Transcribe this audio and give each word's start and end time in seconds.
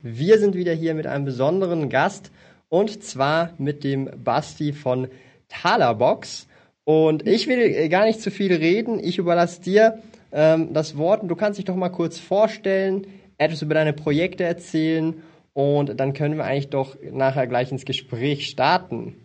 Wir 0.00 0.38
sind 0.38 0.54
wieder 0.54 0.72
hier 0.74 0.94
mit 0.94 1.08
einem 1.08 1.24
besonderen 1.24 1.88
Gast 1.88 2.30
und 2.68 3.02
zwar 3.02 3.52
mit 3.58 3.82
dem 3.82 4.08
Basti 4.22 4.72
von 4.72 5.08
Talerbox. 5.48 6.46
Und 6.84 7.26
ich 7.26 7.48
will 7.48 7.58
äh, 7.58 7.88
gar 7.88 8.06
nicht 8.06 8.20
zu 8.20 8.30
viel 8.30 8.54
reden. 8.54 9.00
Ich 9.02 9.18
überlasse 9.18 9.60
dir 9.60 9.98
ähm, 10.30 10.72
das 10.72 10.96
Wort 10.96 11.22
und 11.22 11.28
du 11.28 11.34
kannst 11.34 11.58
dich 11.58 11.64
doch 11.64 11.74
mal 11.74 11.88
kurz 11.88 12.16
vorstellen, 12.16 13.08
etwas 13.38 13.62
über 13.62 13.74
deine 13.74 13.92
Projekte 13.92 14.44
erzählen 14.44 15.20
und 15.52 15.98
dann 15.98 16.12
können 16.12 16.36
wir 16.36 16.44
eigentlich 16.44 16.70
doch 16.70 16.96
nachher 17.10 17.48
gleich 17.48 17.72
ins 17.72 17.84
Gespräch 17.84 18.46
starten. 18.46 19.16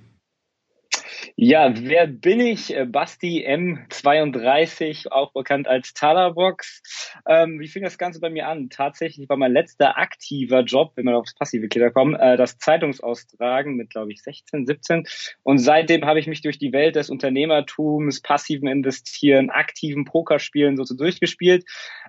Ja, 1.35 1.73
wer 1.75 2.05
bin 2.05 2.39
ich? 2.39 2.75
Äh, 2.75 2.85
Basti 2.85 3.43
M32, 3.47 5.07
auch 5.09 5.33
bekannt 5.33 5.67
als 5.67 5.95
Talerbox. 5.95 6.83
Ähm, 7.27 7.59
wie 7.59 7.67
fing 7.67 7.83
das 7.83 7.97
Ganze 7.97 8.19
bei 8.19 8.29
mir 8.29 8.47
an? 8.47 8.69
Tatsächlich 8.69 9.27
war 9.29 9.38
mein 9.38 9.51
letzter 9.51 9.97
aktiver 9.97 10.61
Job, 10.61 10.91
wenn 10.95 11.05
wir 11.05 11.17
aufs 11.17 11.33
passive 11.33 11.67
Glieder 11.69 11.89
kommen, 11.89 12.13
äh, 12.13 12.38
das 12.38 12.59
Zeitungsaustragen 12.59 13.75
mit, 13.75 13.89
glaube 13.89 14.11
ich, 14.11 14.21
16, 14.21 14.67
17. 14.67 15.08
Und 15.41 15.58
seitdem 15.58 16.05
habe 16.05 16.19
ich 16.19 16.27
mich 16.27 16.41
durch 16.41 16.59
die 16.59 16.71
Welt 16.71 16.95
des 16.95 17.09
Unternehmertums, 17.09 18.21
passiven 18.21 18.67
Investieren, 18.67 19.49
aktiven 19.49 20.05
Pokerspielen 20.05 20.77
so 20.77 20.95
durchgespielt. 20.95 21.65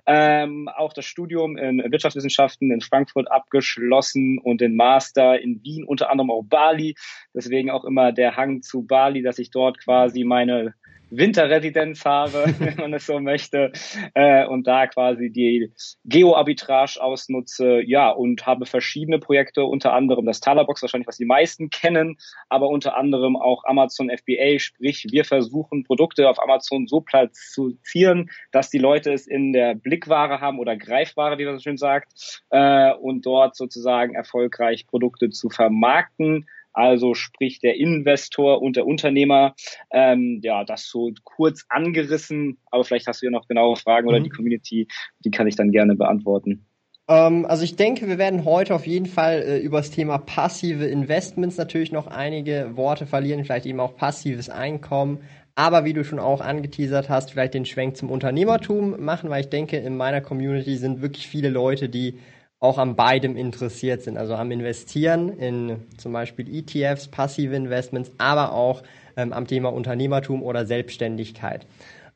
Ähm, 0.07 0.67
auch 0.67 0.93
das 0.93 1.05
Studium 1.05 1.57
in 1.57 1.79
Wirtschaftswissenschaften 1.91 2.71
in 2.71 2.81
Frankfurt 2.81 3.31
abgeschlossen 3.31 4.39
und 4.39 4.61
den 4.61 4.75
Master 4.75 5.39
in 5.39 5.63
Wien, 5.63 5.83
unter 5.83 6.11
anderem 6.11 6.31
auch 6.31 6.43
Bali. 6.43 6.95
Deswegen 7.33 7.71
auch 7.71 7.85
immer 7.85 8.11
der 8.11 8.35
Hang 8.35 8.61
zu 8.61 8.83
Bali 8.83 9.05
Bali, 9.05 9.21
dass 9.21 9.39
ich 9.39 9.51
dort 9.51 9.77
quasi 9.79 10.23
meine 10.23 10.73
Winterresidenz 11.09 12.05
habe, 12.05 12.45
wenn 12.59 12.77
man 12.77 12.93
es 12.93 13.05
so 13.05 13.19
möchte, 13.19 13.71
äh, 14.13 14.45
und 14.45 14.67
da 14.67 14.87
quasi 14.87 15.31
die 15.31 15.71
Geo-Arbitrage 16.05 17.01
ausnutze, 17.01 17.81
ja, 17.85 18.09
und 18.09 18.45
habe 18.45 18.65
verschiedene 18.65 19.19
Projekte, 19.19 19.65
unter 19.65 19.93
anderem 19.93 20.25
das 20.25 20.39
Talerbox, 20.39 20.81
wahrscheinlich 20.81 21.07
was 21.07 21.17
die 21.17 21.25
meisten 21.25 21.69
kennen, 21.69 22.17
aber 22.49 22.69
unter 22.69 22.97
anderem 22.97 23.35
auch 23.35 23.63
Amazon 23.65 24.09
FBA, 24.09 24.59
sprich, 24.59 25.07
wir 25.09 25.25
versuchen 25.25 25.83
Produkte 25.83 26.29
auf 26.29 26.41
Amazon 26.41 26.87
so 26.87 27.01
platzieren, 27.01 28.29
dass 28.51 28.69
die 28.69 28.79
Leute 28.79 29.13
es 29.13 29.27
in 29.27 29.53
der 29.53 29.75
Blickware 29.75 30.41
haben 30.41 30.59
oder 30.59 30.75
Greifware, 30.75 31.37
wie 31.37 31.45
man 31.45 31.57
so 31.57 31.63
schön 31.63 31.77
sagt, 31.77 32.41
äh, 32.49 32.93
und 32.93 33.25
dort 33.25 33.55
sozusagen 33.55 34.15
erfolgreich 34.15 34.87
Produkte 34.87 35.29
zu 35.29 35.49
vermarkten 35.49 36.45
also 36.75 37.13
sprich 37.13 37.59
der 37.59 37.75
Investor 37.75 38.61
und 38.61 38.75
der 38.75 38.85
Unternehmer. 38.85 39.55
Ähm, 39.91 40.39
ja, 40.43 40.63
das 40.63 40.87
so 40.87 41.11
kurz 41.23 41.65
angerissen, 41.69 42.57
aber 42.69 42.83
vielleicht 42.83 43.07
hast 43.07 43.21
du 43.21 43.27
ja 43.27 43.31
noch 43.31 43.47
genaue 43.47 43.77
Fragen 43.77 44.05
mhm. 44.05 44.09
oder 44.09 44.19
die 44.19 44.29
Community, 44.29 44.87
die 45.23 45.31
kann 45.31 45.47
ich 45.47 45.55
dann 45.55 45.71
gerne 45.71 45.95
beantworten. 45.95 46.65
Ähm, 47.07 47.45
also 47.45 47.63
ich 47.63 47.75
denke, 47.75 48.07
wir 48.07 48.17
werden 48.17 48.45
heute 48.45 48.75
auf 48.75 48.87
jeden 48.87 49.05
Fall 49.05 49.41
äh, 49.41 49.57
über 49.59 49.77
das 49.77 49.91
Thema 49.91 50.17
passive 50.17 50.85
Investments 50.85 51.57
natürlich 51.57 51.91
noch 51.91 52.07
einige 52.07 52.71
Worte 52.75 53.05
verlieren, 53.05 53.43
vielleicht 53.43 53.65
eben 53.65 53.79
auch 53.79 53.95
passives 53.95 54.49
Einkommen. 54.49 55.19
Aber 55.57 55.85
wie 55.85 55.93
du 55.93 56.03
schon 56.03 56.19
auch 56.19 56.41
angeteasert 56.41 57.07
hast, 57.07 57.31
vielleicht 57.31 57.53
den 57.53 57.65
Schwenk 57.65 57.95
zum 57.95 58.11
Unternehmertum 58.11 59.01
machen, 59.01 59.29
weil 59.29 59.39
ich 59.39 59.49
denke, 59.49 59.77
in 59.77 59.95
meiner 59.95 60.19
Community 60.19 60.75
sind 60.75 61.01
wirklich 61.01 61.27
viele 61.27 61.47
Leute, 61.47 61.87
die 61.87 62.19
auch 62.65 62.77
an 62.77 62.95
beidem 62.95 63.37
interessiert 63.37 64.01
sind, 64.01 64.17
also 64.17 64.35
am 64.35 64.51
Investieren 64.51 65.29
in 65.29 65.83
zum 65.97 66.11
Beispiel 66.11 66.47
ETFs, 66.53 67.07
passive 67.07 67.55
Investments, 67.55 68.11
aber 68.17 68.51
auch 68.51 68.83
ähm, 69.15 69.31
am 69.31 69.47
Thema 69.47 69.69
Unternehmertum 69.71 70.43
oder 70.43 70.65
Selbstständigkeit. 70.65 71.65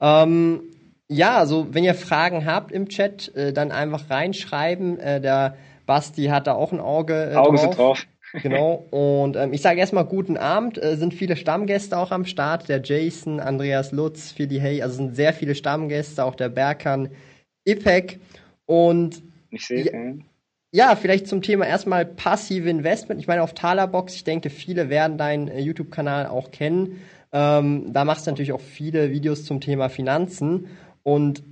Ähm, 0.02 0.62
ja, 1.08 1.38
also 1.38 1.74
wenn 1.74 1.84
ihr 1.84 1.96
Fragen 1.96 2.46
habt 2.46 2.72
im 2.72 2.90
Chat, 2.90 3.34
äh, 3.36 3.54
dann 3.54 3.72
einfach 3.72 4.10
reinschreiben. 4.10 5.00
Äh, 5.00 5.22
der 5.22 5.58
Basti 5.86 6.26
hat 6.26 6.48
da 6.48 6.54
auch 6.54 6.72
ein 6.72 6.80
Auge 6.80 7.32
äh, 7.32 7.36
Augen 7.36 7.58
drauf. 7.58 7.62
Sind 7.62 7.78
drauf. 7.78 8.08
genau. 8.44 8.86
Und 8.92 9.36
ähm, 9.36 9.54
ich 9.54 9.62
sage 9.62 9.80
erstmal 9.80 10.06
guten 10.06 10.38
Abend. 10.38 10.82
Äh, 10.82 10.98
sind 10.98 11.14
viele 11.14 11.36
Stammgäste 11.36 11.98
auch 11.98 12.12
am 12.12 12.26
Start. 12.26 12.70
Der 12.70 12.82
Jason, 12.84 13.40
Andreas 13.40 13.92
Lutz, 13.92 14.32
Philly 14.32 14.60
Hay, 14.60 14.84
also 14.84 14.98
sind 14.98 15.16
sehr 15.16 15.34
viele 15.34 15.56
Stammgäste, 15.56 16.24
auch 16.24 16.36
der 16.36 16.50
Berkan 16.50 17.10
Ipek. 17.66 18.20
Und 18.68 19.24
ich 19.50 19.66
sehe 19.66 19.86
ja, 19.86 20.24
ja, 20.72 20.96
vielleicht 20.96 21.28
zum 21.28 21.42
Thema 21.42 21.66
erstmal 21.66 22.06
passive 22.06 22.70
Investment. 22.70 23.20
Ich 23.20 23.28
meine, 23.28 23.42
auf 23.42 23.54
Talerbox, 23.54 24.14
ich 24.16 24.24
denke, 24.24 24.50
viele 24.50 24.90
werden 24.90 25.18
deinen 25.18 25.48
äh, 25.48 25.60
YouTube-Kanal 25.60 26.28
auch 26.28 26.52
kennen. 26.52 27.02
Ähm, 27.32 27.92
da 27.92 28.06
machst 28.06 28.28
du 28.28 28.32
natürlich 28.32 28.54
auch 28.54 28.62
viele 28.62 29.12
Videos 29.12 29.46
zum 29.46 29.62
Thema 29.62 29.90
Finanzen. 29.90 30.68
Und 31.02 31.44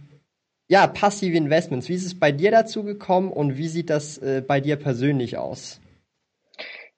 ja, 0.67 0.85
passive 0.85 1.35
Investments. 1.35 1.89
Wie 1.89 1.95
ist 1.95 2.05
es 2.05 2.19
bei 2.19 2.31
dir 2.31 2.51
dazu 2.51 2.83
gekommen 2.83 3.31
und 3.31 3.57
wie 3.57 3.67
sieht 3.67 3.89
das 3.89 4.17
äh, 4.19 4.44
bei 4.45 4.61
dir 4.61 4.75
persönlich 4.75 5.38
aus? 5.38 5.81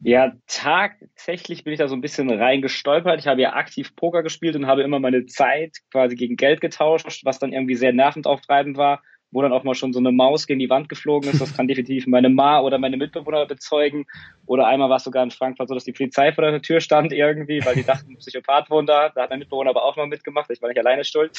Ja, 0.01 0.33
tatsächlich 0.47 1.63
bin 1.65 1.73
ich 1.73 1.79
da 1.79 1.87
so 1.89 1.95
ein 1.95 2.01
bisschen 2.01 2.29
reingestolpert. 2.29 3.19
Ich 3.19 3.27
habe 3.27 3.41
ja 3.41 3.53
aktiv 3.53 3.95
Poker 3.95 4.23
gespielt 4.23 4.55
und 4.55 4.65
habe 4.65 4.81
immer 4.81 4.99
meine 4.99 5.25
Zeit 5.25 5.77
quasi 5.91 6.15
gegen 6.15 6.35
Geld 6.35 6.61
getauscht, 6.61 7.25
was 7.25 7.39
dann 7.39 7.53
irgendwie 7.53 7.75
sehr 7.75 7.93
nervend 7.93 8.25
auftreibend 8.25 8.77
war 8.77 9.03
wo 9.31 9.41
dann 9.41 9.53
auch 9.53 9.63
mal 9.63 9.75
schon 9.75 9.93
so 9.93 9.99
eine 9.99 10.11
Maus 10.11 10.47
gegen 10.47 10.59
die 10.59 10.69
Wand 10.69 10.89
geflogen 10.89 11.29
ist. 11.29 11.41
Das 11.41 11.55
kann 11.55 11.67
definitiv 11.67 12.07
meine 12.07 12.29
Ma 12.29 12.61
oder 12.61 12.77
meine 12.77 12.97
Mitbewohner 12.97 13.45
bezeugen. 13.45 14.05
Oder 14.45 14.67
einmal 14.67 14.89
war 14.89 14.97
es 14.97 15.03
sogar 15.03 15.23
in 15.23 15.31
Frankfurt 15.31 15.67
so, 15.67 15.75
dass 15.75 15.83
die 15.83 15.91
Polizei 15.91 16.31
vor 16.31 16.49
der 16.49 16.61
Tür 16.61 16.81
stand 16.81 17.13
irgendwie, 17.13 17.63
weil 17.63 17.75
die 17.75 17.83
dachten, 17.83 18.17
Psychopath 18.17 18.69
wohnt 18.69 18.89
da. 18.89 19.09
Da 19.09 19.23
hat 19.23 19.29
mein 19.29 19.39
Mitbewohner 19.39 19.69
aber 19.69 19.83
auch 19.83 19.95
mal 19.95 20.07
mitgemacht. 20.07 20.49
Ich 20.49 20.61
war 20.61 20.69
nicht 20.69 20.79
alleine 20.79 21.03
schuld. 21.03 21.31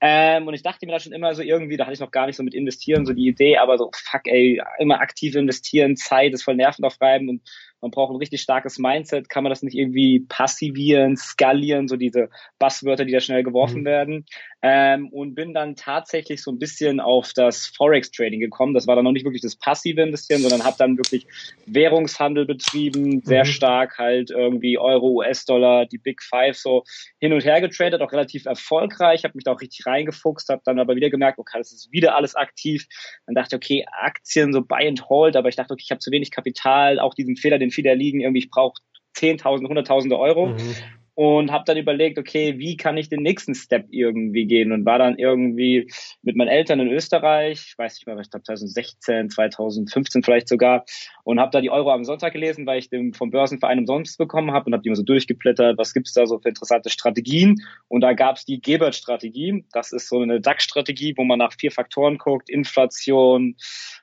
Ähm, 0.00 0.46
und 0.46 0.54
ich 0.54 0.62
dachte 0.62 0.84
mir 0.84 0.92
da 0.92 1.00
schon 1.00 1.12
immer 1.12 1.34
so 1.34 1.42
irgendwie, 1.42 1.76
da 1.76 1.84
hatte 1.84 1.94
ich 1.94 2.00
noch 2.00 2.10
gar 2.10 2.26
nicht 2.26 2.36
so 2.36 2.42
mit 2.42 2.54
investieren, 2.54 3.06
so 3.06 3.12
die 3.12 3.26
Idee, 3.26 3.56
aber 3.56 3.78
so, 3.78 3.90
fuck 3.94 4.26
ey, 4.26 4.60
immer 4.78 5.00
aktiv 5.00 5.34
investieren, 5.34 5.96
Zeit 5.96 6.32
ist 6.32 6.42
voll 6.42 6.56
nervenaufreibend 6.56 7.30
und 7.30 7.42
man 7.80 7.90
braucht 7.90 8.12
ein 8.12 8.16
richtig 8.16 8.40
starkes 8.40 8.78
Mindset, 8.78 9.28
kann 9.28 9.42
man 9.42 9.50
das 9.50 9.62
nicht 9.62 9.76
irgendwie 9.76 10.20
passivieren, 10.28 11.16
skalieren, 11.16 11.88
so 11.88 11.96
diese 11.96 12.28
Buzzwörter, 12.58 13.04
die 13.04 13.12
da 13.12 13.20
schnell 13.20 13.42
geworfen 13.42 13.80
mhm. 13.80 13.86
werden. 13.86 14.26
Ähm, 14.62 15.08
und 15.08 15.34
bin 15.34 15.54
dann 15.54 15.74
tatsächlich 15.74 16.42
so 16.42 16.50
ein 16.50 16.58
bisschen 16.58 17.00
auf 17.00 17.32
das 17.32 17.66
Forex-Trading 17.66 18.40
gekommen. 18.40 18.74
Das 18.74 18.86
war 18.86 18.94
dann 18.94 19.04
noch 19.04 19.12
nicht 19.12 19.24
wirklich 19.24 19.40
das 19.40 19.56
passive 19.56 20.02
Investieren, 20.02 20.42
sondern 20.42 20.64
habe 20.64 20.76
dann 20.78 20.98
wirklich 20.98 21.26
Währungshandel 21.64 22.44
betrieben, 22.44 23.22
sehr 23.24 23.44
mhm. 23.44 23.48
stark 23.48 23.96
halt 23.96 24.30
irgendwie 24.30 24.76
Euro, 24.76 25.12
US-Dollar, 25.12 25.86
die 25.86 25.96
Big 25.96 26.22
Five 26.22 26.58
so 26.58 26.84
hin 27.18 27.32
und 27.32 27.44
her 27.44 27.62
getradet, 27.62 28.02
auch 28.02 28.12
relativ 28.12 28.44
erfolgreich, 28.44 29.24
habe 29.24 29.32
mich 29.34 29.44
da 29.44 29.52
auch 29.52 29.60
richtig 29.62 29.86
reingefuchst, 29.86 30.50
habe 30.50 30.62
dann 30.64 30.78
aber 30.78 30.94
wieder 30.94 31.08
gemerkt, 31.08 31.38
okay, 31.38 31.56
das 31.56 31.72
ist 31.72 31.90
wieder 31.90 32.14
alles 32.14 32.34
aktiv. 32.34 32.86
Dann 33.26 33.34
dachte 33.34 33.56
ich, 33.56 33.64
okay, 33.64 33.86
Aktien 33.90 34.52
so 34.52 34.60
buy 34.60 34.86
and 34.86 35.08
hold, 35.08 35.36
aber 35.36 35.48
ich 35.48 35.56
dachte, 35.56 35.72
okay, 35.72 35.84
ich 35.84 35.90
habe 35.90 36.00
zu 36.00 36.10
wenig 36.10 36.30
Kapital, 36.30 36.98
auch 36.98 37.14
diesen 37.14 37.36
Fehler, 37.36 37.58
den 37.58 37.69
viele 37.70 37.94
liegen, 37.94 38.20
irgendwie 38.20 38.40
ich 38.40 38.50
brauche 38.50 38.80
Zehntausende, 39.14 39.68
Hunderttausende 39.68 40.18
Euro. 40.18 40.48
Mhm. 40.48 40.74
Und 41.14 41.52
habe 41.52 41.64
dann 41.66 41.76
überlegt, 41.76 42.18
okay, 42.18 42.58
wie 42.58 42.78
kann 42.78 42.96
ich 42.96 43.10
den 43.10 43.22
nächsten 43.22 43.54
Step 43.54 43.88
irgendwie 43.90 44.46
gehen? 44.46 44.72
Und 44.72 44.86
war 44.86 44.98
dann 44.98 45.18
irgendwie 45.18 45.90
mit 46.22 46.34
meinen 46.34 46.48
Eltern 46.48 46.80
in 46.80 46.88
Österreich, 46.88 47.62
ich 47.66 47.74
weiß 47.76 47.96
nicht 47.96 48.06
mehr, 48.06 48.18
ich 48.18 48.30
glaube 48.30 48.44
2016, 48.44 49.28
2015 49.28 50.22
vielleicht 50.22 50.48
sogar 50.48 50.86
und 51.22 51.38
habe 51.38 51.50
da 51.50 51.60
die 51.60 51.68
Euro 51.68 51.90
am 51.90 52.04
Sonntag 52.04 52.32
gelesen, 52.32 52.64
weil 52.64 52.78
ich 52.78 52.88
den 52.88 53.12
vom 53.12 53.30
Börsenverein 53.30 53.80
umsonst 53.80 54.16
bekommen 54.16 54.52
habe 54.52 54.66
und 54.66 54.72
habe 54.72 54.82
die 54.82 54.88
immer 54.88 54.96
so 54.96 55.02
durchgeblättert, 55.02 55.76
was 55.76 55.92
gibt's 55.92 56.14
da 56.14 56.24
so 56.26 56.38
für 56.38 56.48
interessante 56.48 56.88
Strategien? 56.88 57.56
Und 57.88 58.00
da 58.00 58.14
gab's 58.14 58.46
die 58.46 58.62
Gebert-Strategie, 58.62 59.64
das 59.72 59.92
ist 59.92 60.08
so 60.08 60.20
eine 60.20 60.40
DAX-Strategie, 60.40 61.14
wo 61.18 61.24
man 61.24 61.38
nach 61.38 61.52
vier 61.52 61.72
Faktoren 61.72 62.16
guckt, 62.16 62.48
Inflation, 62.48 63.56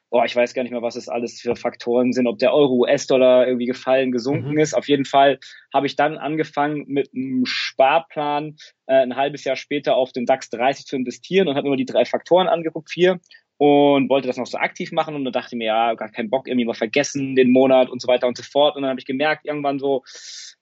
oh, 0.09 0.24
ich 0.24 0.36
weiß 0.36 0.54
gar 0.54 0.63
nicht 0.63 0.71
mehr, 0.71 0.81
was 0.81 0.95
es 0.95 1.09
alles 1.09 1.42
für 1.42 1.56
Faktoren 1.56 2.13
sind, 2.13 2.27
ob 2.27 2.39
der 2.39 2.54
Euro, 2.54 2.75
US-Dollar 2.75 3.48
irgendwie 3.48 3.65
gefallen, 3.65 4.12
gesunken 4.12 4.51
mhm. 4.51 4.59
ist. 4.59 4.74
Auf 4.74 4.88
jeden 4.88 5.06
Fall 5.06 5.39
habe 5.74 5.86
ich 5.86 5.95
dann 5.95 6.18
angefangen 6.18 6.86
mit 6.88 7.09
einem 7.13 7.45
Sparplan 7.45 8.56
äh, 8.88 8.95
ein 8.95 9.15
halbes 9.15 9.44
Jahr 9.44 9.56
später 9.56 9.95
auf 9.95 10.13
den 10.13 10.25
DAX 10.25 10.50
30 10.50 10.86
zu 10.86 10.95
investieren 10.95 11.48
und 11.48 11.56
habe 11.56 11.68
immer 11.68 11.77
die 11.77 11.86
drei 11.86 12.06
Faktoren 12.06 12.48
angeguckt, 12.48 12.89
vier 12.89 13.19
und 13.57 14.09
wollte 14.09 14.27
das 14.27 14.38
noch 14.38 14.45
so 14.45 14.57
aktiv 14.57 14.92
machen 14.92 15.15
und 15.15 15.25
dann 15.25 15.33
dachte 15.33 15.56
ich 15.56 15.57
mir, 15.57 15.65
ja, 15.65 15.94
gar 15.95 16.12
keinen 16.12 16.30
Bock, 16.30 16.48
irgendwie 16.48 16.65
mal 16.65 16.74
vergessen 16.74 17.36
den 17.36 17.51
Monat 17.51 17.89
und 17.89 18.01
so 18.01 18.07
weiter 18.07 18.27
und 18.27 18.38
so 18.38 18.44
fort. 18.44 18.75
Und 18.75 18.83
dann 18.83 18.89
habe 18.92 19.00
ich 19.00 19.06
gemerkt, 19.06 19.45
irgendwann 19.45 19.80
so 19.80 20.03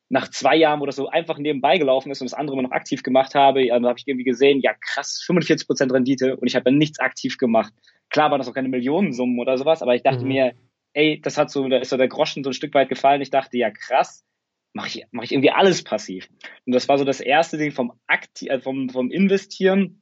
nach 0.08 0.30
zwei 0.30 0.56
Jahren, 0.56 0.80
wo 0.80 0.86
das 0.86 0.96
so 0.96 1.10
einfach 1.10 1.38
nebenbei 1.38 1.78
gelaufen 1.78 2.12
ist 2.12 2.22
und 2.22 2.30
das 2.30 2.38
andere 2.38 2.56
immer 2.56 2.68
noch 2.68 2.72
aktiv 2.72 3.04
gemacht 3.04 3.36
habe, 3.36 3.66
ja, 3.66 3.74
dann 3.74 3.88
habe 3.88 4.00
ich 4.00 4.08
irgendwie 4.08 4.24
gesehen, 4.24 4.62
ja 4.62 4.74
krass, 4.74 5.22
45 5.26 5.68
Prozent 5.68 5.92
Rendite 5.92 6.38
und 6.38 6.48
ich 6.48 6.56
habe 6.56 6.64
dann 6.64 6.78
nichts 6.78 7.00
aktiv 7.00 7.38
gemacht. 7.38 7.74
Klar 8.10 8.32
waren 8.32 8.40
das 8.40 8.48
auch 8.48 8.54
keine 8.54 8.70
Millionensummen 8.70 9.40
oder 9.40 9.58
sowas, 9.58 9.82
aber 9.82 9.96
ich 9.96 10.04
dachte 10.04 10.22
mhm. 10.22 10.28
mir, 10.28 10.54
ey, 10.94 11.20
das 11.22 11.38
hat 11.38 11.52
so, 11.52 11.68
da 11.68 11.78
ist 11.78 11.90
so 11.90 11.98
der 11.98 12.08
Groschen 12.08 12.44
so 12.44 12.50
ein 12.50 12.54
Stück 12.54 12.74
weit 12.74 12.90
gefallen. 12.90 13.22
Ich 13.22 13.30
dachte, 13.30 13.58
ja 13.58 13.70
krass, 13.70 14.26
mache 14.74 14.88
ich, 14.88 15.06
mach 15.12 15.24
ich 15.24 15.32
irgendwie 15.32 15.52
alles 15.52 15.84
passiv. 15.84 16.28
Und 16.66 16.74
das 16.74 16.88
war 16.88 16.98
so 16.98 17.06
das 17.06 17.20
erste 17.20 17.58
Ding 17.58 17.72
vom 17.72 17.94
Akti 18.08 18.48
äh, 18.48 18.60
vom, 18.60 18.90
vom 18.90 19.12
Investieren. 19.12 20.02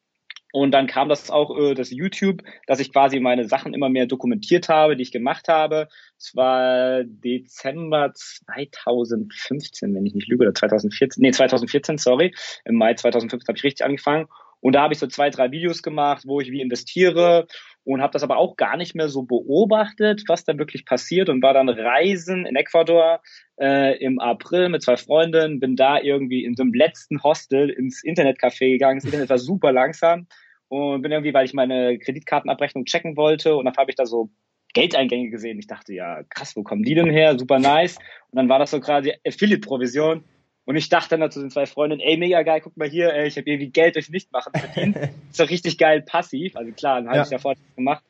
Und 0.51 0.69
dann 0.71 0.85
kam 0.85 1.09
das 1.09 1.31
auch, 1.31 1.57
äh, 1.57 1.73
das 1.73 1.89
YouTube, 1.89 2.43
dass 2.67 2.79
ich 2.79 2.91
quasi 2.91 3.19
meine 3.19 3.47
Sachen 3.47 3.73
immer 3.73 3.89
mehr 3.89 4.05
dokumentiert 4.05 4.69
habe, 4.69 4.95
die 4.95 5.01
ich 5.01 5.11
gemacht 5.11 5.47
habe. 5.47 5.87
Es 6.17 6.35
war 6.35 7.03
Dezember 7.03 8.11
2015, 8.13 9.95
wenn 9.95 10.05
ich 10.05 10.13
nicht 10.13 10.27
lüge, 10.27 10.43
oder 10.43 10.53
2014, 10.53 11.21
nee, 11.21 11.31
2014, 11.31 11.97
sorry. 11.97 12.35
Im 12.65 12.75
Mai 12.75 12.93
2015 12.93 13.47
habe 13.47 13.57
ich 13.57 13.63
richtig 13.63 13.85
angefangen. 13.85 14.27
Und 14.59 14.73
da 14.73 14.83
habe 14.83 14.93
ich 14.93 14.99
so 14.99 15.07
zwei, 15.07 15.31
drei 15.31 15.51
Videos 15.51 15.81
gemacht, 15.81 16.23
wo 16.25 16.39
ich 16.39 16.51
wie 16.51 16.61
investiere 16.61 17.47
und 17.85 18.01
habe 18.01 18.13
das 18.13 18.23
aber 18.23 18.37
auch 18.37 18.55
gar 18.55 18.77
nicht 18.77 18.95
mehr 18.95 19.09
so 19.09 19.23
beobachtet, 19.23 20.23
was 20.27 20.45
da 20.45 20.57
wirklich 20.57 20.85
passiert 20.85 21.29
und 21.29 21.41
war 21.41 21.53
dann 21.53 21.69
reisen 21.69 22.45
in 22.45 22.55
Ecuador 22.55 23.21
äh, 23.59 23.97
im 23.97 24.19
April 24.19 24.69
mit 24.69 24.83
zwei 24.83 24.97
Freundinnen, 24.97 25.59
bin 25.59 25.75
da 25.75 25.99
irgendwie 25.99 26.45
in 26.45 26.55
so 26.55 26.63
einem 26.63 26.73
letzten 26.73 27.21
Hostel 27.23 27.69
ins 27.69 28.03
Internetcafé 28.03 28.71
gegangen. 28.71 28.99
Das 28.99 29.05
Internet 29.05 29.29
war 29.29 29.37
super 29.37 29.71
langsam 29.71 30.27
und 30.69 31.01
bin 31.01 31.11
irgendwie, 31.11 31.33
weil 31.33 31.45
ich 31.45 31.53
meine 31.53 31.99
Kreditkartenabrechnung 31.99 32.85
checken 32.85 33.17
wollte 33.17 33.55
und 33.55 33.65
dann 33.65 33.75
habe 33.75 33.91
ich 33.91 33.95
da 33.95 34.05
so 34.05 34.29
Geldeingänge 34.73 35.29
gesehen. 35.29 35.59
Ich 35.59 35.67
dachte, 35.67 35.93
ja, 35.93 36.23
krass, 36.29 36.55
wo 36.55 36.63
kommen 36.63 36.83
die 36.83 36.95
denn 36.95 37.09
her? 37.09 37.37
Super 37.37 37.59
nice. 37.59 37.97
Und 38.31 38.37
dann 38.37 38.49
war 38.49 38.59
das 38.59 38.71
so 38.71 38.79
quasi 38.79 39.13
Affiliate-Provision. 39.25 40.23
Und 40.65 40.77
ich 40.77 40.87
dachte 40.89 41.17
dann 41.17 41.31
zu 41.31 41.41
den 41.41 41.49
zwei 41.49 41.65
Freundinnen, 41.65 42.01
ey, 42.01 42.17
mega 42.17 42.41
geil, 42.43 42.61
guck 42.61 42.77
mal 42.77 42.89
hier, 42.89 43.13
ey, 43.13 43.27
ich 43.27 43.37
habe 43.37 43.49
irgendwie 43.49 43.69
Geld 43.69 43.95
durch 43.95 44.09
Nichtmachen 44.09 44.53
verdient. 44.53 44.97
ist 45.29 45.39
doch 45.39 45.49
richtig 45.49 45.77
geil 45.77 46.01
passiv. 46.01 46.55
Also 46.55 46.71
klar, 46.71 47.01
dann 47.01 47.07
habe 47.07 47.17
ja. 47.17 47.23
ich 47.23 47.29
ja 47.29 47.37
vorher 47.37 47.61
gemacht. 47.75 48.03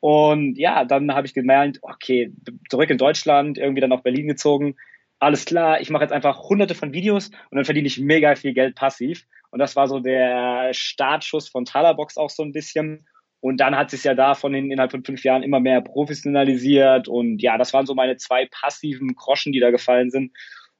Und 0.00 0.56
ja, 0.56 0.84
dann 0.84 1.12
habe 1.12 1.26
ich 1.26 1.34
gemerkt, 1.34 1.78
okay, 1.82 2.32
zurück 2.68 2.90
in 2.90 2.98
Deutschland, 2.98 3.58
irgendwie 3.58 3.80
dann 3.80 3.90
nach 3.90 4.02
Berlin 4.02 4.28
gezogen. 4.28 4.76
Alles 5.18 5.46
klar, 5.46 5.80
ich 5.80 5.90
mache 5.90 6.04
jetzt 6.04 6.12
einfach 6.12 6.48
hunderte 6.48 6.74
von 6.74 6.92
Videos 6.92 7.28
und 7.28 7.56
dann 7.56 7.64
verdiene 7.64 7.88
ich 7.88 7.98
mega 7.98 8.34
viel 8.34 8.52
Geld 8.52 8.76
passiv. 8.76 9.26
Und 9.50 9.58
das 9.58 9.74
war 9.74 9.88
so 9.88 9.98
der 10.00 10.68
Startschuss 10.72 11.48
von 11.48 11.64
Talabox 11.64 12.18
auch 12.18 12.30
so 12.30 12.42
ein 12.42 12.52
bisschen. 12.52 13.06
Und 13.40 13.58
dann 13.58 13.76
hat 13.76 13.90
sich 13.90 14.04
ja 14.04 14.14
davon 14.14 14.54
in, 14.54 14.70
innerhalb 14.70 14.90
von 14.90 15.04
fünf 15.04 15.24
Jahren 15.24 15.42
immer 15.42 15.60
mehr 15.60 15.80
professionalisiert. 15.80 17.08
Und 17.08 17.42
ja, 17.42 17.56
das 17.56 17.72
waren 17.72 17.86
so 17.86 17.94
meine 17.94 18.16
zwei 18.16 18.46
passiven 18.46 19.14
Groschen, 19.14 19.52
die 19.52 19.60
da 19.60 19.70
gefallen 19.70 20.10
sind. 20.10 20.32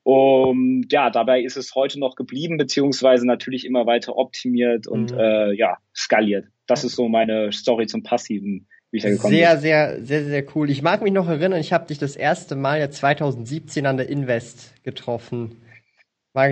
Und 0.06 0.86
ja, 0.92 1.10
dabei 1.10 1.40
ist 1.40 1.56
es 1.56 1.74
heute 1.74 1.98
noch 1.98 2.14
geblieben, 2.14 2.58
beziehungsweise 2.58 3.26
natürlich 3.26 3.66
immer 3.66 3.86
weiter 3.86 4.16
optimiert 4.16 4.86
und 4.86 5.10
mhm. 5.10 5.18
äh, 5.18 5.52
ja, 5.54 5.78
skaliert. 5.92 6.46
Das 6.68 6.84
ist 6.84 6.94
so 6.94 7.08
meine 7.08 7.50
Story 7.50 7.88
zum 7.88 8.04
Passiven, 8.04 8.68
wie 8.92 8.98
ich 8.98 9.02
da 9.02 9.08
gekommen 9.08 9.34
sehr, 9.34 9.54
bin. 9.54 9.60
Sehr, 9.62 9.96
sehr, 9.96 10.04
sehr, 10.04 10.24
sehr 10.26 10.44
cool. 10.54 10.70
Ich 10.70 10.80
mag 10.80 11.02
mich 11.02 11.12
noch 11.12 11.28
erinnern, 11.28 11.58
ich 11.58 11.72
habe 11.72 11.88
dich 11.88 11.98
das 11.98 12.14
erste 12.14 12.54
Mal 12.54 12.78
ja 12.78 12.88
2017 12.88 13.84
an 13.84 13.96
der 13.96 14.08
Invest 14.08 14.80
getroffen. 14.84 15.60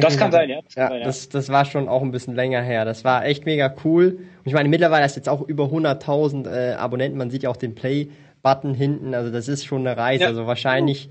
Das 0.01 0.19
kann 0.19 0.33
sein, 0.33 0.51
ja. 0.51 0.61
Das, 0.61 0.75
ja, 0.75 0.89
sein, 0.89 0.99
ja. 0.99 1.05
Das, 1.05 1.29
das 1.29 1.49
war 1.49 1.65
schon 1.65 1.89
auch 1.89 2.03
ein 2.03 2.11
bisschen 2.11 2.35
länger 2.35 2.61
her. 2.61 2.85
Das 2.85 3.05
war 3.05 3.25
echt 3.25 3.47
mega 3.47 3.73
cool. 3.85 4.19
Und 4.19 4.47
ich 4.47 4.53
meine, 4.53 4.69
mittlerweile 4.69 5.07
ist 5.07 5.15
jetzt 5.15 5.29
auch 5.29 5.47
über 5.47 5.67
100.000 5.67 6.51
äh, 6.51 6.73
Abonnenten. 6.73 7.19
Man 7.19 7.31
sieht 7.31 7.45
ja 7.45 7.51
auch 7.51 7.57
den 7.57 7.77
Play-Button 7.77 8.75
hinten. 8.75 9.15
Also 9.15 9.31
das 9.31 9.47
ist 9.47 9.65
schon 9.65 9.87
eine 9.87 9.97
Reise. 9.97 10.25
Ja. 10.25 10.29
Also 10.31 10.49
wahrscheinlich 10.49 11.09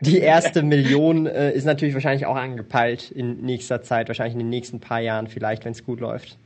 die 0.00 0.18
erste 0.18 0.62
Million 0.62 1.26
äh, 1.26 1.52
ist 1.52 1.64
natürlich 1.64 1.94
wahrscheinlich 1.94 2.26
auch 2.26 2.36
angepeilt 2.36 3.10
in 3.10 3.42
nächster 3.42 3.82
Zeit, 3.82 4.08
wahrscheinlich 4.08 4.34
in 4.34 4.40
den 4.40 4.50
nächsten 4.50 4.80
paar 4.80 5.00
Jahren 5.00 5.28
vielleicht, 5.28 5.64
wenn 5.64 5.72
es 5.72 5.84
gut 5.84 6.00
läuft. 6.00 6.38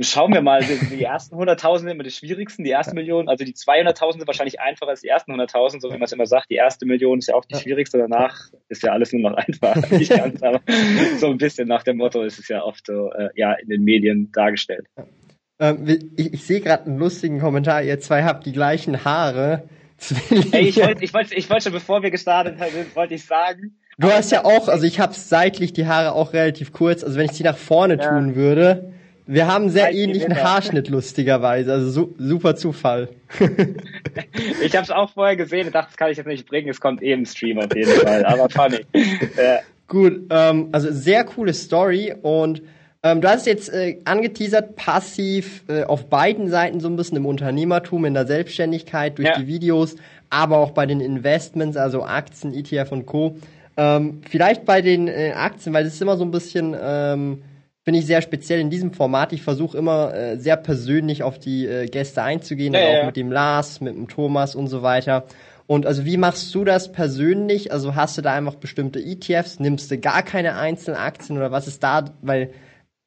Schauen 0.00 0.32
wir 0.32 0.40
mal, 0.40 0.62
die 0.62 1.02
ersten 1.02 1.34
100.000 1.34 1.78
sind 1.80 1.88
immer 1.88 2.04
die 2.04 2.12
schwierigsten, 2.12 2.62
die 2.62 2.70
erste 2.70 2.94
Million, 2.94 3.28
also 3.28 3.44
die 3.44 3.54
200.000 3.54 4.12
sind 4.12 4.26
wahrscheinlich 4.26 4.60
einfacher 4.60 4.90
als 4.90 5.00
die 5.00 5.08
ersten 5.08 5.32
100.000, 5.32 5.80
so 5.80 5.88
wie 5.88 5.94
man 5.94 6.02
es 6.02 6.12
immer 6.12 6.26
sagt, 6.26 6.48
die 6.48 6.54
erste 6.54 6.86
Million 6.86 7.18
ist 7.18 7.26
ja 7.26 7.34
auch 7.34 7.44
die 7.44 7.56
schwierigste, 7.56 7.98
danach 7.98 8.36
ist 8.68 8.84
ja 8.84 8.92
alles 8.92 9.12
nur 9.12 9.30
noch 9.30 9.36
einfach, 9.36 9.74
nicht 9.90 10.10
ganz, 10.10 10.40
aber 10.42 10.60
so 11.18 11.26
ein 11.26 11.38
bisschen 11.38 11.66
nach 11.66 11.82
dem 11.82 11.96
Motto 11.96 12.22
ist 12.22 12.38
es 12.38 12.46
ja 12.46 12.62
oft 12.62 12.86
so, 12.86 13.10
äh, 13.12 13.30
ja, 13.34 13.54
in 13.54 13.68
den 13.68 13.82
Medien 13.82 14.30
dargestellt. 14.30 14.86
Ähm, 15.58 15.88
ich, 16.16 16.34
ich 16.34 16.44
sehe 16.44 16.60
gerade 16.60 16.84
einen 16.84 16.98
lustigen 16.98 17.40
Kommentar, 17.40 17.82
ihr 17.82 17.98
zwei 17.98 18.22
habt 18.22 18.46
die 18.46 18.52
gleichen 18.52 19.04
Haare. 19.04 19.68
Ey, 20.52 20.68
ich 20.68 20.76
wollte, 20.76 21.04
ich 21.04 21.14
wollte, 21.14 21.34
ich 21.34 21.48
wollte 21.48 21.64
schon, 21.64 21.72
bevor 21.72 22.02
wir 22.02 22.10
gestartet 22.10 22.58
sind, 22.58 22.94
wollte 22.94 23.14
ich 23.14 23.24
sagen. 23.24 23.76
Du 23.98 24.08
hast 24.08 24.30
ja 24.30 24.44
auch, 24.44 24.68
also 24.68 24.84
ich 24.86 25.00
habe 25.00 25.14
seitlich 25.14 25.72
die 25.72 25.86
Haare 25.86 26.12
auch 26.12 26.34
relativ 26.34 26.72
kurz. 26.72 27.02
Also 27.02 27.16
wenn 27.16 27.26
ich 27.26 27.32
sie 27.32 27.44
nach 27.44 27.56
vorne 27.56 27.96
ja. 27.96 28.10
tun 28.10 28.34
würde, 28.36 28.92
wir 29.26 29.48
haben 29.48 29.70
sehr 29.70 29.92
ähnlichen 29.92 30.36
Haarschnitt 30.36 30.88
lustigerweise. 30.88 31.72
Also 31.72 31.90
su 31.90 32.14
super 32.18 32.56
Zufall. 32.56 33.08
ich 34.62 34.76
habe 34.76 34.84
es 34.84 34.90
auch 34.90 35.10
vorher 35.10 35.36
gesehen 35.36 35.66
und 35.66 35.74
dachte, 35.74 35.88
das 35.88 35.96
kann 35.96 36.10
ich 36.10 36.18
jetzt 36.18 36.26
nicht 36.26 36.46
bringen. 36.46 36.68
Es 36.68 36.80
kommt 36.80 37.02
eh 37.02 37.12
im 37.12 37.24
Stream 37.24 37.58
auf 37.58 37.74
jeden 37.74 37.90
Fall. 37.92 38.24
Aber 38.24 38.48
funny. 38.48 38.84
Ja. 39.36 39.60
Gut, 39.88 40.26
ähm, 40.30 40.70
also 40.72 40.90
sehr 40.90 41.24
coole 41.24 41.54
Story 41.54 42.12
und 42.20 42.60
ähm, 43.12 43.20
du 43.20 43.28
hast 43.28 43.46
jetzt 43.46 43.72
äh, 43.72 43.98
angeteasert, 44.04 44.76
passiv 44.76 45.62
äh, 45.68 45.84
auf 45.84 46.06
beiden 46.06 46.48
Seiten 46.48 46.80
so 46.80 46.88
ein 46.88 46.96
bisschen 46.96 47.16
im 47.16 47.26
Unternehmertum, 47.26 48.04
in 48.04 48.14
der 48.14 48.26
Selbstständigkeit, 48.26 49.18
durch 49.18 49.28
ja. 49.28 49.38
die 49.38 49.46
Videos, 49.46 49.96
aber 50.30 50.58
auch 50.58 50.72
bei 50.72 50.86
den 50.86 51.00
Investments, 51.00 51.76
also 51.76 52.04
Aktien, 52.04 52.52
ETF 52.52 52.92
und 52.92 53.06
Co. 53.06 53.36
Ähm, 53.76 54.22
vielleicht 54.28 54.64
bei 54.64 54.82
den 54.82 55.06
äh, 55.06 55.32
Aktien, 55.36 55.74
weil 55.74 55.84
das 55.84 55.94
ist 55.94 56.02
immer 56.02 56.16
so 56.16 56.24
ein 56.24 56.30
bisschen, 56.30 56.74
ähm, 56.80 57.42
finde 57.84 58.00
ich 58.00 58.06
sehr 58.06 58.22
speziell 58.22 58.58
in 58.58 58.70
diesem 58.70 58.92
Format. 58.92 59.32
Ich 59.32 59.42
versuche 59.42 59.76
immer 59.78 60.14
äh, 60.14 60.36
sehr 60.38 60.56
persönlich 60.56 61.22
auf 61.22 61.38
die 61.38 61.66
äh, 61.66 61.86
Gäste 61.86 62.22
einzugehen, 62.22 62.74
ja, 62.74 62.80
also 62.80 62.92
auch 62.92 63.00
ja. 63.00 63.06
mit 63.06 63.16
dem 63.16 63.30
Lars, 63.30 63.80
mit 63.80 63.94
dem 63.94 64.08
Thomas 64.08 64.54
und 64.54 64.66
so 64.66 64.82
weiter. 64.82 65.24
Und 65.66 65.84
also 65.84 66.04
wie 66.04 66.16
machst 66.16 66.54
du 66.54 66.64
das 66.64 66.92
persönlich? 66.92 67.72
Also 67.72 67.94
hast 67.94 68.16
du 68.16 68.22
da 68.22 68.32
einfach 68.32 68.54
bestimmte 68.54 69.00
ETFs, 69.00 69.60
nimmst 69.60 69.90
du 69.90 69.98
gar 69.98 70.22
keine 70.22 70.56
einzelnen 70.56 70.96
Aktien 70.96 71.36
oder 71.36 71.50
was 71.50 71.66
ist 71.66 71.82
da? 71.82 72.04
Weil 72.22 72.50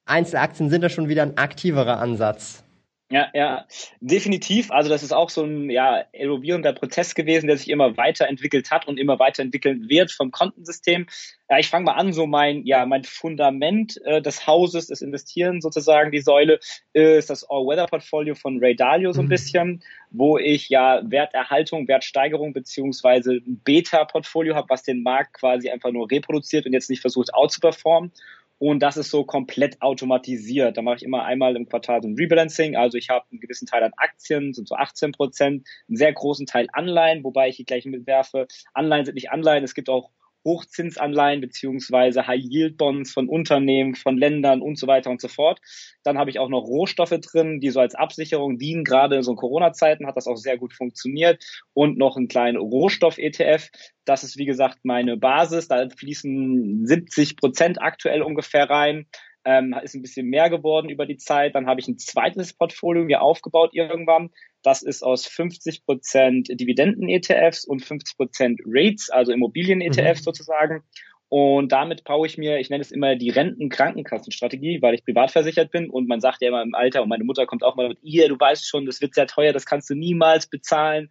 Einzelaktien 0.10 0.70
sind 0.70 0.82
da 0.82 0.90
schon 0.90 1.10
wieder 1.10 1.24
ein 1.24 1.38
aktiverer 1.38 2.00
Ansatz. 2.00 2.64
Ja, 3.12 3.28
ja, 3.34 3.66
definitiv. 4.02 4.70
Also 4.70 4.88
das 4.88 5.02
ist 5.02 5.14
auch 5.14 5.32
so 5.32 5.44
ein 5.44 5.72
ja, 5.72 6.06
evolvierender 6.12 6.74
Prozess 6.74 7.16
gewesen, 7.16 7.48
der 7.48 7.58
sich 7.58 7.68
immer 7.70 7.98
weiterentwickelt 7.98 8.70
hat 8.70 8.88
und 8.88 9.00
immer 9.00 9.18
weiterentwickeln 9.18 9.90
wird 9.90 10.12
vom 10.12 10.30
Kontensystem. 10.30 11.08
Ja, 11.50 11.58
ich 11.58 11.70
fange 11.70 11.86
mal 11.86 11.94
an, 11.94 12.14
so 12.14 12.28
mein, 12.28 12.68
ja, 12.68 12.86
mein 12.86 13.04
Fundament 13.04 14.00
äh, 14.06 14.22
des 14.22 14.46
Hauses, 14.46 14.88
des 14.88 15.02
Investieren 15.02 15.60
sozusagen, 15.60 16.12
die 16.12 16.22
Säule, 16.22 16.60
ist 16.94 17.32
das 17.32 17.44
All-Weather-Portfolio 17.50 18.36
von 18.36 18.60
Ray 18.60 18.76
Dalio 18.76 19.12
so 19.12 19.22
ein 19.22 19.26
mhm. 19.26 19.30
bisschen, 19.30 19.84
wo 20.12 20.38
ich 20.38 20.70
ja 20.70 21.02
Werterhaltung, 21.04 21.88
Wertsteigerung 21.88 22.54
beziehungsweise 22.54 23.38
ein 23.38 23.60
Beta-Portfolio 23.66 24.54
habe, 24.54 24.70
was 24.70 24.84
den 24.84 25.02
Markt 25.02 25.34
quasi 25.34 25.72
einfach 25.72 25.92
nur 25.92 26.12
reproduziert 26.12 26.68
und 26.68 26.74
jetzt 26.74 26.92
nicht 26.92 27.02
versucht 27.02 27.34
out 27.34 27.52
zu 27.52 27.60
performen. 27.60 28.12
Und 28.60 28.82
das 28.82 28.98
ist 28.98 29.10
so 29.10 29.24
komplett 29.24 29.82
automatisiert. 29.82 30.78
Da 30.78 30.82
mache 30.82 30.98
ich 30.98 31.04
immer 31.04 31.24
einmal 31.24 31.56
im 31.56 31.68
Quartal 31.68 32.02
so 32.02 32.10
ein 32.10 32.16
Rebalancing. 32.16 32.76
Also 32.76 32.98
ich 32.98 33.10
habe 33.10 33.26
einen 33.32 33.40
gewissen 33.40 33.66
Teil 33.66 33.84
an 33.84 33.94
Aktien, 33.96 34.54
sind 34.54 34.68
so 34.68 34.76
18 34.76 35.14
Prozent, 35.14 35.68
einen 35.88 35.96
sehr 35.96 36.12
großen 36.14 36.46
Teil 36.46 36.68
Anleihen, 36.74 37.24
wobei 37.24 37.48
ich 37.48 37.56
die 37.56 37.66
gleichen 37.66 37.92
mitwerfe. 37.92 38.48
Anleihen 38.74 39.06
sind 39.06 39.16
nicht 39.16 39.32
Anleihen. 39.32 39.64
Es 39.64 39.74
gibt 39.74 39.90
auch 39.90 40.12
Hochzinsanleihen 40.50 41.42
beziehungsweise 41.42 42.26
High-Yield-Bonds 42.26 43.12
von 43.14 43.30
Unternehmen, 43.30 43.94
von 43.94 44.18
Ländern 44.18 44.62
und 44.62 44.80
so 44.80 44.88
weiter 44.88 45.12
und 45.12 45.22
so 45.22 45.28
fort. 45.28 45.60
Dann 46.04 46.18
habe 46.18 46.32
ich 46.32 46.40
auch 46.40 46.50
noch 46.50 46.64
Rohstoffe 46.64 47.18
drin, 47.22 47.60
die 47.60 47.70
so 47.70 47.80
als 47.80 47.94
Absicherung 47.94 48.58
dienen. 48.58 48.84
Gerade 48.84 49.18
in 49.18 49.24
so 49.24 49.36
Corona-Zeiten 49.36 50.08
hat 50.08 50.18
das 50.18 50.26
auch 50.26 50.38
sehr 50.38 50.58
gut 50.58 50.74
funktioniert. 50.74 51.44
Und 51.74 52.00
noch 52.00 52.18
einen 52.18 52.28
kleinen 52.28 52.58
Rohstoff-ETF. 52.58 53.70
Das 54.06 54.24
ist, 54.24 54.38
wie 54.38 54.46
gesagt, 54.46 54.80
meine 54.84 55.18
Basis. 55.18 55.68
Da 55.68 55.88
fließen 55.88 56.88
70 56.88 57.38
Prozent 57.38 57.80
aktuell 57.80 58.24
ungefähr 58.24 58.68
rein 58.70 59.06
ähm, 59.46 59.76
ist 59.84 59.96
ein 59.96 60.02
bisschen 60.02 60.28
mehr 60.28 60.50
geworden 60.50 60.90
über 60.90 61.06
die 61.06 61.18
Zeit. 61.18 61.56
Dann 61.56 61.68
habe 61.68 61.80
ich 61.80 61.88
ein 61.88 61.98
zweites 61.98 62.54
Portfolio 62.54 63.04
mir 63.04 63.22
aufgebaut 63.22 63.72
irgendwann. 63.74 64.32
Das 64.64 64.82
ist 64.82 65.04
aus 65.04 65.26
50 65.26 65.86
Prozent 65.86 66.48
Dividenden-ETFs 66.50 67.66
und 67.66 67.82
50 67.82 68.18
Prozent 68.18 68.62
Rates, 68.66 69.10
also 69.10 69.32
Immobilien-ETFs 69.32 70.22
mhm. 70.22 70.24
sozusagen. 70.24 70.84
Und 71.30 71.72
damit 71.72 72.04
baue 72.06 72.26
ich 72.26 72.40
mir, 72.40 72.58
ich 72.58 72.72
nenne 72.72 72.82
es 72.82 72.92
immer 72.92 73.16
die 73.16 73.30
Renten-Krankenkassenstrategie, 73.30 74.82
weil 74.82 74.96
ich 74.96 75.06
privat 75.06 75.30
versichert 75.30 75.70
bin 75.70 75.92
und 75.92 76.08
man 76.08 76.20
sagt 76.20 76.42
ja 76.42 76.48
immer 76.48 76.64
im 76.64 76.74
Alter 76.74 77.04
und 77.04 77.10
meine 77.10 77.24
Mutter 77.24 77.46
kommt 77.46 77.64
auch 77.64 77.76
mal 77.76 77.90
mit, 77.90 78.00
ihr, 78.02 78.28
du 78.28 78.40
weißt 78.40 78.68
schon, 78.68 78.88
das 78.88 79.00
wird 79.00 79.14
sehr 79.14 79.28
teuer, 79.28 79.54
das 79.54 79.68
kannst 79.68 79.92
du 79.92 79.96
niemals 79.96 80.48
bezahlen. 80.48 81.10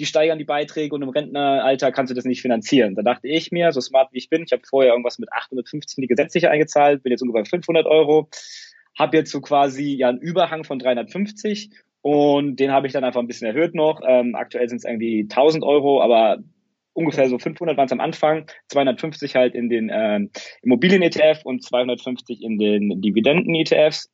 Die 0.00 0.06
steigern 0.06 0.38
die 0.38 0.44
Beiträge 0.44 0.94
und 0.94 1.02
im 1.02 1.10
Rentneralter 1.10 1.92
kannst 1.92 2.10
du 2.10 2.14
das 2.14 2.24
nicht 2.24 2.40
finanzieren. 2.40 2.94
Da 2.94 3.02
dachte 3.02 3.28
ich 3.28 3.52
mir, 3.52 3.70
so 3.70 3.80
smart 3.80 4.12
wie 4.12 4.18
ich 4.18 4.30
bin, 4.30 4.44
ich 4.44 4.52
habe 4.52 4.62
vorher 4.68 4.92
irgendwas 4.92 5.18
mit 5.18 5.32
850 5.32 5.98
in 5.98 6.02
die 6.02 6.08
gesetzliche 6.08 6.50
eingezahlt, 6.50 7.02
bin 7.02 7.12
jetzt 7.12 7.20
ungefähr 7.20 7.44
500 7.44 7.86
Euro, 7.86 8.28
habe 8.98 9.18
jetzt 9.18 9.30
so 9.30 9.40
quasi 9.40 9.94
ja 9.94 10.08
einen 10.08 10.18
Überhang 10.18 10.64
von 10.64 10.78
350 10.78 11.70
und 12.02 12.56
den 12.56 12.72
habe 12.72 12.86
ich 12.86 12.94
dann 12.94 13.04
einfach 13.04 13.20
ein 13.20 13.26
bisschen 13.26 13.46
erhöht 13.46 13.74
noch. 13.74 14.00
Ähm, 14.06 14.34
aktuell 14.34 14.68
sind 14.68 14.78
es 14.78 14.84
irgendwie 14.84 15.26
1000 15.28 15.62
Euro, 15.64 16.02
aber 16.02 16.38
ungefähr 16.94 17.28
so 17.28 17.38
500 17.38 17.76
waren 17.76 17.86
es 17.86 17.92
am 17.92 18.00
Anfang, 18.00 18.46
250 18.68 19.36
halt 19.36 19.54
in 19.54 19.68
den 19.68 19.90
ähm, 19.92 20.30
Immobilien-ETF 20.62 21.44
und 21.44 21.62
250 21.62 22.42
in 22.42 22.58
den 22.58 23.00
Dividenden-ETFs. 23.02 24.10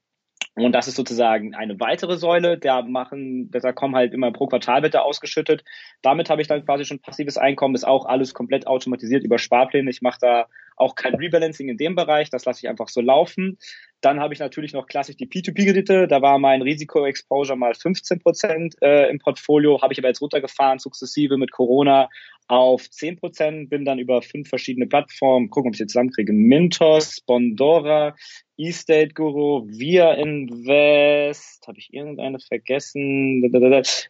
Und 0.56 0.72
das 0.72 0.88
ist 0.88 0.96
sozusagen 0.96 1.54
eine 1.54 1.78
weitere 1.80 2.16
Säule. 2.16 2.56
Da 2.56 2.80
machen, 2.80 3.50
da 3.50 3.72
kommen 3.72 3.94
halt 3.94 4.14
immer 4.14 4.32
pro 4.32 4.46
Quartal 4.46 4.82
wird 4.82 4.94
da 4.94 5.00
ausgeschüttet. 5.00 5.64
Damit 6.00 6.30
habe 6.30 6.40
ich 6.40 6.48
dann 6.48 6.64
quasi 6.64 6.86
schon 6.86 6.98
passives 6.98 7.36
Einkommen. 7.36 7.74
Ist 7.74 7.86
auch 7.86 8.06
alles 8.06 8.32
komplett 8.32 8.66
automatisiert 8.66 9.22
über 9.22 9.38
Sparpläne. 9.38 9.90
Ich 9.90 10.00
mache 10.00 10.18
da 10.20 10.46
auch 10.76 10.94
kein 10.94 11.14
Rebalancing 11.14 11.68
in 11.68 11.76
dem 11.76 11.94
Bereich. 11.94 12.30
Das 12.30 12.46
lasse 12.46 12.60
ich 12.64 12.70
einfach 12.70 12.88
so 12.88 13.02
laufen. 13.02 13.58
Dann 14.00 14.18
habe 14.18 14.32
ich 14.32 14.40
natürlich 14.40 14.72
noch 14.72 14.86
klassisch 14.86 15.16
die 15.16 15.26
P2P-Kredite. 15.26 16.06
Da 16.06 16.22
war 16.22 16.38
mein 16.38 16.62
Risiko-Exposure 16.62 17.58
mal 17.58 17.74
15 17.74 18.20
Prozent 18.20 18.76
äh, 18.80 19.10
im 19.10 19.18
Portfolio. 19.18 19.82
Habe 19.82 19.92
ich 19.92 19.98
aber 19.98 20.08
jetzt 20.08 20.22
runtergefahren, 20.22 20.78
sukzessive 20.78 21.36
mit 21.36 21.52
Corona 21.52 22.08
auf 22.48 22.88
10 22.90 23.18
Prozent. 23.18 23.70
Bin 23.70 23.84
dann 23.84 23.98
über 23.98 24.22
fünf 24.22 24.48
verschiedene 24.48 24.86
Plattformen. 24.86 25.50
Gucken, 25.50 25.70
ob 25.70 25.74
ich 25.74 25.80
jetzt 25.80 25.92
zusammenkriege. 25.92 26.32
Mintos, 26.32 27.20
Bondora, 27.20 28.14
eState 28.58 29.08
Guru, 29.14 29.66
Via 29.68 30.12
Invest, 30.12 31.66
habe 31.66 31.78
ich 31.78 31.92
irgendeine 31.92 32.38
vergessen? 32.38 33.42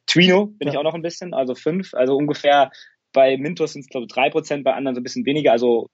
Twino 0.06 0.46
bin 0.46 0.68
ja. 0.68 0.74
ich 0.74 0.78
auch 0.78 0.84
noch 0.84 0.94
ein 0.94 1.02
bisschen, 1.02 1.34
also 1.34 1.54
fünf, 1.54 1.94
also 1.94 2.16
ungefähr 2.16 2.70
bei 3.12 3.36
Mintos 3.36 3.72
sind 3.72 3.82
es 3.82 3.88
glaube 3.88 4.06
ich 4.06 4.12
drei 4.12 4.30
Prozent, 4.30 4.62
bei 4.64 4.74
anderen 4.74 4.94
so 4.94 5.00
ein 5.00 5.04
bisschen 5.04 5.24
weniger, 5.24 5.52
also 5.52 5.88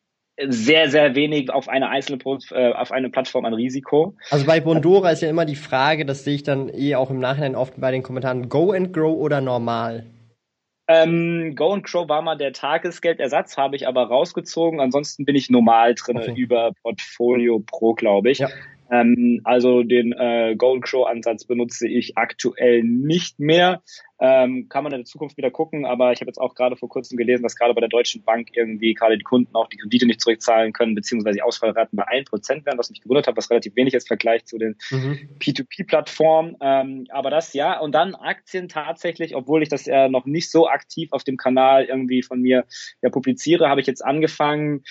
sehr, 0.49 0.91
sehr 0.91 1.15
wenig 1.15 1.51
auf 1.51 1.69
eine 1.69 1.89
einzelne 1.89 2.19
äh, 2.51 2.73
auf 2.73 2.91
eine 2.91 3.11
Plattform 3.11 3.45
an 3.45 3.55
Risiko. 3.55 4.17
Also 4.31 4.47
bei 4.47 4.61
Bondora 4.61 5.11
ist 5.11 5.23
ja 5.23 5.29
immer 5.29 5.45
die 5.45 5.57
Frage, 5.57 6.05
das 6.05 6.25
sehe 6.25 6.35
ich 6.35 6.43
dann 6.43 6.69
eh 6.69 6.95
auch 6.95 7.11
im 7.11 7.21
Nachhinein 7.21 7.55
oft 7.55 7.79
bei 7.81 7.91
den 7.91 8.03
Kommentaren, 8.03 8.49
Go 8.49 8.73
and 8.73 8.93
Grow 8.93 9.17
oder 9.17 9.41
normal? 9.41 10.07
Ähm, 10.89 11.55
Go 11.55 11.73
and 11.73 11.85
Grow 11.85 12.09
war 12.09 12.23
mal 12.23 12.37
der 12.37 12.53
Tagesgeldersatz, 12.53 13.57
habe 13.57 13.77
ich 13.77 13.87
aber 13.87 14.05
rausgezogen. 14.05 14.81
Ansonsten 14.81 15.25
bin 15.25 15.37
ich 15.37 15.49
normal 15.49 15.95
drin 15.95 16.19
okay. 16.19 16.35
über 16.35 16.73
Portfolio 16.83 17.61
Pro, 17.61 17.95
glaube 17.95 18.31
ich. 18.31 18.39
Ja. 18.39 18.49
Ähm, 18.93 19.41
also 19.45 19.83
den 19.83 20.13
äh, 20.13 20.55
Golden 20.57 20.83
Crow 20.83 21.07
Ansatz 21.07 21.47
benutze 21.47 21.89
ich 21.89 22.19
aktuell 22.19 22.85
nicht 22.85 23.41
mehr. 23.41 23.83
Ähm, 24.21 24.69
kann 24.69 24.85
man 24.85 24.93
in 24.93 24.99
der 24.99 25.07
Zukunft 25.07 25.39
wieder 25.39 25.51
gucken, 25.51 25.87
aber 25.87 26.13
ich 26.13 26.21
habe 26.21 26.29
jetzt 26.29 26.39
auch 26.39 26.55
gerade 26.55 26.77
vor 26.77 26.91
kurzem 26.91 27.17
gelesen, 27.17 27.43
dass 27.43 27.57
gerade 27.57 27.73
bei 27.73 27.81
der 27.81 27.89
Deutschen 27.89 28.23
Bank 28.23 28.51
irgendwie 28.53 28.93
gerade 28.93 29.17
die 29.17 29.25
Kunden 29.25 29.55
auch 29.57 29.67
die 29.69 29.79
Kredite 29.79 30.07
nicht 30.07 30.21
zurückzahlen 30.21 30.75
können, 30.75 30.95
beziehungsweise 30.95 31.37
die 31.37 31.43
Ausfallraten 31.43 31.97
bei 31.97 32.07
1% 32.07 32.67
werden, 32.67 32.79
was 32.79 32.91
mich 32.91 33.01
gewundert 33.01 33.27
hat, 33.27 33.37
was 33.37 33.51
relativ 33.51 33.75
wenig 33.75 33.95
ist 33.95 34.05
im 34.05 34.09
Vergleich 34.09 34.45
zu 34.45 34.59
den 34.59 34.77
mhm. 34.91 35.19
P2P-Plattformen. 35.41 36.57
Ähm, 36.61 37.07
aber 37.09 37.31
das 37.31 37.55
ja, 37.55 37.81
und 37.81 37.93
dann 37.93 38.15
Aktien 38.15 38.69
tatsächlich, 38.69 39.35
obwohl 39.35 39.63
ich 39.63 39.71
das 39.71 39.87
ja 39.87 40.09
noch 40.09 40.27
nicht 40.27 40.51
so 40.51 40.69
aktiv 40.69 41.09
auf 41.13 41.25
dem 41.25 41.39
Kanal 41.39 41.87
irgendwie 41.87 42.23
von 42.23 42.41
mir 42.43 42.67
ja 43.01 43.09
publiziere, 43.09 43.71
habe 43.71 43.81
ich 43.81 43.87
jetzt 43.87 44.05
angefangen, 44.05 44.85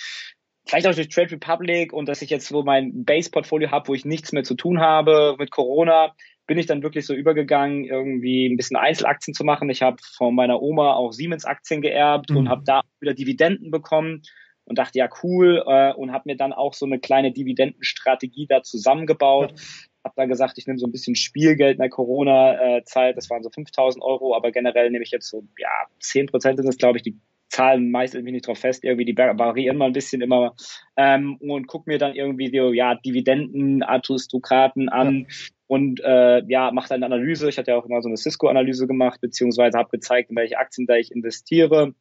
vielleicht 0.66 0.86
auch 0.86 0.94
durch 0.94 1.08
Trade 1.08 1.32
Republic 1.32 1.92
und 1.92 2.08
dass 2.08 2.22
ich 2.22 2.30
jetzt 2.30 2.48
so 2.48 2.62
mein 2.62 3.04
Base-Portfolio 3.04 3.70
habe, 3.70 3.88
wo 3.88 3.94
ich 3.94 4.04
nichts 4.04 4.32
mehr 4.32 4.44
zu 4.44 4.54
tun 4.54 4.80
habe 4.80 5.36
mit 5.38 5.50
Corona, 5.50 6.14
bin 6.46 6.58
ich 6.58 6.66
dann 6.66 6.82
wirklich 6.82 7.06
so 7.06 7.14
übergegangen, 7.14 7.84
irgendwie 7.84 8.46
ein 8.46 8.56
bisschen 8.56 8.76
Einzelaktien 8.76 9.34
zu 9.34 9.44
machen. 9.44 9.70
Ich 9.70 9.82
habe 9.82 9.96
von 10.16 10.34
meiner 10.34 10.60
Oma 10.60 10.94
auch 10.94 11.12
Siemens-Aktien 11.12 11.82
geerbt 11.82 12.30
mhm. 12.30 12.36
und 12.36 12.48
habe 12.48 12.62
da 12.64 12.82
wieder 13.00 13.14
Dividenden 13.14 13.70
bekommen 13.70 14.22
und 14.64 14.78
dachte, 14.78 14.98
ja, 14.98 15.08
cool, 15.22 15.62
äh, 15.66 15.92
und 15.92 16.12
habe 16.12 16.24
mir 16.26 16.36
dann 16.36 16.52
auch 16.52 16.74
so 16.74 16.86
eine 16.86 16.98
kleine 16.98 17.32
Dividendenstrategie 17.32 18.46
da 18.48 18.62
zusammengebaut. 18.62 19.52
Ja. 19.52 19.64
Habe 20.04 20.14
da 20.16 20.24
gesagt, 20.26 20.58
ich 20.58 20.66
nehme 20.66 20.78
so 20.78 20.86
ein 20.86 20.92
bisschen 20.92 21.14
Spielgeld 21.14 21.74
in 21.74 21.80
der 21.80 21.88
Corona-Zeit, 21.88 23.16
das 23.16 23.30
waren 23.30 23.42
so 23.42 23.50
5000 23.50 24.04
Euro, 24.04 24.34
aber 24.34 24.50
generell 24.50 24.90
nehme 24.90 25.04
ich 25.04 25.12
jetzt 25.12 25.28
so, 25.28 25.44
ja, 25.58 25.68
10 26.00 26.26
Prozent 26.26 26.56
sind 26.56 26.66
das, 26.66 26.76
glaube 26.76 26.98
ich, 26.98 27.04
die 27.04 27.20
Zahlen 27.52 27.90
meist 27.90 28.14
irgendwie 28.14 28.32
nicht 28.32 28.46
drauf 28.46 28.58
fest, 28.58 28.82
irgendwie 28.82 29.04
die 29.04 29.16
variieren 29.16 29.76
mal 29.76 29.86
ein 29.86 29.92
bisschen 29.92 30.22
immer 30.22 30.54
ähm, 30.96 31.36
und 31.36 31.66
guck 31.66 31.86
mir 31.86 31.98
dann 31.98 32.14
irgendwie 32.14 32.50
so, 32.56 32.72
ja, 32.72 32.94
Dividenden, 32.94 33.82
Aristokraten 33.82 34.88
an 34.88 35.26
ja. 35.28 35.36
und 35.66 36.00
äh, 36.00 36.42
ja, 36.48 36.70
mach 36.72 36.88
dann 36.88 37.02
eine 37.02 37.14
Analyse. 37.14 37.48
Ich 37.48 37.58
hatte 37.58 37.72
ja 37.72 37.76
auch 37.76 37.84
immer 37.84 38.00
so 38.00 38.08
eine 38.08 38.16
Cisco-Analyse 38.16 38.86
gemacht, 38.86 39.20
beziehungsweise 39.20 39.78
habe 39.78 39.90
gezeigt, 39.90 40.30
in 40.30 40.36
welche 40.36 40.58
Aktien 40.58 40.86
da 40.86 40.96
ich 40.96 41.12
investiere 41.12 41.94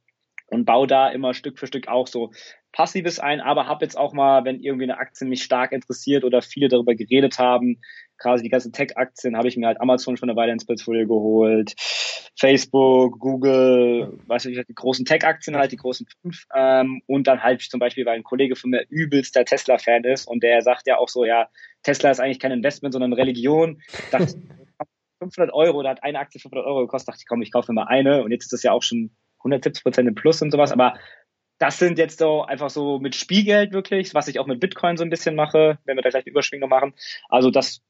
und 0.47 0.65
baue 0.65 0.87
da 0.87 1.09
immer 1.09 1.33
Stück 1.33 1.59
für 1.59 1.67
Stück 1.67 1.89
auch 1.89 2.07
so 2.07 2.31
Passives 2.71 3.19
ein, 3.19 3.41
aber 3.41 3.67
habe 3.67 3.83
jetzt 3.83 3.97
auch 3.97 4.13
mal, 4.13 4.45
wenn 4.45 4.61
irgendwie 4.61 4.83
eine 4.85 4.97
Aktie 4.97 5.27
mich 5.27 5.43
stark 5.43 5.73
interessiert 5.73 6.23
oder 6.23 6.41
viele 6.41 6.69
darüber 6.69 6.95
geredet 6.95 7.37
haben, 7.37 7.81
gerade 8.21 8.41
die 8.41 8.49
ganzen 8.49 8.71
Tech-Aktien, 8.71 9.35
habe 9.35 9.47
ich 9.47 9.57
mir 9.57 9.67
halt 9.67 9.81
Amazon 9.81 10.17
schon 10.17 10.29
eine 10.29 10.37
Weile 10.37 10.53
ins 10.53 10.65
Portfolio 10.65 11.07
geholt, 11.07 11.73
Facebook, 12.37 13.19
Google, 13.19 14.17
weiß 14.27 14.45
ich, 14.45 14.65
die 14.65 14.75
großen 14.75 15.05
Tech-Aktien 15.05 15.57
halt, 15.57 15.71
die 15.71 15.77
großen 15.77 16.07
fünf, 16.21 16.45
ähm, 16.55 17.01
und 17.07 17.27
dann 17.27 17.43
halt 17.43 17.61
zum 17.61 17.79
Beispiel, 17.79 18.05
weil 18.05 18.15
ein 18.15 18.23
Kollege 18.23 18.55
von 18.55 18.69
mir 18.69 18.85
übelst 18.89 19.35
der 19.35 19.45
Tesla-Fan 19.45 20.03
ist 20.03 20.27
und 20.27 20.43
der 20.43 20.61
sagt 20.61 20.87
ja 20.87 20.97
auch 20.97 21.09
so, 21.09 21.25
ja, 21.25 21.49
Tesla 21.83 22.11
ist 22.11 22.19
eigentlich 22.19 22.39
kein 22.39 22.51
Investment, 22.51 22.93
sondern 22.93 23.13
Religion. 23.13 23.81
Dachte, 24.11 24.41
500 25.19 25.53
Euro, 25.53 25.83
da 25.83 25.89
hat 25.89 26.03
eine 26.03 26.19
Aktie 26.19 26.39
500 26.39 26.65
Euro 26.65 26.81
gekostet, 26.81 27.09
dachte 27.09 27.21
ich, 27.21 27.27
komm, 27.27 27.41
ich 27.41 27.51
kaufe 27.51 27.71
mir 27.71 27.81
mal 27.81 27.87
eine 27.87 28.23
und 28.23 28.31
jetzt 28.31 28.45
ist 28.45 28.53
das 28.53 28.63
ja 28.63 28.71
auch 28.71 28.83
schon 28.83 29.11
170 29.39 29.83
Prozent 29.83 30.07
im 30.07 30.15
Plus 30.15 30.41
und 30.41 30.51
sowas, 30.51 30.71
aber 30.71 30.95
das 31.61 31.77
sind 31.77 31.99
jetzt 31.99 32.17
so 32.17 32.41
einfach 32.41 32.71
so 32.71 32.99
mit 32.99 33.15
Spielgeld 33.15 33.71
wirklich, 33.71 34.15
was 34.15 34.27
ich 34.27 34.39
auch 34.39 34.47
mit 34.47 34.59
Bitcoin 34.59 34.97
so 34.97 35.03
ein 35.03 35.11
bisschen 35.11 35.35
mache, 35.35 35.77
wenn 35.85 35.95
wir 35.95 36.01
da 36.01 36.09
gleich 36.09 36.25
eine 36.25 36.31
Überschwingung 36.31 36.69
machen. 36.69 36.95
Also 37.29 37.51
das 37.51 37.83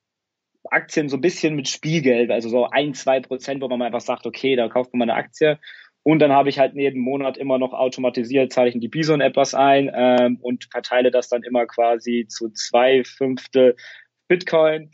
Aktien 0.72 1.10
so 1.10 1.18
ein 1.18 1.22
bisschen 1.22 1.56
mit 1.56 1.68
Spielgeld, 1.68 2.32
also 2.32 2.50
so 2.50 2.68
ein, 2.70 2.94
zwei 2.94 3.20
Prozent, 3.20 3.62
wo 3.62 3.68
man 3.68 3.82
einfach 3.82 4.02
sagt, 4.02 4.26
okay, 4.26 4.56
da 4.56 4.68
kauft 4.70 4.94
man 4.94 5.00
mal 5.00 5.14
eine 5.14 5.20
Aktie. 5.20 5.60
Und 6.04 6.20
dann 6.20 6.32
habe 6.32 6.50
ich 6.50 6.58
halt 6.58 6.74
jeden 6.74 7.02
Monat 7.02 7.38
immer 7.38 7.60
noch 7.60 7.74
automatisiert, 7.74 8.52
zahle 8.52 8.70
ich 8.70 8.76
in 8.76 8.82
die 8.82 8.88
Bison 8.88 9.22
etwas 9.22 9.54
ein 9.54 9.92
ähm, 9.94 10.38
und 10.42 10.68
verteile 10.72 11.12
das 11.12 11.30
dann 11.30 11.44
immer 11.44 11.68
quasi 11.68 12.26
zu 12.28 12.50
zwei 12.50 13.04
Fünfte 13.04 13.76
Bitcoin 14.28 14.90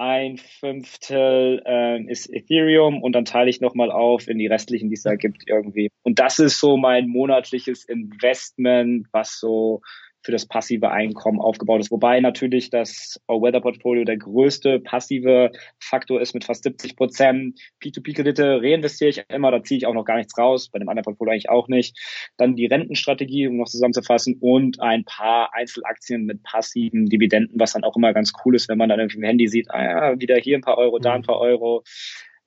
ein 0.00 0.38
Fünftel 0.38 1.62
äh, 1.66 2.02
ist 2.10 2.32
Ethereum 2.32 3.02
und 3.02 3.12
dann 3.12 3.26
teile 3.26 3.50
ich 3.50 3.60
nochmal 3.60 3.90
auf 3.90 4.28
in 4.28 4.38
die 4.38 4.46
restlichen, 4.46 4.88
die 4.88 4.94
es 4.94 5.02
da 5.02 5.14
gibt 5.14 5.42
irgendwie. 5.46 5.90
Und 6.02 6.18
das 6.18 6.38
ist 6.38 6.58
so 6.58 6.78
mein 6.78 7.06
monatliches 7.06 7.84
Investment, 7.84 9.08
was 9.12 9.38
so 9.38 9.82
für 10.22 10.32
das 10.32 10.46
passive 10.46 10.90
Einkommen 10.90 11.40
aufgebaut 11.40 11.80
ist. 11.80 11.90
Wobei 11.90 12.20
natürlich 12.20 12.70
das 12.70 13.20
All-Weather-Portfolio 13.26 14.04
der 14.04 14.18
größte 14.18 14.80
passive 14.80 15.50
Faktor 15.78 16.20
ist 16.20 16.34
mit 16.34 16.44
fast 16.44 16.64
70 16.64 16.96
Prozent. 16.96 17.60
P2P-Kredite 17.82 18.60
reinvestiere 18.62 19.10
ich 19.10 19.22
immer, 19.28 19.50
da 19.50 19.62
ziehe 19.62 19.78
ich 19.78 19.86
auch 19.86 19.94
noch 19.94 20.04
gar 20.04 20.16
nichts 20.16 20.36
raus, 20.36 20.68
bei 20.68 20.78
dem 20.78 20.88
anderen 20.88 21.04
Portfolio 21.04 21.32
eigentlich 21.32 21.50
auch 21.50 21.68
nicht. 21.68 21.98
Dann 22.36 22.56
die 22.56 22.66
Rentenstrategie, 22.66 23.48
um 23.48 23.56
noch 23.56 23.68
zusammenzufassen, 23.68 24.36
und 24.40 24.80
ein 24.80 25.04
paar 25.04 25.54
Einzelaktien 25.54 26.24
mit 26.24 26.42
passiven 26.42 27.06
Dividenden, 27.06 27.58
was 27.58 27.72
dann 27.72 27.84
auch 27.84 27.96
immer 27.96 28.12
ganz 28.12 28.32
cool 28.44 28.54
ist, 28.54 28.68
wenn 28.68 28.78
man 28.78 28.88
dann 28.88 29.00
im 29.00 29.22
Handy 29.22 29.48
sieht, 29.48 29.70
ah 29.70 29.82
ja, 29.82 30.20
wieder 30.20 30.36
hier 30.36 30.58
ein 30.58 30.62
paar 30.62 30.78
Euro, 30.78 30.98
da 30.98 31.14
ein 31.14 31.22
paar 31.22 31.38
Euro. 31.40 31.82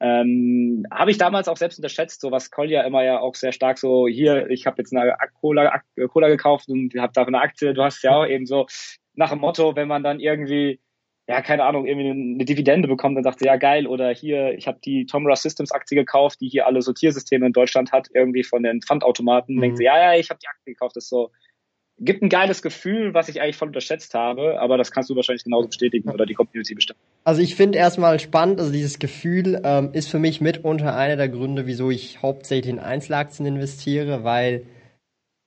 Ähm, 0.06 0.86
habe 0.92 1.12
ich 1.12 1.18
damals 1.18 1.48
auch 1.48 1.56
selbst 1.56 1.78
unterschätzt, 1.78 2.20
so 2.20 2.30
was 2.30 2.52
Kolja 2.52 2.82
immer 2.82 3.06
ja 3.06 3.20
auch 3.20 3.36
sehr 3.36 3.54
stark 3.54 3.78
so, 3.78 4.06
hier, 4.06 4.50
ich 4.50 4.66
habe 4.66 4.76
jetzt 4.80 4.94
eine 4.94 5.16
Cola, 5.40 5.82
Cola 6.10 6.28
gekauft 6.28 6.68
und 6.68 6.94
habe 6.98 7.14
da 7.14 7.24
eine 7.24 7.40
Aktie, 7.40 7.74
du 7.74 7.82
hast 7.82 8.04
ja 8.04 8.18
auch 8.18 8.28
eben 8.28 8.46
so 8.46 8.68
nach 9.14 9.30
dem 9.30 9.40
Motto, 9.40 9.78
wenn 9.78 9.88
man 9.88 10.04
dann 10.04 10.20
irgendwie 10.20 10.82
ja, 11.28 11.42
keine 11.42 11.64
Ahnung, 11.64 11.86
irgendwie 11.86 12.10
eine 12.10 12.46
Dividende 12.46 12.88
bekommt, 12.88 13.16
dann 13.16 13.24
sagt 13.24 13.40
sie, 13.40 13.46
ja 13.46 13.56
geil, 13.56 13.88
oder 13.88 14.10
hier, 14.10 14.58
ich 14.58 14.68
habe 14.68 14.80
die 14.84 15.06
Tomra 15.06 15.38
Systems 15.38 15.72
Aktie 15.72 15.96
gekauft, 15.96 16.42
die 16.42 16.50
hier 16.50 16.68
alle 16.68 16.82
Sortiersysteme 16.82 17.46
in 17.46 17.54
Deutschland 17.54 17.94
hat, 17.94 18.10
irgendwie 18.14 18.44
von 18.44 18.64
den 18.64 18.82
Pfandautomaten, 18.82 19.56
mhm. 19.56 19.62
denkt 19.62 19.78
sie, 19.78 19.86
ja, 19.86 19.98
ja, 19.98 20.20
ich 20.20 20.30
habe 20.30 20.40
die 20.42 20.48
Aktie 20.48 20.74
gekauft, 20.74 20.98
das 20.98 21.06
ist 21.06 21.10
so, 21.10 21.32
gibt 22.06 22.22
ein 22.22 22.30
geiles 22.30 22.62
Gefühl, 22.62 23.14
was 23.14 23.30
ich 23.30 23.42
eigentlich 23.42 23.58
voll 23.58 23.70
unterschätzt 23.70 24.14
habe, 24.14 24.60
aber 24.60 24.78
das 24.78 24.92
kannst 24.92 25.10
du 25.10 25.16
wahrscheinlich 25.16 25.44
genauso 25.44 25.68
bestätigen 25.68 26.10
oder 26.10 26.26
die 26.26 26.34
Community 26.34 26.76
bestimmt. 26.76 27.00
Also 27.24 27.42
ich 27.42 27.56
finde 27.56 27.78
erstmal 27.78 28.20
spannend, 28.20 28.60
also 28.60 28.72
dieses 28.72 29.00
Gefühl 29.00 29.62
ähm, 29.64 29.90
ist 29.94 30.10
für 30.10 30.20
mich 30.20 30.42
mitunter 30.42 30.96
einer 30.96 31.16
der 31.16 31.30
Gründe, 31.30 31.66
wieso 31.66 31.92
ich 31.92 32.22
hauptsächlich 32.22 32.74
in 32.74 32.80
Einzelaktien 32.80 33.46
investiere, 33.46 34.24
weil 34.24 34.64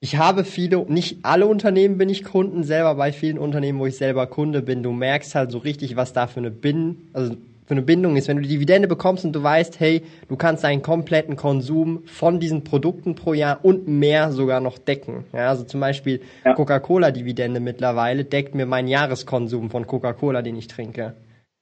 ich 0.01 0.17
habe 0.17 0.45
viele, 0.45 0.85
nicht 0.91 1.25
alle 1.25 1.47
Unternehmen 1.47 1.99
bin 1.99 2.09
ich 2.09 2.23
Kunden, 2.23 2.65
selber 2.65 2.95
bei 2.95 3.13
vielen 3.13 3.39
Unternehmen, 3.39 3.79
wo 3.79 3.87
ich 3.87 3.97
selber 3.97 4.27
Kunde 4.27 4.63
bin, 4.63 4.83
du 4.83 4.93
merkst 4.93 5.35
halt 5.35 5.51
so 5.51 5.59
richtig, 5.59 5.97
was 5.97 6.13
da 6.13 6.27
für 6.27 6.41
eine 6.41 6.51
Bin, 6.51 7.09
also 7.13 7.37
für 7.67 7.75
eine 7.75 7.83
Bindung 7.83 8.17
ist. 8.17 8.29
Wenn 8.29 8.37
du 8.37 8.43
die 8.43 8.49
Dividende 8.49 8.89
bekommst 8.89 9.25
und 9.25 9.33
du 9.33 9.43
weißt, 9.43 9.81
hey, 9.81 10.03
du 10.29 10.37
kannst 10.37 10.65
deinen 10.65 10.83
kompletten 10.83 11.37
Konsum 11.37 12.05
von 12.07 12.41
diesen 12.41 12.65
Produkten 12.65 13.17
pro 13.17 13.35
Jahr 13.35 13.65
und 13.65 13.89
mehr 13.89 14.33
sogar 14.33 14.61
noch 14.61 14.79
decken. 14.79 15.25
Ja, 15.33 15.49
also 15.49 15.65
zum 15.65 15.81
Beispiel 15.81 16.21
ja. 16.45 16.55
Coca-Cola-Dividende 16.55 17.61
mittlerweile 17.61 18.25
deckt 18.25 18.55
mir 18.55 18.67
meinen 18.67 18.89
Jahreskonsum 18.89 19.71
von 19.71 19.87
Coca-Cola, 19.87 20.43
den 20.43 20.57
ich 20.57 20.69
trinke. 20.69 21.15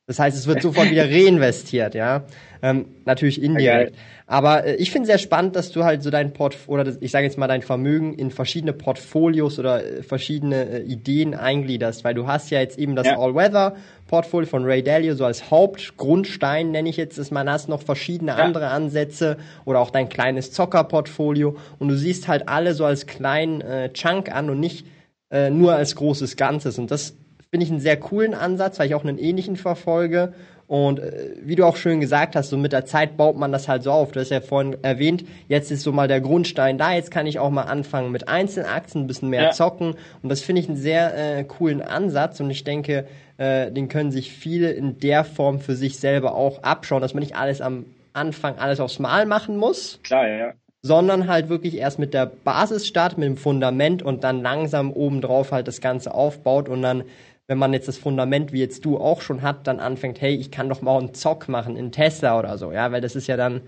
Das 0.07 0.19
heißt, 0.19 0.37
es 0.37 0.47
wird 0.47 0.61
sofort 0.61 0.91
wieder 0.91 1.09
reinvestiert, 1.09 1.95
ja. 1.95 2.25
Ähm, 2.63 2.87
natürlich 3.07 3.43
indirekt. 3.43 3.97
Aber 4.27 4.65
äh, 4.67 4.75
ich 4.77 4.91
finde 4.91 5.07
sehr 5.07 5.19
spannend, 5.19 5.57
dass 5.57 5.71
du 5.73 5.85
halt 5.85 6.03
so 6.03 6.11
dein 6.11 6.35
Port 6.35 6.57
oder 6.67 6.85
das, 6.85 6.99
ich 7.01 7.11
sage 7.11 7.25
jetzt 7.25 7.39
mal 7.39 7.47
dein 7.47 7.63
Vermögen 7.63 8.13
in 8.13 8.31
verschiedene 8.31 8.75
Portfolios 8.75 9.59
oder 9.59 9.83
äh, 9.83 10.03
verschiedene 10.03 10.69
äh, 10.69 10.83
Ideen 10.83 11.35
eingliederst, 11.35 12.05
weil 12.05 12.13
du 12.13 12.27
hast 12.27 12.51
ja 12.51 12.61
jetzt 12.61 12.79
eben 12.79 12.97
das 12.97 13.07
ja. 13.07 13.19
All-Weather-Portfolio 13.19 14.47
von 14.47 14.65
Ray 14.65 14.83
Dalio 14.83 15.15
so 15.15 15.25
als 15.25 15.51
Hauptgrundstein, 15.51 16.71
nenne 16.71 16.91
ich 16.91 16.99
jetzt, 16.99 17.19
dass 17.19 17.31
man 17.31 17.49
hast 17.49 17.71
noch 17.71 17.83
verschiedene 17.83 18.33
ja. 18.33 18.39
andere 18.39 18.69
Ansätze 18.69 19.39
oder 19.65 19.81
auch 19.81 19.91
dein 19.91 20.11
kleines 20.11 20.53
Zocker-Portfolio 20.53 21.57
und 21.79 21.89
du 21.89 21.97
siehst 21.97 22.29
halt 22.29 22.49
alle 22.49 22.75
so 22.75 22.85
als 22.85 23.07
kleinen 23.07 23.63
äh, 23.63 23.91
Chunk 23.95 24.31
an 24.31 24.51
und 24.51 24.61
nicht 24.61 24.87
äh, 25.31 25.49
nur 25.49 25.75
als 25.75 25.97
großes 25.97 26.37
Ganzes 26.37 26.79
und 26.79 26.91
das 26.91 27.15
finde 27.55 27.67
ich 27.67 27.71
einen 27.71 27.79
sehr 27.79 27.97
coolen 27.97 28.35
Ansatz, 28.35 28.81
weil 28.81 28.89
ich 28.89 28.97
auch 28.97 29.05
einen 29.05 29.17
ähnlichen 29.17 29.55
verfolge. 29.55 30.33
Und 30.67 30.99
äh, 30.99 31.37
wie 31.41 31.55
du 31.55 31.65
auch 31.65 31.77
schön 31.77 32.01
gesagt 32.01 32.35
hast, 32.35 32.51
so 32.51 32.57
mit 32.57 32.73
der 32.73 32.85
Zeit 32.85 33.17
baut 33.17 33.37
man 33.37 33.53
das 33.53 33.69
halt 33.69 33.85
so 33.85 33.93
auf. 33.93 34.11
Du 34.11 34.19
hast 34.19 34.31
ja 34.31 34.41
vorhin 34.41 34.77
erwähnt, 34.83 35.25
jetzt 35.47 35.71
ist 35.71 35.85
so 35.85 35.93
mal 35.93 36.09
der 36.09 36.21
Grundstein 36.21 36.79
da, 36.79 36.93
jetzt 36.95 37.13
kann 37.13 37.29
ich 37.29 37.39
auch 37.39 37.51
mal 37.51 37.63
anfangen 37.63 38.11
mit 38.11 38.27
Einzelaktien, 38.27 39.05
ein 39.05 39.07
bisschen 39.07 39.29
mehr 39.29 39.43
ja. 39.45 39.51
zocken. 39.53 39.95
Und 40.21 40.29
das 40.31 40.41
finde 40.41 40.63
ich 40.63 40.69
einen 40.69 40.77
sehr 40.77 41.39
äh, 41.39 41.45
coolen 41.45 41.81
Ansatz 41.81 42.41
und 42.41 42.51
ich 42.51 42.65
denke, 42.65 43.07
äh, 43.37 43.71
den 43.71 43.87
können 43.87 44.11
sich 44.11 44.33
viele 44.33 44.73
in 44.73 44.99
der 44.99 45.23
Form 45.23 45.61
für 45.61 45.77
sich 45.77 46.01
selber 46.01 46.35
auch 46.35 46.65
abschauen, 46.65 47.03
dass 47.03 47.15
man 47.15 47.23
nicht 47.23 47.37
alles 47.37 47.61
am 47.61 47.87
Anfang 48.15 48.59
alles 48.59 48.81
aufs 48.81 48.99
Mal 48.99 49.27
machen 49.27 49.59
muss. 49.59 50.01
Klar, 50.03 50.27
ja. 50.27 50.53
Sondern 50.83 51.29
halt 51.29 51.49
wirklich 51.49 51.79
erst 51.79 52.01
mit 52.01 52.15
der 52.15 52.27
Basis 52.27 52.87
startet, 52.87 53.17
mit 53.17 53.29
dem 53.29 53.37
Fundament 53.37 54.03
und 54.03 54.25
dann 54.25 54.43
langsam 54.43 54.93
obendrauf 54.93 55.53
halt 55.53 55.69
das 55.69 55.81
Ganze 55.81 56.13
aufbaut 56.13 56.69
und 56.69 56.83
dann 56.83 57.05
wenn 57.47 57.59
man 57.59 57.73
jetzt 57.73 57.89
das 57.89 57.99
Fundament, 57.99 58.53
wie 58.53 58.61
jetzt 58.61 58.85
du 58.85 58.99
auch 58.99 59.21
schon 59.21 59.43
hat, 59.43 59.67
dann 59.67 59.81
anfängt, 59.81 60.21
hey, 60.21 60.35
ich 60.35 60.51
kann 60.51 60.69
doch 60.69 60.83
mal 60.83 60.99
einen 60.99 61.15
Zock 61.15 61.49
machen 61.49 61.77
in 61.77 61.93
Tesla 61.93 62.39
oder 62.39 62.57
so, 62.57 62.73
ja, 62.73 62.91
weil 62.93 63.01
das 63.01 63.17
ist 63.17 63.27
ja 63.27 63.37
dann 63.37 63.63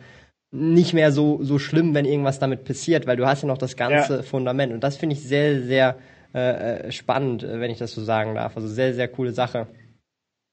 nicht 0.50 0.94
mehr 0.94 1.12
so, 1.12 1.42
so 1.42 1.58
schlimm, 1.58 1.94
wenn 1.94 2.04
irgendwas 2.04 2.38
damit 2.38 2.64
passiert, 2.64 3.06
weil 3.06 3.16
du 3.16 3.26
hast 3.26 3.42
ja 3.42 3.48
noch 3.48 3.58
das 3.58 3.76
ganze 3.76 4.16
ja. 4.16 4.22
Fundament 4.22 4.72
und 4.72 4.82
das 4.82 4.96
finde 4.96 5.14
ich 5.14 5.22
sehr, 5.22 5.62
sehr 5.62 5.98
äh, 6.34 6.86
äh 6.86 6.92
spannend, 6.92 7.42
äh, 7.42 7.60
wenn 7.60 7.70
ich 7.70 7.78
das 7.78 7.92
so 7.92 8.02
sagen 8.02 8.34
darf. 8.34 8.56
Also 8.56 8.68
sehr, 8.68 8.94
sehr 8.94 9.08
coole 9.08 9.32
Sache. 9.32 9.66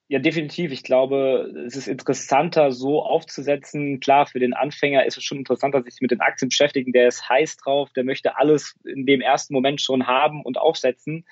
Ja, 0.09 0.19
definitiv. 0.19 0.71
Ich 0.71 0.83
glaube, 0.83 1.51
es 1.65 1.75
ist 1.75 1.87
interessanter, 1.87 2.71
so 2.71 3.01
aufzusetzen. 3.01 3.99
Klar, 3.99 4.27
für 4.27 4.39
den 4.39 4.53
Anfänger 4.53 5.05
ist 5.05 5.17
es 5.17 5.23
schon 5.23 5.39
interessanter, 5.39 5.81
sich 5.81 6.01
mit 6.01 6.11
den 6.11 6.19
Aktien 6.19 6.49
beschäftigen. 6.49 6.91
Der 6.91 7.07
ist 7.07 7.27
heiß 7.29 7.57
drauf, 7.57 7.89
der 7.95 8.03
möchte 8.03 8.37
alles 8.37 8.75
in 8.85 9.05
dem 9.05 9.21
ersten 9.21 9.53
Moment 9.53 9.81
schon 9.81 10.05
haben 10.05 10.43
und 10.43 10.57
aufsetzen. 10.57 11.25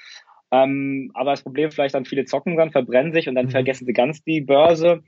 Ähm, 0.51 1.11
aber 1.13 1.31
das 1.31 1.43
Problem 1.43 1.71
vielleicht 1.71 1.95
dann 1.95 2.05
viele 2.05 2.25
zocken 2.25 2.57
dann, 2.57 2.71
verbrennen 2.71 3.13
sich 3.13 3.29
und 3.29 3.35
dann 3.35 3.45
mhm. 3.47 3.51
vergessen 3.51 3.85
sie 3.85 3.93
ganz 3.93 4.23
die 4.23 4.41
Börse. 4.41 5.03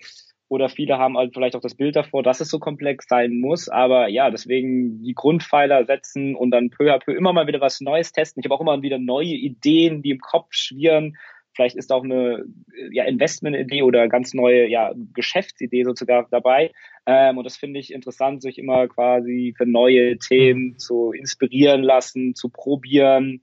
Oder 0.50 0.70
viele 0.70 1.00
haben 1.00 1.18
halt 1.18 1.34
vielleicht 1.34 1.56
auch 1.56 1.62
das 1.62 1.76
Bild 1.76 1.96
davor, 1.96 2.22
dass 2.22 2.40
es 2.40 2.50
so 2.50 2.60
komplex 2.60 3.08
sein 3.08 3.40
muss. 3.40 3.70
Aber 3.70 4.08
ja, 4.08 4.30
deswegen 4.30 5.02
die 5.02 5.16
Grundpfeiler 5.16 5.86
setzen 5.86 6.36
und 6.36 6.52
dann 6.52 6.70
peu 6.70 6.94
à 6.94 7.00
peu 7.00 7.14
immer 7.14 7.34
mal 7.34 7.48
wieder 7.48 7.60
was 7.60 7.82
Neues 7.82 8.12
testen. 8.12 8.40
Ich 8.40 8.46
habe 8.46 8.56
auch 8.56 8.62
immer 8.62 8.82
wieder 8.82 9.00
neue 9.00 9.34
Ideen, 9.34 10.02
die 10.02 10.12
im 10.12 10.20
Kopf 10.20 10.50
schwirren. 10.52 11.18
Vielleicht 11.56 11.76
ist 11.76 11.92
auch 11.92 12.04
eine 12.04 12.46
ja, 12.92 13.04
Investmentidee 13.06 13.84
oder 13.84 14.08
ganz 14.08 14.34
neue 14.34 14.68
ja, 14.68 14.94
Geschäftsidee 15.14 15.84
sozusagen 15.84 16.28
dabei. 16.30 16.72
Ähm, 17.06 17.38
und 17.38 17.46
das 17.46 17.58
finde 17.58 17.80
ich 17.80 17.94
interessant, 17.94 18.42
sich 18.42 18.58
immer 18.58 18.88
quasi 18.88 19.54
für 19.58 19.66
neue 19.66 20.18
Themen 20.18 20.64
mhm. 20.64 20.78
zu 20.78 21.12
inspirieren 21.12 21.84
lassen, 21.84 22.36
zu 22.36 22.50
probieren 22.50 23.42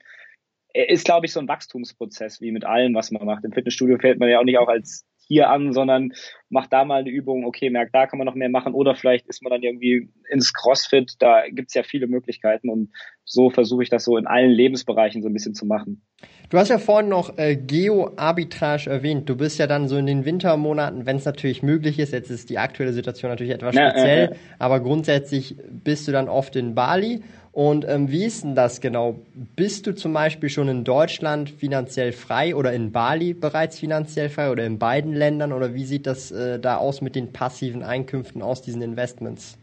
ist, 0.75 1.05
glaube 1.05 1.27
ich, 1.27 1.33
so 1.33 1.41
ein 1.41 1.49
Wachstumsprozess, 1.49 2.41
wie 2.41 2.53
mit 2.53 2.65
allem, 2.65 2.95
was 2.95 3.11
man 3.11 3.25
macht. 3.25 3.45
Im 3.45 3.53
Fitnessstudio 3.53 3.99
fällt 3.99 4.19
man 4.19 4.29
ja 4.29 4.39
auch 4.39 4.45
nicht 4.45 4.59
auch 4.59 4.69
als 4.69 5.07
hier 5.31 5.49
an, 5.49 5.73
sondern 5.73 6.13
macht 6.49 6.73
da 6.73 6.85
mal 6.85 7.01
eine 7.01 7.11
Übung, 7.11 7.45
okay, 7.45 7.71
merkt, 7.71 7.95
da 7.95 8.09
kann 8.09 8.19
man 8.19 8.27
noch 8.27 8.35
mehr 8.35 8.49
machen 8.49 8.75
oder 8.75 8.97
vielleicht 8.97 9.29
ist 9.29 9.45
man 9.45 9.53
dann 9.53 9.63
irgendwie 9.63 10.11
ins 10.29 10.53
CrossFit, 10.53 11.15
da 11.21 11.45
gibt's 11.49 11.75
ja 11.75 11.85
viele 11.85 12.09
Möglichkeiten 12.09 12.69
und 12.69 12.91
so 13.25 13.49
versuche 13.49 13.85
ich 13.85 13.91
das 13.91 14.03
so 14.03 14.17
in 14.17 14.27
allen 14.27 14.51
Lebensbereichen 14.51 15.23
so 15.23 15.29
ein 15.29 15.33
bisschen 15.33 15.55
zu 15.55 15.67
machen. 15.67 16.03
Du 16.49 16.59
hast 16.59 16.69
ja 16.69 16.79
vorhin 16.79 17.09
noch 17.09 17.39
äh, 17.39 17.55
Geo-Arbitrage 17.55 18.91
erwähnt. 18.91 19.29
Du 19.29 19.37
bist 19.37 19.61
ja 19.61 19.69
dann 19.69 19.87
so 19.87 19.97
in 19.99 20.07
den 20.07 20.25
Wintermonaten, 20.25 21.07
wenn 21.07 21.15
es 21.15 21.25
natürlich 21.25 21.63
möglich 21.63 22.01
ist, 22.01 22.13
jetzt 22.13 22.29
ist 22.29 22.51
die 22.51 22.59
aktuelle 22.59 22.93
Situation 22.93 23.31
natürlich 23.31 23.53
etwas 23.53 23.77
speziell, 23.77 24.25
ja, 24.25 24.31
äh, 24.31 24.35
äh. 24.35 24.37
aber 24.59 24.81
grundsätzlich 24.81 25.55
bist 25.71 26.09
du 26.09 26.13
dann 26.13 26.29
oft 26.29 26.57
in 26.57 26.75
Bali 26.75 27.23
und 27.53 27.85
ähm, 27.89 28.11
wie 28.11 28.25
ist 28.25 28.45
denn 28.45 28.55
das 28.55 28.81
genau? 28.81 29.19
Bist 29.57 29.87
du 29.87 29.95
zum 29.95 30.13
Beispiel 30.13 30.49
schon 30.49 30.69
in 30.69 30.85
Deutschland 30.85 31.51
finanziell 31.51 32.13
frei 32.13 32.55
oder 32.55 32.73
in 32.73 32.93
Bali 32.93 33.35
bereits 33.35 33.81
finanziell 33.81 34.29
frei 34.29 34.51
oder 34.51 34.65
in 34.65 34.79
beiden 34.79 35.13
Ländern 35.13 35.53
oder 35.53 35.75
wie 35.75 35.85
sieht 35.85 36.07
das 36.07 36.31
äh, 36.31 36.61
da 36.61 36.77
aus 36.77 37.01
mit 37.01 37.17
den 37.17 37.33
passiven 37.33 37.83
Einkünften 37.83 38.41
aus 38.41 38.63
diesen 38.63 38.83
Investments? 38.83 39.59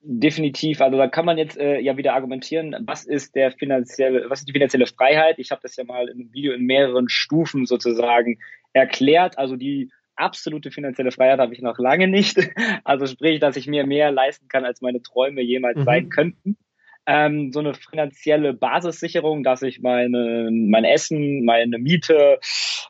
Definitiv. 0.00 0.80
Also 0.80 0.96
da 0.96 1.08
kann 1.08 1.24
man 1.24 1.38
jetzt 1.38 1.58
äh, 1.58 1.80
ja 1.80 1.96
wieder 1.96 2.14
argumentieren, 2.14 2.76
was 2.86 3.04
ist 3.04 3.34
der 3.34 3.50
finanzielle, 3.50 4.30
was 4.30 4.40
ist 4.40 4.48
die 4.48 4.52
finanzielle 4.52 4.86
Freiheit? 4.86 5.40
Ich 5.40 5.50
habe 5.50 5.60
das 5.60 5.74
ja 5.74 5.82
mal 5.82 6.08
in 6.08 6.20
einem 6.20 6.32
Video 6.32 6.52
in 6.52 6.66
mehreren 6.66 7.08
Stufen 7.08 7.66
sozusagen 7.66 8.38
erklärt. 8.72 9.38
Also 9.38 9.56
die 9.56 9.90
absolute 10.14 10.70
finanzielle 10.70 11.10
Freiheit 11.10 11.40
habe 11.40 11.52
ich 11.52 11.62
noch 11.62 11.78
lange 11.78 12.06
nicht. 12.06 12.38
Also 12.84 13.06
sprich, 13.06 13.40
dass 13.40 13.56
ich 13.56 13.66
mir 13.66 13.84
mehr 13.86 14.12
leisten 14.12 14.46
kann, 14.48 14.64
als 14.64 14.80
meine 14.80 15.02
Träume 15.02 15.42
jemals 15.42 15.78
mhm. 15.78 15.84
sein 15.84 16.08
könnten 16.10 16.56
ähm, 17.08 17.52
so 17.52 17.60
eine 17.60 17.72
finanzielle 17.72 18.52
Basissicherung, 18.52 19.42
dass 19.42 19.62
ich 19.62 19.80
meine, 19.80 20.50
mein 20.52 20.84
Essen, 20.84 21.42
meine 21.46 21.78
Miete, 21.78 22.38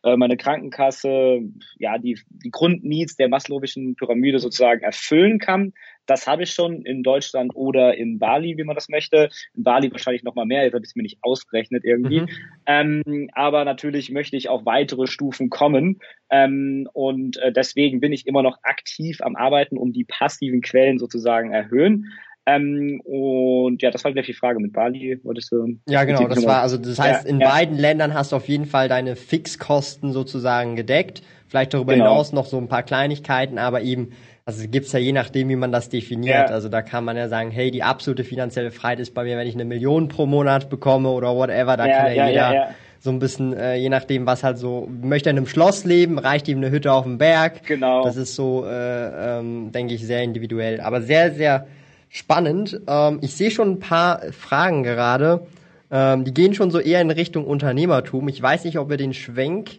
äh, 0.03 0.17
meine 0.17 0.37
Krankenkasse, 0.37 1.41
ja, 1.79 1.99
die, 1.99 2.19
die 2.29 2.51
Grundneeds 2.51 3.15
der 3.15 3.29
maslowischen 3.29 3.95
Pyramide 3.95 4.41
sozusagen 4.41 4.83
erfüllen 4.83 5.39
kann. 5.39 5.73
Das 6.07 6.27
habe 6.27 6.43
ich 6.43 6.51
schon 6.51 6.83
in 6.83 7.05
Deutschland 7.05 7.55
oder 7.55 7.97
in 7.97 8.19
Bali, 8.19 8.57
wie 8.57 8.65
man 8.65 8.75
das 8.75 8.89
möchte. 8.89 9.29
In 9.55 9.63
Bali 9.63 9.93
wahrscheinlich 9.93 10.25
noch 10.25 10.35
mal 10.35 10.47
mehr, 10.47 10.65
jetzt 10.65 10.75
habe 10.75 10.83
ich 10.83 10.91
es 10.91 10.97
mir 10.97 11.03
nicht 11.03 11.19
ausgerechnet 11.21 11.85
irgendwie. 11.85 12.23
Mhm. 12.23 12.29
Ähm, 12.67 13.31
aber 13.35 13.65
natürlich 13.65 14.11
möchte 14.11 14.37
ich 14.37 14.49
auf 14.49 14.65
weitere 14.65 15.07
Stufen 15.07 15.49
kommen. 15.49 16.01
Ähm, 16.29 16.89
und 16.93 17.37
äh, 17.37 17.53
deswegen 17.53 18.01
bin 18.01 18.13
ich 18.13 18.27
immer 18.27 18.43
noch 18.43 18.59
aktiv 18.65 19.21
am 19.21 19.37
Arbeiten, 19.37 19.79
um 19.79 19.93
die 19.93 20.05
passiven 20.05 20.61
Quellen 20.61 20.99
sozusagen 20.99 21.53
erhöhen. 21.53 22.07
Ähm, 22.49 23.01
und 23.05 23.83
ja, 23.83 23.91
das 23.91 24.05
war 24.05 24.13
gleich 24.13 24.27
die 24.27 24.33
Frage 24.33 24.59
mit 24.61 24.73
Bali, 24.73 25.21
wolltest 25.23 25.53
du? 25.53 25.77
Ja, 25.87 26.05
genau, 26.05 26.27
das 26.29 26.47
war, 26.47 26.63
also 26.63 26.79
das 26.79 26.99
heißt, 26.99 27.25
ja, 27.25 27.31
in 27.31 27.41
ja. 27.41 27.51
beiden 27.51 27.77
Ländern 27.77 28.15
hast 28.15 28.33
du 28.33 28.37
auf 28.37 28.49
jeden 28.49 28.65
Fall 28.65 28.89
deine 28.89 29.17
Fixkosten 29.17 30.13
sozusagen 30.13 30.77
gedeckt. 30.77 31.23
Vielleicht 31.47 31.75
darüber 31.75 31.95
genau. 31.95 32.07
hinaus 32.07 32.33
noch 32.33 32.47
so 32.47 32.59
ein 32.59 32.69
paar 32.69 32.83
Kleinigkeiten, 32.83 33.59
aber 33.59 33.83
eben, 33.83 34.13
also 34.45 34.67
gibt's 34.69 34.93
ja 34.93 34.99
je 34.99 35.13
nachdem, 35.13 35.49
wie 35.49 35.57
man 35.57 35.73
das 35.73 35.89
definiert. 35.89 36.49
Ja. 36.49 36.55
Also 36.55 36.69
da 36.69 36.83
kann 36.83 37.05
man 37.05 37.17
ja 37.17 37.29
sagen, 37.29 37.51
hey, 37.51 37.71
die 37.71 37.83
absolute 37.83 38.25
finanzielle 38.25 38.71
Freiheit 38.71 39.01
ist 39.01 39.15
bei 39.15 39.25
mir, 39.25 39.37
wenn 39.37 39.47
ich 39.47 39.55
eine 39.55 39.65
Million 39.65 40.09
pro 40.09 40.27
Monat 40.27 40.71
bekomme 40.71 41.11
oder 41.11 41.35
whatever, 41.35 41.77
da 41.77 41.87
kann 41.89 42.15
ja, 42.15 42.29
jeder 42.29 42.69
so 43.01 43.11
ein 43.11 43.19
bisschen, 43.19 43.53
äh, 43.53 43.77
je 43.77 43.89
nachdem, 43.89 44.27
was 44.27 44.43
halt 44.43 44.59
so, 44.59 44.89
möchte 45.03 45.29
er 45.29 45.33
in 45.33 45.37
einem 45.37 45.47
Schloss 45.47 45.85
leben, 45.85 46.19
reicht 46.19 46.49
ihm 46.49 46.59
eine 46.59 46.71
Hütte 46.71 46.93
auf 46.93 47.05
dem 47.05 47.19
Berg. 47.19 47.65
Genau. 47.67 48.03
Das 48.03 48.17
ist 48.17 48.35
so, 48.35 48.65
äh, 48.67 49.39
ähm, 49.39 49.71
denke 49.71 49.95
ich, 49.95 50.05
sehr 50.05 50.23
individuell. 50.23 50.81
Aber 50.81 51.01
sehr, 51.01 51.33
sehr 51.33 51.67
spannend. 52.09 52.81
Ähm, 52.87 53.19
ich 53.23 53.35
sehe 53.35 53.51
schon 53.51 53.73
ein 53.73 53.81
paar 53.81 54.33
Fragen 54.33 54.83
gerade. 54.83 55.47
Ähm, 55.91 56.25
die 56.25 56.35
gehen 56.35 56.55
schon 56.55 56.71
so 56.71 56.79
eher 56.79 57.01
in 57.01 57.11
Richtung 57.11 57.47
Unternehmertum. 57.47 58.29
Ich 58.29 58.41
weiß 58.41 58.65
nicht, 58.65 58.79
ob 58.79 58.91
wir 58.91 58.97
den 58.97 59.15
Schwenk 59.15 59.79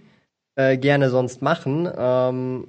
äh, 0.56 0.78
gerne 0.78 1.10
sonst 1.10 1.42
machen. 1.42 1.90
Ähm, 1.96 2.68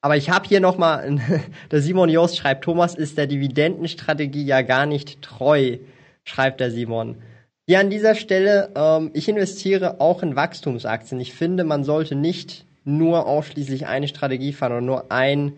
aber 0.00 0.16
ich 0.16 0.30
habe 0.30 0.46
hier 0.46 0.60
nochmal, 0.60 1.18
der 1.70 1.80
Simon 1.80 2.08
Jost 2.08 2.36
schreibt, 2.36 2.64
Thomas 2.64 2.94
ist 2.94 3.18
der 3.18 3.26
Dividendenstrategie 3.26 4.44
ja 4.44 4.62
gar 4.62 4.86
nicht 4.86 5.22
treu, 5.22 5.78
schreibt 6.24 6.60
der 6.60 6.70
Simon. 6.70 7.16
Hier 7.68 7.80
an 7.80 7.90
dieser 7.90 8.14
Stelle, 8.14 8.70
ähm, 8.76 9.10
ich 9.14 9.28
investiere 9.28 10.00
auch 10.00 10.22
in 10.22 10.36
Wachstumsaktien. 10.36 11.20
Ich 11.20 11.34
finde, 11.34 11.64
man 11.64 11.82
sollte 11.82 12.14
nicht 12.14 12.64
nur 12.84 13.26
ausschließlich 13.26 13.86
eine 13.88 14.06
Strategie 14.06 14.52
fahren 14.52 14.72
oder 14.72 14.80
nur 14.80 15.10
ein 15.10 15.54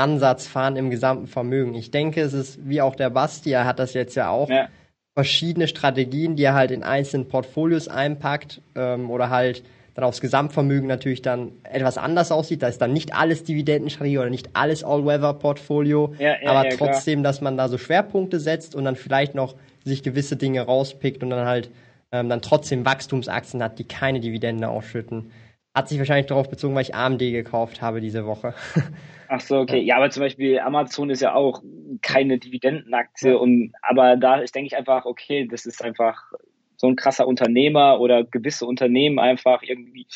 Ansatz 0.00 0.46
fahren 0.46 0.76
im 0.76 0.90
gesamten 0.90 1.26
Vermögen. 1.26 1.74
Ich 1.74 1.90
denke, 1.90 2.20
es 2.20 2.32
ist 2.32 2.58
wie 2.68 2.80
auch 2.80 2.96
der 2.96 3.10
Basti, 3.10 3.52
er 3.52 3.64
hat 3.64 3.78
das 3.78 3.94
jetzt 3.94 4.14
ja 4.16 4.30
auch, 4.30 4.50
ja. 4.50 4.68
verschiedene 5.14 5.68
Strategien, 5.68 6.36
die 6.36 6.44
er 6.44 6.54
halt 6.54 6.70
in 6.70 6.82
einzelnen 6.82 7.28
Portfolios 7.28 7.88
einpackt 7.88 8.60
ähm, 8.74 9.10
oder 9.10 9.30
halt 9.30 9.62
dann 9.94 10.04
aufs 10.04 10.20
Gesamtvermögen 10.20 10.88
natürlich 10.88 11.22
dann 11.22 11.52
etwas 11.64 11.98
anders 11.98 12.32
aussieht. 12.32 12.62
Da 12.62 12.68
ist 12.68 12.80
dann 12.80 12.92
nicht 12.92 13.14
alles 13.14 13.44
Dividendenstrategie 13.44 14.18
oder 14.18 14.30
nicht 14.30 14.50
alles 14.54 14.82
All-Weather-Portfolio, 14.84 16.14
ja, 16.18 16.36
ja, 16.42 16.50
aber 16.50 16.68
trotzdem, 16.70 17.22
dass 17.22 17.40
man 17.40 17.56
da 17.56 17.68
so 17.68 17.78
Schwerpunkte 17.78 18.40
setzt 18.40 18.74
und 18.74 18.84
dann 18.84 18.96
vielleicht 18.96 19.34
noch 19.34 19.54
sich 19.84 20.02
gewisse 20.02 20.36
Dinge 20.36 20.62
rauspickt 20.62 21.22
und 21.22 21.30
dann 21.30 21.46
halt 21.46 21.70
ähm, 22.12 22.28
dann 22.28 22.42
trotzdem 22.42 22.84
Wachstumsaktien 22.84 23.62
hat, 23.62 23.78
die 23.78 23.84
keine 23.84 24.20
Dividende 24.20 24.68
ausschütten. 24.68 25.30
Hat 25.74 25.88
sich 25.88 25.98
wahrscheinlich 25.98 26.26
darauf 26.26 26.50
bezogen, 26.50 26.74
weil 26.74 26.82
ich 26.82 26.94
AMD 26.94 27.20
gekauft 27.20 27.80
habe 27.80 28.00
diese 28.00 28.26
Woche. 28.26 28.54
Ach 29.28 29.40
so, 29.40 29.58
okay. 29.58 29.80
Ja, 29.80 29.96
aber 29.96 30.10
zum 30.10 30.22
Beispiel 30.22 30.58
Amazon 30.58 31.10
ist 31.10 31.22
ja 31.22 31.34
auch 31.34 31.62
keine 32.02 32.38
Dividendenaktie 32.38 33.38
und 33.38 33.72
aber 33.82 34.16
da 34.16 34.36
ist 34.40 34.56
denke 34.56 34.66
ich 34.66 34.76
einfach, 34.76 35.04
okay, 35.04 35.46
das 35.48 35.66
ist 35.66 35.84
einfach 35.84 36.32
so 36.80 36.86
ein 36.86 36.96
krasser 36.96 37.28
Unternehmer 37.28 38.00
oder 38.00 38.24
gewisse 38.24 38.64
Unternehmen 38.64 39.18
einfach 39.18 39.62
irgendwie, 39.62 40.06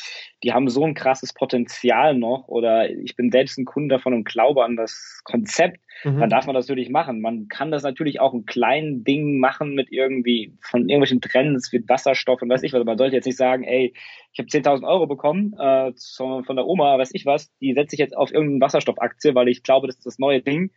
die 0.42 0.55
haben 0.55 0.70
so 0.70 0.83
ein 0.83 0.94
krasses 0.94 1.35
Potenzial 1.35 2.14
noch 2.14 2.48
oder 2.48 2.88
ich 2.88 3.16
bin 3.16 3.31
selbst 3.31 3.59
ein 3.59 3.66
Kunde 3.66 3.96
davon 3.96 4.14
und 4.14 4.24
glaube 4.24 4.64
an 4.64 4.74
das 4.74 5.20
Konzept, 5.24 5.79
mhm. 6.05 6.20
dann 6.20 6.31
darf 6.31 6.46
man 6.46 6.55
das 6.55 6.66
natürlich 6.66 6.88
machen. 6.88 7.20
Man 7.20 7.48
kann 7.48 7.70
das 7.70 7.83
natürlich 7.83 8.18
auch 8.18 8.33
ein 8.33 8.46
kleinen 8.46 9.05
Ding 9.05 9.38
machen 9.38 9.74
mit 9.74 9.92
irgendwie 9.92 10.57
von 10.62 10.88
irgendwelchen 10.88 11.20
Trends 11.20 11.70
wie 11.70 11.87
Wasserstoff 11.87 12.40
und 12.40 12.48
weiß 12.48 12.62
ich 12.62 12.72
was. 12.72 12.83
Man 12.83 12.96
sollte 12.96 13.16
jetzt 13.16 13.27
nicht 13.27 13.37
sagen, 13.37 13.64
ey, 13.64 13.92
ich 14.33 14.38
habe 14.38 14.48
10.000 14.48 14.88
Euro 14.88 15.07
bekommen 15.07 15.53
äh, 15.59 15.92
von 16.16 16.57
der 16.57 16.66
Oma, 16.66 16.96
weiß 16.98 17.11
ich 17.12 17.27
was, 17.27 17.55
die 17.59 17.74
setze 17.74 17.94
ich 17.94 18.00
jetzt 18.00 18.16
auf 18.16 18.33
irgendeine 18.33 18.62
Wasserstoffaktie, 18.62 19.35
weil 19.35 19.48
ich 19.48 19.62
glaube, 19.62 19.87
das 19.87 19.96
ist 19.96 20.07
das 20.07 20.18
neue 20.18 20.40
Ding 20.40 20.70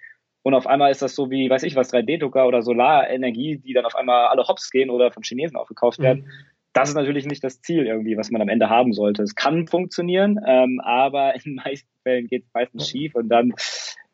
und 0.47 0.53
auf 0.53 0.65
einmal 0.65 0.91
ist 0.91 1.01
das 1.01 1.13
so 1.13 1.29
wie, 1.29 1.49
weiß 1.49 1.63
ich 1.63 1.75
was, 1.75 1.93
3D-Drucker 1.93 2.47
oder 2.47 2.61
Solarenergie, 2.61 3.57
die 3.57 3.73
dann 3.73 3.83
auf 3.83 3.97
einmal 3.97 4.27
alle 4.27 4.47
hops 4.47 4.71
gehen 4.71 4.89
oder 4.89 5.11
von 5.11 5.21
Chinesen 5.21 5.57
aufgekauft 5.57 5.99
werden. 5.99 6.19
Mhm. 6.19 6.31
das 6.71 6.87
ist 6.87 6.95
natürlich 6.95 7.25
nicht 7.25 7.43
das 7.43 7.59
Ziel 7.59 7.85
irgendwie, 7.85 8.15
was 8.15 8.31
man 8.31 8.41
am 8.41 8.47
Ende 8.47 8.69
haben 8.69 8.93
sollte. 8.93 9.23
Es 9.23 9.35
kann 9.35 9.67
funktionieren, 9.67 10.39
ähm, 10.47 10.79
aber 10.79 11.35
in 11.35 11.41
den 11.41 11.55
meisten 11.55 11.89
Fällen 12.01 12.27
geht 12.27 12.45
es 12.45 12.53
meistens 12.53 12.87
schief 12.87 13.13
und 13.15 13.27
dann 13.27 13.51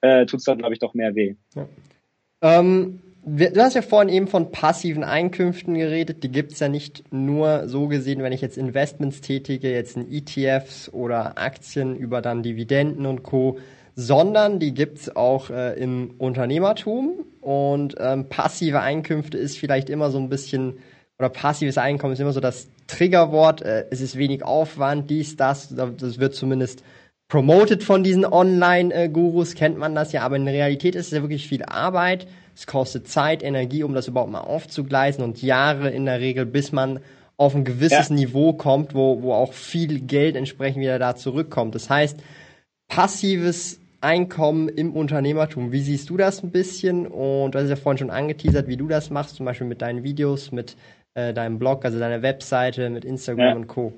äh, 0.01 0.25
tut 0.25 0.39
es 0.39 0.45
dann, 0.45 0.57
glaube 0.57 0.73
ich, 0.73 0.79
doch 0.79 0.95
mehr 0.95 1.13
weh. 1.13 1.35
Ja. 1.53 1.67
Ähm, 2.41 2.99
du 3.23 3.61
hast 3.61 3.75
ja 3.75 3.83
vorhin 3.83 4.11
eben 4.11 4.27
von 4.27 4.49
passiven 4.49 5.03
Einkünften 5.03 5.75
geredet. 5.75 6.23
Die 6.23 6.31
gibt 6.31 6.53
es 6.53 6.59
ja 6.59 6.67
nicht 6.67 7.03
nur 7.13 7.67
so 7.67 7.87
gesehen, 7.87 8.23
wenn 8.23 8.33
ich 8.33 8.41
jetzt 8.41 8.57
Investments 8.57 9.21
tätige, 9.21 9.71
jetzt 9.71 9.97
in 9.97 10.11
ETFs 10.11 10.91
oder 10.91 11.37
Aktien 11.37 11.95
über 11.95 12.23
dann 12.23 12.41
Dividenden 12.41 13.05
und 13.05 13.21
Co., 13.21 13.59
sondern 13.95 14.59
die 14.59 14.73
gibt 14.73 14.99
es 14.99 15.15
auch 15.15 15.49
äh, 15.49 15.73
im 15.79 16.15
Unternehmertum. 16.17 17.25
Und 17.41 17.95
ähm, 17.99 18.29
passive 18.29 18.79
Einkünfte 18.79 19.37
ist 19.37 19.57
vielleicht 19.57 19.89
immer 19.89 20.11
so 20.11 20.17
ein 20.17 20.29
bisschen 20.29 20.77
oder 21.19 21.29
passives 21.29 21.77
Einkommen 21.77 22.13
ist 22.13 22.19
immer 22.19 22.33
so 22.33 22.39
das 22.39 22.69
Triggerwort. 22.87 23.61
Äh, 23.61 23.85
es 23.91 24.01
ist 24.01 24.17
wenig 24.17 24.43
Aufwand, 24.43 25.09
dies, 25.09 25.35
das. 25.35 25.73
Das 25.75 26.19
wird 26.19 26.35
zumindest 26.35 26.83
promoted 27.27 27.83
von 27.83 28.03
diesen 28.03 28.25
Online-Gurus, 28.25 29.55
kennt 29.55 29.77
man 29.77 29.95
das 29.95 30.11
ja. 30.11 30.21
Aber 30.23 30.35
in 30.35 30.45
der 30.45 30.53
Realität 30.53 30.95
ist 30.95 31.07
es 31.07 31.11
ja 31.11 31.21
wirklich 31.21 31.47
viel 31.47 31.63
Arbeit. 31.63 32.27
Es 32.55 32.67
kostet 32.67 33.07
Zeit, 33.07 33.41
Energie, 33.41 33.83
um 33.83 33.93
das 33.93 34.07
überhaupt 34.07 34.31
mal 34.31 34.41
aufzugleisen 34.41 35.23
und 35.23 35.41
Jahre 35.41 35.89
in 35.89 36.05
der 36.05 36.19
Regel, 36.19 36.45
bis 36.45 36.71
man 36.71 36.99
auf 37.37 37.55
ein 37.55 37.63
gewisses 37.63 38.09
ja. 38.09 38.15
Niveau 38.15 38.53
kommt, 38.53 38.93
wo, 38.93 39.21
wo 39.21 39.33
auch 39.33 39.53
viel 39.53 40.01
Geld 40.01 40.35
entsprechend 40.35 40.81
wieder 40.81 40.99
da 40.99 41.15
zurückkommt. 41.15 41.73
Das 41.73 41.89
heißt, 41.89 42.19
passives 42.87 43.79
Einkommen 44.03 44.67
im 44.67 44.93
Unternehmertum. 44.93 45.71
Wie 45.71 45.79
siehst 45.79 46.09
du 46.09 46.17
das 46.17 46.43
ein 46.43 46.51
bisschen? 46.51 47.07
Und 47.07 47.55
du 47.55 47.59
hast 47.59 47.69
ja 47.69 47.77
vorhin 47.77 47.99
schon 47.99 48.09
angeteasert, 48.09 48.67
wie 48.67 48.75
du 48.75 48.89
das 48.89 49.09
machst, 49.09 49.37
zum 49.37 49.45
Beispiel 49.45 49.65
mit 49.65 49.81
deinen 49.81 50.03
Videos, 50.03 50.51
mit 50.51 50.75
äh, 51.13 51.33
deinem 51.33 51.57
Blog, 51.57 51.85
also 51.85 51.99
deiner 51.99 52.21
Webseite, 52.21 52.89
mit 52.89 53.05
Instagram 53.05 53.47
ja. 53.47 53.55
und 53.55 53.67
Co. 53.67 53.93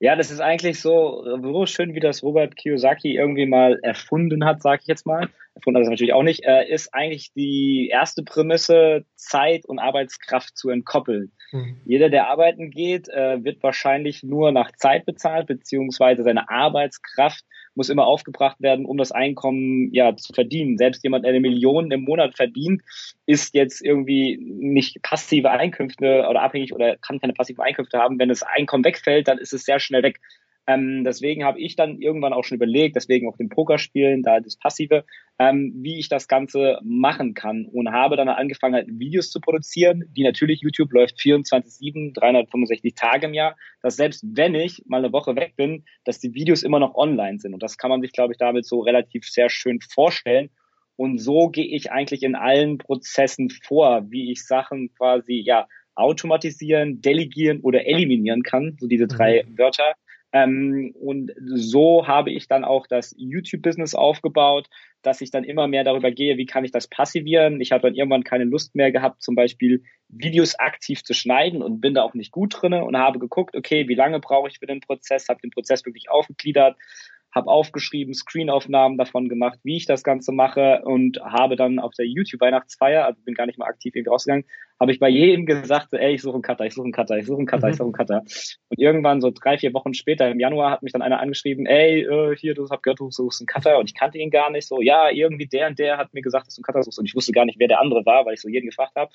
Ja, 0.00 0.16
das 0.16 0.30
ist 0.30 0.40
eigentlich 0.40 0.80
so, 0.80 1.24
so 1.42 1.64
schön, 1.64 1.94
wie 1.94 2.00
das 2.00 2.22
Robert 2.22 2.56
Kiyosaki 2.56 3.16
irgendwie 3.16 3.46
mal 3.46 3.80
erfunden 3.82 4.44
hat, 4.44 4.60
sage 4.60 4.80
ich 4.82 4.86
jetzt 4.86 5.06
mal. 5.06 5.28
Erfunden 5.54 5.78
hat 5.78 5.84
es 5.84 5.90
natürlich 5.90 6.12
auch 6.12 6.22
nicht. 6.22 6.44
Äh, 6.44 6.70
ist 6.70 6.92
eigentlich 6.92 7.32
die 7.32 7.88
erste 7.90 8.22
Prämisse, 8.22 9.06
Zeit 9.16 9.64
und 9.64 9.78
Arbeitskraft 9.78 10.56
zu 10.58 10.68
entkoppeln. 10.68 11.32
Mhm. 11.52 11.80
Jeder, 11.86 12.10
der 12.10 12.28
arbeiten 12.28 12.70
geht, 12.70 13.08
äh, 13.08 13.42
wird 13.42 13.62
wahrscheinlich 13.62 14.22
nur 14.22 14.52
nach 14.52 14.72
Zeit 14.72 15.06
bezahlt, 15.06 15.46
beziehungsweise 15.46 16.22
seine 16.22 16.50
Arbeitskraft 16.50 17.44
muss 17.78 17.88
immer 17.88 18.06
aufgebracht 18.06 18.60
werden, 18.60 18.84
um 18.84 18.98
das 18.98 19.12
Einkommen 19.12 19.94
ja 19.94 20.14
zu 20.16 20.34
verdienen. 20.34 20.76
Selbst 20.76 21.02
jemand, 21.02 21.24
der 21.24 21.30
eine 21.30 21.40
Million 21.40 21.90
im 21.90 22.02
Monat 22.02 22.36
verdient, 22.36 22.82
ist 23.24 23.54
jetzt 23.54 23.82
irgendwie 23.82 24.36
nicht 24.36 25.00
passive 25.02 25.50
Einkünfte 25.50 26.26
oder 26.28 26.42
abhängig 26.42 26.74
oder 26.74 26.96
kann 26.96 27.20
keine 27.20 27.32
passiven 27.32 27.62
Einkünfte 27.62 27.98
haben. 27.98 28.18
Wenn 28.18 28.28
das 28.28 28.42
Einkommen 28.42 28.84
wegfällt, 28.84 29.28
dann 29.28 29.38
ist 29.38 29.54
es 29.54 29.64
sehr 29.64 29.80
schnell 29.80 30.02
weg. 30.02 30.20
Ähm, 30.68 31.02
deswegen 31.02 31.44
habe 31.44 31.58
ich 31.58 31.76
dann 31.76 31.98
irgendwann 31.98 32.34
auch 32.34 32.44
schon 32.44 32.56
überlegt, 32.56 32.94
deswegen 32.94 33.26
auch 33.26 33.38
den 33.38 33.48
Pokerspielen, 33.48 34.22
da 34.22 34.38
das 34.38 34.58
Passive, 34.58 35.06
ähm, 35.38 35.72
wie 35.76 35.98
ich 35.98 36.10
das 36.10 36.28
Ganze 36.28 36.78
machen 36.84 37.32
kann 37.32 37.64
und 37.64 37.90
habe 37.90 38.16
dann 38.16 38.28
angefangen, 38.28 38.74
halt 38.74 38.86
Videos 38.90 39.30
zu 39.30 39.40
produzieren, 39.40 40.04
die 40.14 40.24
natürlich 40.24 40.60
YouTube 40.60 40.92
läuft 40.92 41.18
24-7, 41.18 42.12
365 42.12 42.94
Tage 42.94 43.28
im 43.28 43.34
Jahr, 43.34 43.56
dass 43.80 43.96
selbst 43.96 44.22
wenn 44.30 44.54
ich 44.54 44.82
mal 44.86 44.98
eine 44.98 45.10
Woche 45.10 45.34
weg 45.36 45.54
bin, 45.56 45.84
dass 46.04 46.20
die 46.20 46.34
Videos 46.34 46.62
immer 46.62 46.80
noch 46.80 46.94
online 46.96 47.38
sind 47.38 47.54
und 47.54 47.62
das 47.62 47.78
kann 47.78 47.88
man 47.88 48.02
sich, 48.02 48.12
glaube 48.12 48.34
ich, 48.34 48.38
damit 48.38 48.66
so 48.66 48.80
relativ 48.80 49.24
sehr 49.24 49.48
schön 49.48 49.80
vorstellen. 49.80 50.50
Und 50.96 51.18
so 51.18 51.48
gehe 51.48 51.64
ich 51.64 51.92
eigentlich 51.92 52.24
in 52.24 52.34
allen 52.34 52.76
Prozessen 52.76 53.48
vor, 53.48 54.10
wie 54.10 54.32
ich 54.32 54.44
Sachen 54.44 54.92
quasi, 54.94 55.40
ja, 55.46 55.66
automatisieren, 55.94 57.00
delegieren 57.00 57.60
oder 57.60 57.86
eliminieren 57.86 58.42
kann, 58.42 58.76
so 58.78 58.86
diese 58.86 59.06
drei 59.06 59.44
mhm. 59.44 59.56
Wörter. 59.56 59.94
Ähm, 60.32 60.94
und 60.94 61.32
so 61.38 62.06
habe 62.06 62.30
ich 62.30 62.48
dann 62.48 62.64
auch 62.64 62.86
das 62.86 63.14
YouTube-Business 63.16 63.94
aufgebaut, 63.94 64.68
dass 65.02 65.20
ich 65.20 65.30
dann 65.30 65.44
immer 65.44 65.68
mehr 65.68 65.84
darüber 65.84 66.10
gehe, 66.10 66.36
wie 66.36 66.46
kann 66.46 66.64
ich 66.64 66.70
das 66.70 66.86
passivieren. 66.88 67.60
Ich 67.60 67.72
habe 67.72 67.82
dann 67.82 67.94
irgendwann 67.94 68.24
keine 68.24 68.44
Lust 68.44 68.74
mehr 68.74 68.92
gehabt, 68.92 69.22
zum 69.22 69.34
Beispiel 69.34 69.82
Videos 70.08 70.58
aktiv 70.58 71.02
zu 71.02 71.14
schneiden 71.14 71.62
und 71.62 71.80
bin 71.80 71.94
da 71.94 72.02
auch 72.02 72.14
nicht 72.14 72.32
gut 72.32 72.56
drinne 72.60 72.84
und 72.84 72.96
habe 72.96 73.18
geguckt, 73.18 73.56
okay, 73.56 73.88
wie 73.88 73.94
lange 73.94 74.20
brauche 74.20 74.48
ich 74.48 74.58
für 74.58 74.66
den 74.66 74.80
Prozess, 74.80 75.28
habe 75.28 75.40
den 75.40 75.50
Prozess 75.50 75.86
wirklich 75.86 76.10
aufgegliedert, 76.10 76.76
habe 77.34 77.50
aufgeschrieben, 77.50 78.14
Screenaufnahmen 78.14 78.96
davon 78.96 79.28
gemacht, 79.28 79.58
wie 79.62 79.76
ich 79.76 79.86
das 79.86 80.02
Ganze 80.02 80.32
mache 80.32 80.82
und 80.84 81.20
habe 81.20 81.56
dann 81.56 81.78
auf 81.78 81.92
der 81.94 82.06
YouTube-Weihnachtsfeier, 82.06 83.04
also 83.04 83.20
bin 83.22 83.34
gar 83.34 83.46
nicht 83.46 83.58
mal 83.58 83.66
aktiv 83.66 83.94
irgendwie 83.94 84.10
rausgegangen, 84.10 84.44
habe 84.80 84.92
ich 84.92 85.00
bei 85.00 85.08
jedem 85.08 85.44
gesagt, 85.44 85.92
ey, 85.92 86.14
ich 86.14 86.22
suche 86.22 86.34
einen 86.34 86.42
Cutter, 86.42 86.64
ich 86.64 86.74
suche 86.74 86.84
einen 86.84 86.92
Cutter, 86.92 87.18
ich 87.18 87.26
suche 87.26 87.38
einen 87.38 87.46
Cutter, 87.46 87.66
mhm. 87.66 87.72
ich 87.72 87.76
suche 87.76 87.86
einen 87.86 87.92
Cutter. 87.92 88.22
Und 88.68 88.78
irgendwann 88.78 89.20
so 89.20 89.30
drei, 89.30 89.58
vier 89.58 89.74
Wochen 89.74 89.92
später 89.92 90.30
im 90.30 90.40
Januar 90.40 90.70
hat 90.70 90.82
mich 90.82 90.92
dann 90.92 91.02
einer 91.02 91.20
angeschrieben, 91.20 91.66
ey, 91.66 92.02
äh, 92.02 92.36
hier, 92.36 92.54
du 92.54 92.68
hast 92.68 92.82
gehört, 92.82 93.00
du 93.00 93.10
suchst 93.10 93.40
einen 93.40 93.46
Cutter 93.46 93.78
und 93.78 93.90
ich 93.90 93.94
kannte 93.94 94.18
ihn 94.18 94.30
gar 94.30 94.50
nicht 94.50 94.66
so, 94.66 94.80
ja, 94.80 95.10
irgendwie 95.10 95.46
der 95.46 95.68
und 95.68 95.78
der 95.78 95.98
hat 95.98 96.14
mir 96.14 96.22
gesagt, 96.22 96.46
dass 96.46 96.54
du 96.54 96.60
einen 96.60 96.64
Cutter 96.64 96.82
suchst 96.82 96.98
und 96.98 97.06
ich 97.06 97.14
wusste 97.14 97.32
gar 97.32 97.44
nicht, 97.44 97.58
wer 97.58 97.68
der 97.68 97.80
andere 97.80 98.06
war, 98.06 98.24
weil 98.24 98.34
ich 98.34 98.40
so 98.40 98.48
jeden 98.48 98.66
gefragt 98.66 98.94
habe. 98.96 99.12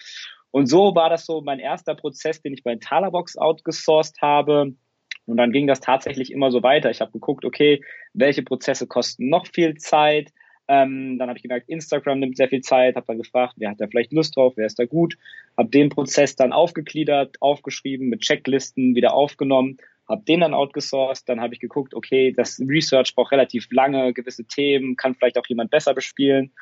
Und 0.51 0.67
so 0.67 0.93
war 0.93 1.09
das 1.09 1.25
so 1.25 1.41
mein 1.41 1.59
erster 1.59 1.95
Prozess, 1.95 2.41
den 2.41 2.53
ich 2.53 2.63
bei 2.63 2.75
Talabox 2.75 3.37
outgesourced 3.37 4.21
habe 4.21 4.75
und 5.25 5.37
dann 5.37 5.51
ging 5.51 5.67
das 5.67 5.79
tatsächlich 5.79 6.31
immer 6.31 6.51
so 6.51 6.63
weiter. 6.63 6.89
Ich 6.89 7.01
habe 7.01 7.11
geguckt, 7.11 7.45
okay, 7.45 7.81
welche 8.13 8.43
Prozesse 8.43 8.87
kosten 8.87 9.29
noch 9.29 9.47
viel 9.47 9.75
Zeit? 9.75 10.31
Ähm, 10.67 11.17
dann 11.17 11.27
habe 11.27 11.37
ich 11.37 11.43
gemerkt, 11.43 11.69
Instagram 11.69 12.19
nimmt 12.19 12.37
sehr 12.37 12.47
viel 12.47 12.61
Zeit, 12.61 12.95
habe 12.95 13.05
dann 13.05 13.17
gefragt, 13.17 13.55
wer 13.57 13.69
hat 13.69 13.81
da 13.81 13.87
vielleicht 13.87 14.13
Lust 14.13 14.35
drauf, 14.35 14.53
wer 14.55 14.65
ist 14.65 14.79
da 14.79 14.85
gut, 14.85 15.17
habe 15.57 15.69
den 15.69 15.89
Prozess 15.89 16.35
dann 16.35 16.53
aufgegliedert, 16.53 17.35
aufgeschrieben, 17.41 18.07
mit 18.07 18.21
Checklisten 18.21 18.95
wieder 18.95 19.13
aufgenommen, 19.13 19.77
habe 20.07 20.23
den 20.23 20.39
dann 20.39 20.53
outgesourced, 20.53 21.27
dann 21.27 21.41
habe 21.41 21.53
ich 21.53 21.59
geguckt, 21.59 21.93
okay, 21.93 22.31
das 22.31 22.61
Research 22.65 23.13
braucht 23.13 23.33
relativ 23.33 23.67
lange, 23.71 24.13
gewisse 24.13 24.45
Themen, 24.45 24.95
kann 24.95 25.15
vielleicht 25.15 25.37
auch 25.37 25.47
jemand 25.47 25.69
besser 25.69 25.93
bespielen, 25.93 26.53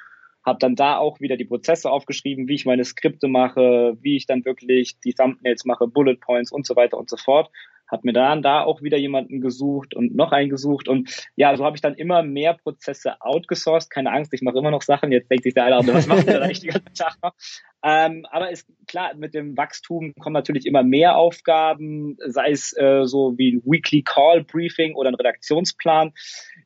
habe 0.43 0.57
dann 0.57 0.75
da 0.75 0.97
auch 0.97 1.19
wieder 1.19 1.37
die 1.37 1.45
Prozesse 1.45 1.91
aufgeschrieben, 1.91 2.47
wie 2.47 2.55
ich 2.55 2.65
meine 2.65 2.83
Skripte 2.83 3.27
mache, 3.27 3.97
wie 4.01 4.15
ich 4.15 4.25
dann 4.25 4.45
wirklich 4.45 4.99
die 5.01 5.13
Thumbnails 5.13 5.65
mache, 5.65 5.87
Bullet 5.87 6.15
Points 6.15 6.51
und 6.51 6.65
so 6.65 6.75
weiter 6.75 6.97
und 6.97 7.07
so 7.07 7.17
fort 7.17 7.51
habe 7.91 8.01
mir 8.05 8.13
dann 8.13 8.41
da 8.41 8.63
auch 8.63 8.81
wieder 8.81 8.97
jemanden 8.97 9.41
gesucht 9.41 9.93
und 9.95 10.15
noch 10.15 10.31
einen 10.31 10.49
gesucht 10.49 10.87
und 10.87 11.27
ja, 11.35 11.55
so 11.55 11.65
habe 11.65 11.75
ich 11.75 11.81
dann 11.81 11.95
immer 11.95 12.23
mehr 12.23 12.53
Prozesse 12.53 13.21
outgesourced. 13.21 13.89
Keine 13.89 14.11
Angst, 14.11 14.33
ich 14.33 14.41
mache 14.41 14.57
immer 14.57 14.71
noch 14.71 14.81
Sachen. 14.81 15.11
Jetzt 15.11 15.29
denkt 15.29 15.43
sich 15.43 15.53
der 15.53 15.65
eine, 15.65 15.93
was 15.93 16.07
macht 16.07 16.27
der 16.27 16.39
da 16.39 16.45
eigentlich 16.45 16.61
die 16.61 16.67
ganze 16.67 16.93
Tag 16.93 17.17
noch? 17.21 17.33
Ähm, 17.83 18.25
aber 18.29 18.51
ist 18.51 18.67
klar, 18.87 19.15
mit 19.15 19.33
dem 19.33 19.57
Wachstum 19.57 20.13
kommen 20.19 20.33
natürlich 20.33 20.65
immer 20.65 20.83
mehr 20.83 21.17
Aufgaben, 21.17 22.15
sei 22.27 22.51
es 22.51 22.75
äh, 22.77 23.05
so 23.05 23.37
wie 23.37 23.53
ein 23.53 23.61
Weekly 23.65 24.03
Call 24.03 24.43
Briefing 24.43 24.95
oder 24.95 25.09
ein 25.09 25.15
Redaktionsplan, 25.15 26.13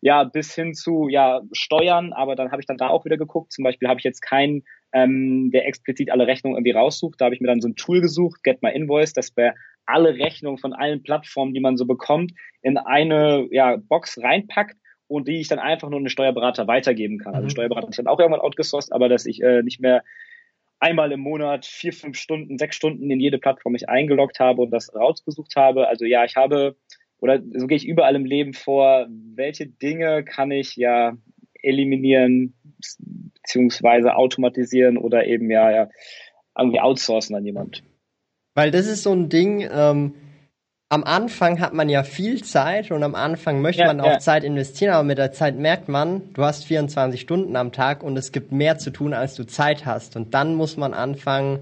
ja, 0.02 0.26
bis 0.26 0.54
hin 0.54 0.74
zu 0.74 1.08
ja 1.08 1.42
Steuern. 1.54 2.12
Aber 2.12 2.36
dann 2.36 2.52
habe 2.52 2.62
ich 2.62 2.68
dann 2.68 2.78
da 2.78 2.90
auch 2.90 3.06
wieder 3.06 3.18
geguckt. 3.18 3.54
Zum 3.54 3.64
Beispiel 3.64 3.88
habe 3.88 4.00
ich 4.00 4.04
jetzt 4.04 4.22
keinen 4.22 4.64
ähm, 4.94 5.52
der 5.52 5.68
explizit 5.68 6.12
alle 6.12 6.28
Rechnungen 6.28 6.58
irgendwie 6.58 6.72
raussucht. 6.72 7.20
Da 7.20 7.26
habe 7.26 7.36
ich 7.36 7.42
mir 7.42 7.48
dann 7.48 7.62
so 7.62 7.68
ein 7.68 7.76
Tool 7.76 8.02
gesucht, 8.02 8.44
Get 8.44 8.62
My 8.62 8.72
Invoice, 8.72 9.14
das 9.14 9.32
bei 9.32 9.54
alle 9.86 10.16
Rechnungen 10.16 10.58
von 10.58 10.74
allen 10.74 11.04
Plattformen, 11.04 11.54
die 11.54 11.60
man 11.60 11.78
so 11.78 11.86
bekommt, 11.86 12.34
in 12.62 12.78
eine 12.78 13.48
ja, 13.52 13.78
Box 13.78 14.20
reinpackt 14.22 14.76
und 15.08 15.28
die 15.28 15.40
ich 15.40 15.48
dann 15.48 15.60
einfach 15.60 15.90
nur 15.90 16.00
einen 16.00 16.10
Steuerberater 16.10 16.68
weitergeben 16.68 17.20
kann. 17.20 17.36
Also 17.36 17.46
mhm. 17.46 17.50
Steuerberater 17.52 17.90
ist 17.90 18.00
dann 18.00 18.08
auch 18.08 18.20
irgendwann 18.20 18.42
outgesourced, 18.42 18.92
aber 18.92 19.10
dass 19.10 19.26
ich 19.26 19.42
äh, 19.42 19.62
nicht 19.62 19.80
mehr 19.80 20.04
einmal 20.80 21.12
im 21.12 21.20
Monat 21.20 21.66
vier, 21.66 21.94
fünf 21.94 22.18
Stunden, 22.18 22.58
sechs 22.58 22.76
Stunden 22.76 23.10
in 23.10 23.20
jede 23.20 23.38
Plattform 23.38 23.74
mich 23.74 23.90
eingeloggt 23.90 24.40
habe 24.40 24.62
und 24.62 24.72
das 24.72 24.94
rausgesucht 24.94 25.56
habe. 25.56 25.88
Also 25.88 26.06
ja, 26.06 26.26
ich 26.26 26.36
habe, 26.36 26.76
oder 27.20 27.42
so 27.54 27.68
gehe 27.68 27.78
ich 27.78 27.88
überall 27.88 28.16
im 28.16 28.26
Leben 28.26 28.54
vor, 28.54 29.08
welche 29.10 29.68
Dinge 29.68 30.24
kann 30.24 30.52
ich 30.52 30.76
ja 30.76 31.18
eliminieren, 31.62 32.54
beziehungsweise 33.34 34.16
automatisieren 34.16 34.98
oder 34.98 35.26
eben 35.26 35.50
ja, 35.50 35.72
ja 35.72 35.90
irgendwie 36.58 36.80
outsourcen 36.80 37.36
an 37.36 37.46
jemand. 37.46 37.84
Weil 38.56 38.72
das 38.72 38.88
ist 38.88 39.04
so 39.04 39.14
ein 39.14 39.30
Ding, 39.30 39.68
ähm, 39.72 40.16
am 40.90 41.04
Anfang 41.04 41.60
hat 41.60 41.74
man 41.74 41.90
ja 41.90 42.04
viel 42.04 42.44
Zeit 42.44 42.92
und 42.92 43.04
am 43.04 43.16
Anfang 43.16 43.62
möchte 43.62 43.82
ja, 43.82 43.88
man 43.88 44.00
auch 44.00 44.14
ja. 44.14 44.20
Zeit 44.20 44.44
investieren, 44.44 44.94
aber 44.94 45.04
mit 45.04 45.18
der 45.18 45.32
Zeit 45.32 45.58
merkt 45.58 45.90
man, 45.90 46.34
du 46.34 46.44
hast 46.44 46.66
24 46.66 47.20
Stunden 47.20 47.56
am 47.56 47.72
Tag 47.72 48.02
und 48.02 48.18
es 48.18 48.32
gibt 48.32 48.52
mehr 48.52 48.78
zu 48.78 48.92
tun, 48.92 49.14
als 49.14 49.36
du 49.36 49.46
Zeit 49.46 49.86
hast. 49.86 50.16
Und 50.16 50.34
dann 50.34 50.56
muss 50.56 50.78
man 50.78 50.94
anfangen, 50.94 51.60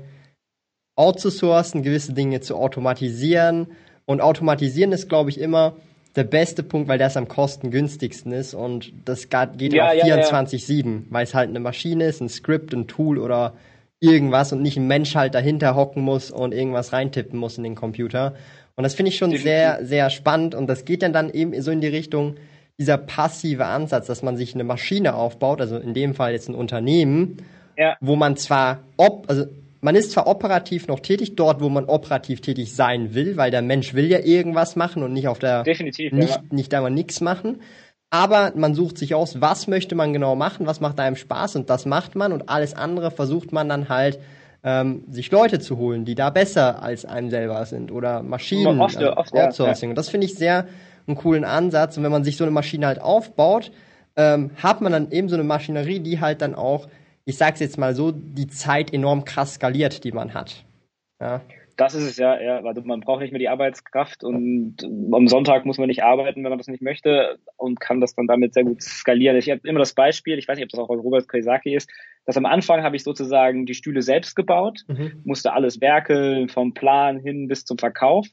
outzusourcen, 0.95 1.83
gewisse 1.83 2.13
Dinge 2.13 2.41
zu 2.41 2.55
automatisieren. 2.55 3.67
Und 4.05 4.21
automatisieren 4.21 4.91
ist, 4.91 5.09
glaube 5.09 5.29
ich, 5.29 5.39
immer 5.39 5.77
der 6.15 6.25
beste 6.25 6.61
Punkt, 6.61 6.87
weil 6.87 6.99
das 6.99 7.17
am 7.17 7.27
kostengünstigsten 7.27 8.31
ist 8.33 8.53
und 8.53 8.93
das 9.05 9.29
geht 9.29 9.73
ja, 9.73 9.89
auch 9.89 9.93
24-7, 9.93 11.03
weil 11.09 11.23
es 11.23 11.33
halt 11.33 11.49
eine 11.49 11.59
Maschine 11.59 12.05
ist, 12.05 12.21
ein 12.21 12.29
Script, 12.29 12.73
ein 12.73 12.87
Tool 12.87 13.17
oder 13.17 13.53
irgendwas 14.03 14.51
und 14.51 14.61
nicht 14.61 14.77
ein 14.77 14.87
Mensch 14.87 15.15
halt 15.15 15.33
dahinter 15.33 15.75
hocken 15.75 16.03
muss 16.03 16.29
und 16.29 16.53
irgendwas 16.53 16.91
reintippen 16.91 17.39
muss 17.39 17.57
in 17.57 17.63
den 17.63 17.75
Computer. 17.75 18.35
Und 18.75 18.83
das 18.83 18.95
finde 18.95 19.11
ich 19.11 19.17
schon 19.17 19.31
Definitiv. 19.31 19.51
sehr, 19.51 19.85
sehr 19.85 20.09
spannend 20.09 20.55
und 20.55 20.67
das 20.67 20.85
geht 20.85 21.01
dann 21.01 21.13
dann 21.13 21.29
eben 21.29 21.59
so 21.61 21.71
in 21.71 21.79
die 21.79 21.87
Richtung 21.87 22.35
dieser 22.77 22.97
passive 22.97 23.65
Ansatz, 23.65 24.07
dass 24.07 24.23
man 24.23 24.35
sich 24.35 24.55
eine 24.55 24.63
Maschine 24.63 25.15
aufbaut, 25.15 25.61
also 25.61 25.77
in 25.77 25.93
dem 25.93 26.15
Fall 26.15 26.33
jetzt 26.33 26.49
ein 26.49 26.55
Unternehmen, 26.55 27.37
ja. 27.77 27.95
wo 28.01 28.15
man 28.15 28.35
zwar 28.35 28.79
ob, 28.97 29.29
also 29.29 29.45
man 29.81 29.95
ist 29.95 30.11
zwar 30.11 30.27
operativ 30.27 30.87
noch 30.87 31.01
tätig, 31.01 31.35
dort, 31.35 31.61
wo 31.61 31.69
man 31.69 31.85
operativ 31.85 32.41
tätig 32.41 32.73
sein 32.73 33.13
will, 33.13 33.37
weil 33.37 33.51
der 33.51 33.61
Mensch 33.61 33.93
will 33.93 34.09
ja 34.09 34.19
irgendwas 34.19 34.75
machen 34.75 35.03
und 35.03 35.13
nicht 35.13 35.27
auf 35.27 35.39
der, 35.39 35.63
Definitiv, 35.63 36.11
nicht, 36.13 36.35
ja. 36.35 36.41
nicht 36.51 36.73
einmal 36.73 36.91
nichts 36.91 37.21
machen. 37.21 37.61
Aber 38.13 38.53
man 38.55 38.75
sucht 38.75 38.99
sich 38.99 39.15
aus, 39.15 39.41
was 39.41 39.65
möchte 39.65 39.95
man 39.95 40.13
genau 40.13 40.35
machen, 40.35 40.67
was 40.67 40.79
macht 40.79 40.99
einem 40.99 41.15
Spaß 41.15 41.55
und 41.55 41.71
das 41.71 41.87
macht 41.87 42.13
man 42.13 42.31
und 42.31 42.47
alles 42.47 42.75
andere 42.75 43.09
versucht 43.09 43.51
man 43.51 43.67
dann 43.67 43.89
halt 43.89 44.19
ähm, 44.63 45.03
sich 45.09 45.31
Leute 45.31 45.59
zu 45.59 45.77
holen, 45.77 46.05
die 46.05 46.13
da 46.13 46.29
besser 46.29 46.83
als 46.83 47.05
einem 47.05 47.31
selber 47.31 47.65
sind 47.65 47.91
oder 47.91 48.21
Maschinen, 48.21 48.79
Oft, 48.79 48.97
also 48.97 49.17
oft, 49.17 49.33
ja, 49.33 49.47
Outsourcing. 49.47 49.89
Und 49.89 49.95
das 49.95 50.09
finde 50.09 50.27
ich 50.27 50.35
sehr 50.35 50.67
einen 51.07 51.17
coolen 51.17 51.43
Ansatz. 51.43 51.97
Und 51.97 52.03
wenn 52.03 52.11
man 52.11 52.23
sich 52.23 52.37
so 52.37 52.43
eine 52.43 52.51
Maschine 52.51 52.85
halt 52.85 53.01
aufbaut, 53.01 53.71
ähm, 54.15 54.51
hat 54.61 54.81
man 54.81 54.91
dann 54.91 55.09
eben 55.09 55.27
so 55.27 55.35
eine 55.35 55.43
Maschinerie, 55.43 55.99
die 55.99 56.19
halt 56.19 56.43
dann 56.43 56.53
auch, 56.53 56.87
ich 57.25 57.39
sag's 57.39 57.61
jetzt 57.61 57.79
mal 57.79 57.95
so, 57.95 58.11
die 58.11 58.47
Zeit 58.47 58.93
enorm 58.93 59.25
krass 59.25 59.55
skaliert, 59.55 60.03
die 60.03 60.11
man 60.11 60.35
hat. 60.35 60.65
Ja. 61.19 61.41
Das 61.75 61.95
ist 61.95 62.03
es 62.03 62.17
ja, 62.17 62.39
ja. 62.39 62.63
Also 62.63 62.81
man 62.81 62.99
braucht 62.99 63.21
nicht 63.21 63.31
mehr 63.31 63.39
die 63.39 63.49
Arbeitskraft 63.49 64.23
und 64.23 64.77
am 65.11 65.27
Sonntag 65.27 65.65
muss 65.65 65.77
man 65.77 65.87
nicht 65.87 66.03
arbeiten, 66.03 66.43
wenn 66.43 66.49
man 66.49 66.59
das 66.59 66.67
nicht 66.67 66.83
möchte 66.83 67.39
und 67.57 67.79
kann 67.79 67.99
das 67.99 68.13
dann 68.15 68.27
damit 68.27 68.53
sehr 68.53 68.63
gut 68.63 68.81
skalieren. 68.81 69.37
Ich 69.37 69.49
habe 69.49 69.67
immer 69.67 69.79
das 69.79 69.93
Beispiel, 69.93 70.37
ich 70.37 70.47
weiß 70.47 70.57
nicht, 70.57 70.65
ob 70.65 70.69
das 70.69 70.79
auch 70.79 70.87
bei 70.87 70.95
Robert 70.95 71.27
Kiyosaki 71.27 71.75
ist, 71.75 71.89
dass 72.25 72.37
am 72.37 72.45
Anfang 72.45 72.83
habe 72.83 72.95
ich 72.95 73.03
sozusagen 73.03 73.65
die 73.65 73.73
Stühle 73.73 74.01
selbst 74.01 74.35
gebaut, 74.35 74.81
mhm. 74.87 75.21
musste 75.25 75.53
alles 75.53 75.81
werkeln, 75.81 76.47
vom 76.47 76.73
Plan 76.73 77.19
hin 77.19 77.47
bis 77.47 77.65
zum 77.65 77.77
Verkauf. 77.77 78.27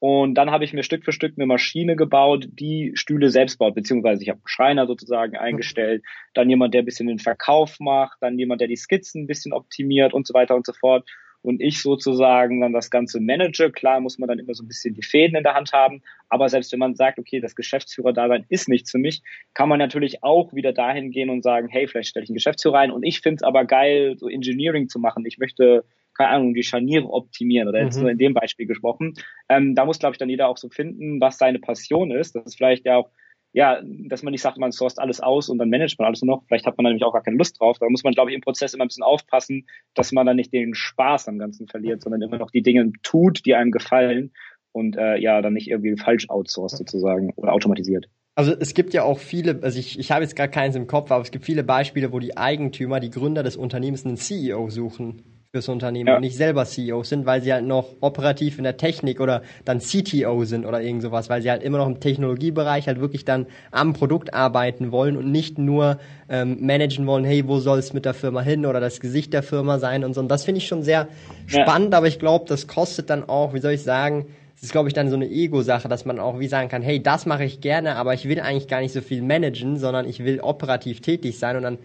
Und 0.00 0.34
dann 0.34 0.50
habe 0.50 0.64
ich 0.64 0.72
mir 0.72 0.82
Stück 0.82 1.04
für 1.04 1.12
Stück 1.12 1.34
eine 1.36 1.46
Maschine 1.46 1.94
gebaut, 1.94 2.48
die 2.50 2.92
Stühle 2.94 3.28
selbst 3.28 3.58
baut, 3.58 3.74
beziehungsweise 3.74 4.22
ich 4.22 4.30
habe 4.30 4.38
einen 4.38 4.48
Schreiner 4.48 4.86
sozusagen 4.86 5.36
eingestellt, 5.36 6.02
dann 6.32 6.48
jemand, 6.48 6.72
der 6.72 6.82
ein 6.82 6.86
bisschen 6.86 7.06
den 7.06 7.18
Verkauf 7.18 7.78
macht, 7.80 8.16
dann 8.22 8.38
jemand, 8.38 8.62
der 8.62 8.68
die 8.68 8.76
Skizzen 8.76 9.24
ein 9.24 9.26
bisschen 9.26 9.52
optimiert 9.52 10.14
und 10.14 10.26
so 10.26 10.32
weiter 10.32 10.56
und 10.56 10.64
so 10.64 10.72
fort 10.72 11.06
und 11.42 11.60
ich 11.60 11.80
sozusagen 11.80 12.60
dann 12.60 12.72
das 12.72 12.90
Ganze 12.90 13.20
manage. 13.20 13.70
Klar 13.70 14.00
muss 14.00 14.18
man 14.18 14.28
dann 14.28 14.38
immer 14.38 14.54
so 14.54 14.62
ein 14.62 14.68
bisschen 14.68 14.94
die 14.94 15.02
Fäden 15.02 15.36
in 15.36 15.42
der 15.42 15.54
Hand 15.54 15.72
haben, 15.72 16.02
aber 16.28 16.48
selbst 16.48 16.72
wenn 16.72 16.78
man 16.78 16.94
sagt, 16.94 17.18
okay, 17.18 17.40
das 17.40 17.54
Geschäftsführer-Dasein 17.54 18.44
ist 18.48 18.68
nichts 18.68 18.90
für 18.90 18.98
mich, 18.98 19.22
kann 19.54 19.68
man 19.68 19.78
natürlich 19.78 20.22
auch 20.22 20.52
wieder 20.52 20.72
dahin 20.72 21.10
gehen 21.10 21.30
und 21.30 21.42
sagen, 21.42 21.68
hey, 21.68 21.86
vielleicht 21.86 22.10
stelle 22.10 22.24
ich 22.24 22.30
einen 22.30 22.36
Geschäftsführer 22.36 22.78
ein 22.78 22.90
und 22.90 23.02
ich 23.02 23.20
finde 23.20 23.36
es 23.36 23.42
aber 23.42 23.64
geil, 23.64 24.16
so 24.18 24.28
Engineering 24.28 24.88
zu 24.88 24.98
machen. 24.98 25.24
Ich 25.26 25.38
möchte 25.38 25.84
keine 26.16 26.30
Ahnung, 26.30 26.54
die 26.54 26.62
Scharniere 26.62 27.08
optimieren 27.08 27.68
oder 27.68 27.82
jetzt 27.82 27.96
mhm. 27.96 28.02
nur 28.02 28.10
in 28.10 28.18
dem 28.18 28.34
Beispiel 28.34 28.66
gesprochen. 28.66 29.14
Ähm, 29.48 29.74
da 29.74 29.86
muss, 29.86 29.98
glaube 29.98 30.14
ich, 30.14 30.18
dann 30.18 30.28
jeder 30.28 30.48
auch 30.48 30.58
so 30.58 30.68
finden, 30.68 31.20
was 31.20 31.38
seine 31.38 31.58
Passion 31.58 32.10
ist. 32.10 32.34
Das 32.34 32.44
ist 32.44 32.56
vielleicht 32.56 32.84
ja 32.84 32.96
auch 32.98 33.10
ja, 33.52 33.80
dass 33.82 34.22
man 34.22 34.32
nicht 34.32 34.42
sagt, 34.42 34.58
man 34.58 34.70
sourced 34.70 34.98
alles 34.98 35.20
aus 35.20 35.48
und 35.48 35.58
dann 35.58 35.70
managt 35.70 35.98
man 35.98 36.06
alles 36.06 36.22
nur 36.22 36.36
noch. 36.36 36.44
Vielleicht 36.46 36.66
hat 36.66 36.76
man 36.76 36.84
nämlich 36.84 37.04
auch 37.04 37.12
gar 37.12 37.22
keine 37.22 37.36
Lust 37.36 37.60
drauf. 37.60 37.78
Da 37.78 37.86
muss 37.88 38.04
man, 38.04 38.12
glaube 38.12 38.30
ich, 38.30 38.36
im 38.36 38.42
Prozess 38.42 38.74
immer 38.74 38.84
ein 38.84 38.88
bisschen 38.88 39.02
aufpassen, 39.02 39.66
dass 39.94 40.12
man 40.12 40.26
dann 40.26 40.36
nicht 40.36 40.52
den 40.52 40.74
Spaß 40.74 41.28
am 41.28 41.38
Ganzen 41.38 41.66
verliert, 41.66 42.02
sondern 42.02 42.22
immer 42.22 42.38
noch 42.38 42.50
die 42.50 42.62
Dinge 42.62 42.92
tut, 43.02 43.44
die 43.44 43.54
einem 43.54 43.72
gefallen 43.72 44.32
und 44.72 44.96
äh, 44.96 45.16
ja, 45.18 45.42
dann 45.42 45.54
nicht 45.54 45.68
irgendwie 45.68 45.96
falsch 45.96 46.28
outsourced 46.28 46.78
sozusagen 46.78 47.32
oder 47.34 47.52
automatisiert. 47.52 48.08
Also 48.36 48.54
es 48.58 48.74
gibt 48.74 48.94
ja 48.94 49.02
auch 49.02 49.18
viele, 49.18 49.58
also 49.62 49.78
ich, 49.78 49.98
ich 49.98 50.12
habe 50.12 50.22
jetzt 50.22 50.36
gar 50.36 50.48
keins 50.48 50.76
im 50.76 50.86
Kopf, 50.86 51.10
aber 51.10 51.22
es 51.22 51.32
gibt 51.32 51.44
viele 51.44 51.64
Beispiele, 51.64 52.12
wo 52.12 52.20
die 52.20 52.36
Eigentümer, 52.36 53.00
die 53.00 53.10
Gründer 53.10 53.42
des 53.42 53.56
Unternehmens 53.56 54.06
einen 54.06 54.16
CEO 54.16 54.70
suchen 54.70 55.39
fürs 55.52 55.68
Unternehmen 55.68 56.06
ja. 56.06 56.14
und 56.14 56.20
nicht 56.20 56.36
selber 56.36 56.64
CEO 56.64 57.02
sind, 57.02 57.26
weil 57.26 57.42
sie 57.42 57.52
halt 57.52 57.66
noch 57.66 57.96
operativ 58.00 58.58
in 58.58 58.62
der 58.62 58.76
Technik 58.76 59.20
oder 59.20 59.42
dann 59.64 59.80
CTO 59.80 60.44
sind 60.44 60.64
oder 60.64 60.80
irgend 60.80 61.02
sowas, 61.02 61.28
weil 61.28 61.42
sie 61.42 61.50
halt 61.50 61.64
immer 61.64 61.78
noch 61.78 61.88
im 61.88 61.98
Technologiebereich 61.98 62.86
halt 62.86 63.00
wirklich 63.00 63.24
dann 63.24 63.46
am 63.72 63.92
Produkt 63.92 64.32
arbeiten 64.32 64.92
wollen 64.92 65.16
und 65.16 65.32
nicht 65.32 65.58
nur 65.58 65.98
ähm, 66.28 66.58
managen 66.60 67.04
wollen, 67.08 67.24
hey, 67.24 67.48
wo 67.48 67.58
soll 67.58 67.80
es 67.80 67.92
mit 67.92 68.04
der 68.04 68.14
Firma 68.14 68.42
hin 68.42 68.64
oder 68.64 68.78
das 68.78 69.00
Gesicht 69.00 69.32
der 69.32 69.42
Firma 69.42 69.80
sein 69.80 70.04
und 70.04 70.14
so. 70.14 70.20
Und 70.20 70.28
das 70.28 70.44
finde 70.44 70.58
ich 70.58 70.68
schon 70.68 70.84
sehr 70.84 71.08
spannend, 71.46 71.94
ja. 71.94 71.98
aber 71.98 72.06
ich 72.06 72.20
glaube, 72.20 72.44
das 72.46 72.68
kostet 72.68 73.10
dann 73.10 73.28
auch, 73.28 73.52
wie 73.52 73.60
soll 73.60 73.72
ich 73.72 73.82
sagen, 73.82 74.26
es 74.54 74.62
ist, 74.62 74.72
glaube 74.72 74.88
ich, 74.88 74.94
dann 74.94 75.08
so 75.08 75.16
eine 75.16 75.28
Ego-Sache, 75.28 75.88
dass 75.88 76.04
man 76.04 76.20
auch 76.20 76.38
wie 76.38 76.46
sagen 76.46 76.68
kann, 76.68 76.82
hey, 76.82 77.02
das 77.02 77.26
mache 77.26 77.42
ich 77.44 77.60
gerne, 77.60 77.96
aber 77.96 78.14
ich 78.14 78.28
will 78.28 78.38
eigentlich 78.38 78.68
gar 78.68 78.82
nicht 78.82 78.92
so 78.92 79.00
viel 79.00 79.20
managen, 79.20 79.78
sondern 79.78 80.08
ich 80.08 80.22
will 80.24 80.38
operativ 80.38 81.00
tätig 81.00 81.40
sein 81.40 81.56
und 81.56 81.64
dann 81.64 81.78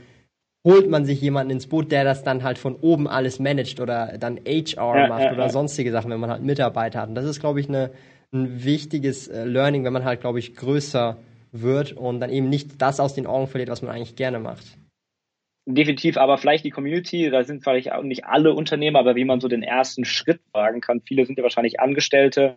holt 0.66 0.90
man 0.90 1.06
sich 1.06 1.22
jemanden 1.22 1.52
ins 1.52 1.68
Boot, 1.68 1.92
der 1.92 2.04
das 2.04 2.24
dann 2.24 2.44
halt 2.44 2.58
von 2.58 2.76
oben 2.76 3.08
alles 3.08 3.40
managt 3.40 3.80
oder 3.80 4.18
dann 4.20 4.40
HR 4.46 4.98
ja, 4.98 5.08
macht 5.08 5.22
ja, 5.22 5.32
oder 5.32 5.44
ja. 5.44 5.50
sonstige 5.50 5.92
Sachen, 5.92 6.12
wenn 6.12 6.20
man 6.20 6.32
halt 6.32 6.42
Mitarbeiter 6.42 7.02
hat. 7.02 7.10
Und 7.10 7.16
das 7.16 7.26
ist, 7.26 7.40
glaube 7.40 7.62
ich, 7.62 7.70
eine, 7.70 7.92
ein 8.34 8.66
wichtiges 8.66 9.28
äh, 9.28 9.46
Learning, 9.46 9.86
wenn 9.86 9.94
man 9.94 10.04
halt, 10.04 10.22
glaube 10.22 10.40
ich, 10.40 10.56
größer 10.56 11.18
wird 11.52 11.94
und 11.94 12.20
dann 12.20 12.32
eben 12.32 12.50
nicht 12.50 12.82
das 12.82 13.00
aus 13.00 13.14
den 13.14 13.28
Augen 13.28 13.48
verliert, 13.48 13.70
was 13.70 13.84
man 13.84 13.96
eigentlich 13.96 14.16
gerne 14.16 14.40
macht. 14.40 14.66
Definitiv, 15.68 16.18
aber 16.18 16.38
vielleicht 16.38 16.66
die 16.66 16.70
Community, 16.72 17.30
da 17.30 17.44
sind 17.44 17.64
vielleicht 17.64 17.92
auch 17.92 18.04
nicht 18.04 18.26
alle 18.26 18.54
Unternehmer, 18.54 19.00
aber 19.00 19.16
wie 19.16 19.26
man 19.26 19.40
so 19.40 19.48
den 19.48 19.64
ersten 19.64 20.04
Schritt 20.04 20.42
wagen 20.52 20.82
kann. 20.82 21.02
Viele 21.02 21.26
sind 21.26 21.38
ja 21.38 21.44
wahrscheinlich 21.44 21.80
Angestellte, 21.80 22.56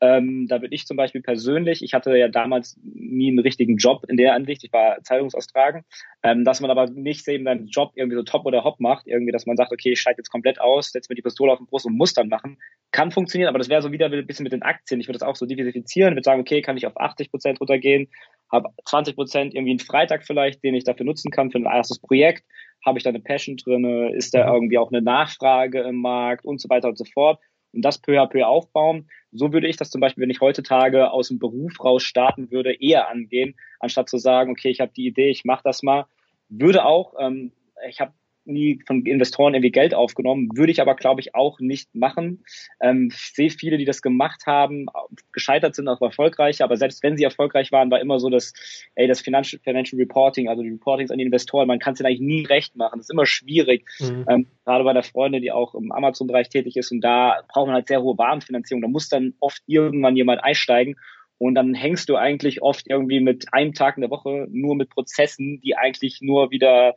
ähm, 0.00 0.46
da 0.48 0.58
bin 0.58 0.72
ich 0.72 0.86
zum 0.86 0.96
Beispiel 0.96 1.20
persönlich, 1.20 1.82
ich 1.82 1.92
hatte 1.92 2.16
ja 2.16 2.28
damals 2.28 2.78
nie 2.82 3.28
einen 3.28 3.38
richtigen 3.38 3.76
Job 3.76 4.04
in 4.08 4.16
der 4.16 4.34
Ansicht, 4.34 4.64
ich 4.64 4.72
war 4.72 5.02
Zeitungsaustragen, 5.02 5.84
ähm, 6.22 6.44
dass 6.44 6.60
man 6.60 6.70
aber 6.70 6.86
nicht 6.90 7.28
eben 7.28 7.44
seinen 7.44 7.66
Job 7.66 7.92
irgendwie 7.96 8.16
so 8.16 8.22
top 8.22 8.46
oder 8.46 8.64
hopp 8.64 8.80
macht, 8.80 9.06
irgendwie, 9.06 9.32
dass 9.32 9.44
man 9.44 9.56
sagt, 9.56 9.72
okay, 9.72 9.92
ich 9.92 10.00
schalte 10.00 10.20
jetzt 10.20 10.30
komplett 10.30 10.58
aus, 10.58 10.92
setze 10.92 11.10
mir 11.10 11.16
die 11.16 11.22
Pistole 11.22 11.52
auf 11.52 11.58
den 11.58 11.66
Brust 11.66 11.84
und 11.84 11.98
muss 11.98 12.14
dann 12.14 12.28
machen, 12.28 12.56
kann 12.92 13.10
funktionieren, 13.10 13.48
aber 13.50 13.58
das 13.58 13.68
wäre 13.68 13.82
so 13.82 13.92
wieder 13.92 14.06
ein 14.06 14.26
bisschen 14.26 14.44
mit 14.44 14.52
den 14.52 14.62
Aktien. 14.62 15.00
Ich 15.00 15.08
würde 15.08 15.18
das 15.18 15.28
auch 15.28 15.36
so 15.36 15.44
diversifizieren, 15.44 16.14
würde 16.14 16.24
sagen, 16.24 16.40
okay, 16.40 16.62
kann 16.62 16.78
ich 16.78 16.86
auf 16.86 16.98
80 16.98 17.30
Prozent 17.30 17.60
runtergehen, 17.60 18.08
habe 18.50 18.70
20 18.86 19.14
Prozent 19.14 19.54
irgendwie 19.54 19.72
einen 19.72 19.80
Freitag 19.80 20.24
vielleicht, 20.24 20.64
den 20.64 20.74
ich 20.74 20.84
dafür 20.84 21.04
nutzen 21.04 21.30
kann 21.30 21.50
für 21.50 21.58
ein 21.58 21.66
erstes 21.66 21.98
Projekt, 21.98 22.44
habe 22.86 22.98
ich 22.98 23.04
da 23.04 23.10
eine 23.10 23.20
Passion 23.20 23.58
drinne, 23.58 24.14
ist 24.14 24.32
da 24.32 24.46
mhm. 24.46 24.54
irgendwie 24.54 24.78
auch 24.78 24.90
eine 24.90 25.02
Nachfrage 25.02 25.82
im 25.82 25.96
Markt 25.96 26.46
und 26.46 26.58
so 26.58 26.70
weiter 26.70 26.88
und 26.88 26.96
so 26.96 27.04
fort 27.04 27.38
und 27.72 27.82
das 27.82 27.98
peu 27.98 28.20
à 28.20 28.26
peu 28.26 28.46
aufbauen. 28.46 29.08
So 29.32 29.52
würde 29.52 29.68
ich 29.68 29.76
das 29.76 29.90
zum 29.90 30.00
Beispiel, 30.00 30.22
wenn 30.22 30.30
ich 30.30 30.40
heutzutage 30.40 31.10
aus 31.10 31.28
dem 31.28 31.38
Beruf 31.38 31.82
raus 31.82 32.02
starten 32.02 32.50
würde, 32.50 32.72
eher 32.80 33.08
angehen, 33.08 33.54
anstatt 33.78 34.08
zu 34.08 34.18
sagen, 34.18 34.50
okay, 34.50 34.70
ich 34.70 34.80
habe 34.80 34.92
die 34.94 35.06
Idee, 35.06 35.30
ich 35.30 35.44
mache 35.44 35.62
das 35.64 35.82
mal. 35.82 36.06
Würde 36.48 36.84
auch, 36.84 37.14
ähm, 37.18 37.52
ich 37.88 38.00
habe 38.00 38.12
nie 38.44 38.82
von 38.86 39.04
Investoren 39.06 39.54
irgendwie 39.54 39.70
Geld 39.70 39.94
aufgenommen, 39.94 40.48
würde 40.54 40.72
ich 40.72 40.80
aber, 40.80 40.94
glaube 40.94 41.20
ich, 41.20 41.34
auch 41.34 41.60
nicht 41.60 41.94
machen. 41.94 42.44
Ähm, 42.80 43.10
ich 43.12 43.32
sehe 43.34 43.50
viele, 43.50 43.78
die 43.78 43.84
das 43.84 44.02
gemacht 44.02 44.46
haben, 44.46 44.86
gescheitert 45.32 45.74
sind, 45.74 45.88
auch 45.88 46.00
erfolgreicher, 46.00 46.64
aber 46.64 46.76
selbst 46.76 47.02
wenn 47.02 47.16
sie 47.16 47.24
erfolgreich 47.24 47.72
waren, 47.72 47.90
war 47.90 48.00
immer 48.00 48.18
so, 48.18 48.30
dass, 48.30 48.52
ey, 48.94 49.06
das 49.06 49.20
Financial, 49.20 49.60
Financial 49.62 50.00
Reporting, 50.00 50.48
also 50.48 50.62
die 50.62 50.70
Reportings 50.70 51.10
an 51.10 51.18
die 51.18 51.24
Investoren, 51.24 51.68
man 51.68 51.78
kann 51.78 51.94
es 51.94 52.00
eigentlich 52.00 52.20
nie 52.20 52.44
recht 52.44 52.76
machen. 52.76 52.98
Das 52.98 53.06
ist 53.06 53.12
immer 53.12 53.26
schwierig. 53.26 53.88
Mhm. 54.00 54.24
Ähm, 54.28 54.46
gerade 54.64 54.84
bei 54.84 54.92
der 54.92 55.02
Freundin, 55.02 55.42
die 55.42 55.52
auch 55.52 55.74
im 55.74 55.92
Amazon-Bereich 55.92 56.48
tätig 56.48 56.76
ist 56.76 56.92
und 56.92 57.00
da 57.00 57.42
braucht 57.48 57.66
man 57.66 57.74
halt 57.74 57.88
sehr 57.88 58.02
hohe 58.02 58.18
Warenfinanzierung. 58.18 58.82
Da 58.82 58.88
muss 58.88 59.08
dann 59.08 59.34
oft 59.40 59.62
irgendwann 59.66 60.16
jemand 60.16 60.42
einsteigen 60.44 60.96
und 61.40 61.54
dann 61.54 61.72
hängst 61.72 62.10
du 62.10 62.16
eigentlich 62.16 62.60
oft 62.60 62.86
irgendwie 62.86 63.18
mit 63.18 63.46
einem 63.52 63.72
Tag 63.72 63.96
in 63.96 64.02
der 64.02 64.10
Woche 64.10 64.46
nur 64.50 64.76
mit 64.76 64.90
Prozessen, 64.90 65.60
die 65.62 65.74
eigentlich 65.74 66.20
nur 66.20 66.50
wieder 66.50 66.96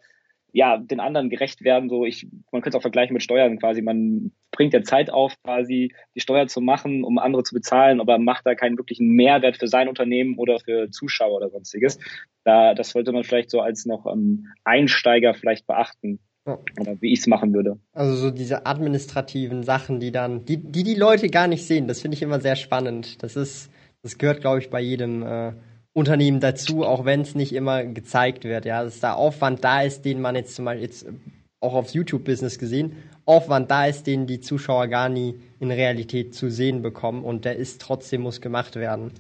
ja, 0.53 0.77
den 0.77 0.99
anderen 0.99 1.31
gerecht 1.31 1.63
werden. 1.63 1.89
So, 1.89 2.05
ich, 2.05 2.27
man 2.51 2.61
könnte 2.61 2.69
es 2.69 2.75
auch 2.75 2.83
vergleichen 2.83 3.13
mit 3.13 3.23
Steuern 3.23 3.57
quasi. 3.57 3.81
Man 3.81 4.31
bringt 4.51 4.73
ja 4.73 4.83
Zeit 4.83 5.09
auf, 5.09 5.33
quasi 5.43 5.91
die 6.15 6.19
Steuer 6.19 6.47
zu 6.47 6.61
machen, 6.61 7.03
um 7.03 7.17
andere 7.17 7.43
zu 7.43 7.55
bezahlen, 7.55 7.99
aber 7.99 8.19
macht 8.19 8.45
da 8.45 8.53
keinen 8.53 8.77
wirklichen 8.77 9.07
Mehrwert 9.09 9.57
für 9.57 9.67
sein 9.67 9.89
Unternehmen 9.89 10.37
oder 10.37 10.59
für 10.59 10.91
Zuschauer 10.91 11.37
oder 11.37 11.49
sonstiges. 11.49 11.97
Da, 12.43 12.75
das 12.75 12.91
sollte 12.91 13.11
man 13.11 13.23
vielleicht 13.23 13.49
so 13.49 13.61
als 13.61 13.85
noch 13.87 14.05
ähm, 14.05 14.45
Einsteiger 14.63 15.33
vielleicht 15.33 15.65
beachten. 15.65 16.19
Ja. 16.45 16.59
Oder 16.79 17.01
wie 17.01 17.13
ich 17.13 17.19
es 17.19 17.27
machen 17.27 17.53
würde. 17.53 17.79
Also 17.93 18.15
so 18.15 18.29
diese 18.29 18.65
administrativen 18.65 19.63
Sachen, 19.63 20.01
die 20.01 20.11
dann, 20.11 20.43
die, 20.43 20.57
die 20.57 20.83
die 20.83 20.95
Leute 20.95 21.29
gar 21.29 21.47
nicht 21.47 21.65
sehen, 21.65 21.87
das 21.87 22.01
finde 22.01 22.15
ich 22.15 22.21
immer 22.21 22.41
sehr 22.41 22.57
spannend. 22.57 23.23
Das 23.23 23.37
ist, 23.37 23.71
das 24.01 24.17
gehört, 24.17 24.41
glaube 24.41 24.59
ich, 24.59 24.69
bei 24.69 24.81
jedem 24.81 25.23
äh, 25.23 25.53
Unternehmen 25.93 26.39
dazu, 26.39 26.83
auch 26.83 27.05
wenn 27.05 27.21
es 27.21 27.35
nicht 27.35 27.53
immer 27.53 27.83
gezeigt 27.83 28.43
wird. 28.43 28.65
Ja, 28.65 28.83
dass 28.83 28.99
da 28.99 29.13
Aufwand 29.13 29.63
da 29.63 29.83
ist, 29.83 30.03
den 30.05 30.21
man 30.21 30.35
jetzt 30.35 30.55
zum 30.55 30.65
Beispiel 30.65 30.83
jetzt 30.83 31.05
auch 31.59 31.75
aufs 31.75 31.93
YouTube-Business 31.93 32.59
gesehen, 32.59 32.97
Aufwand 33.25 33.71
da 33.71 33.85
ist, 33.85 34.05
den 34.05 34.27
die 34.27 34.41
Zuschauer 34.41 34.87
gar 34.87 35.07
nie 35.07 35.35
in 35.59 35.71
Realität 35.71 36.35
zu 36.35 36.49
sehen 36.49 36.81
bekommen 36.81 37.23
und 37.23 37.45
der 37.45 37.55
ist 37.55 37.79
trotzdem 37.79 38.21
muss 38.21 38.41
gemacht 38.41 38.75
werden. 38.75 39.11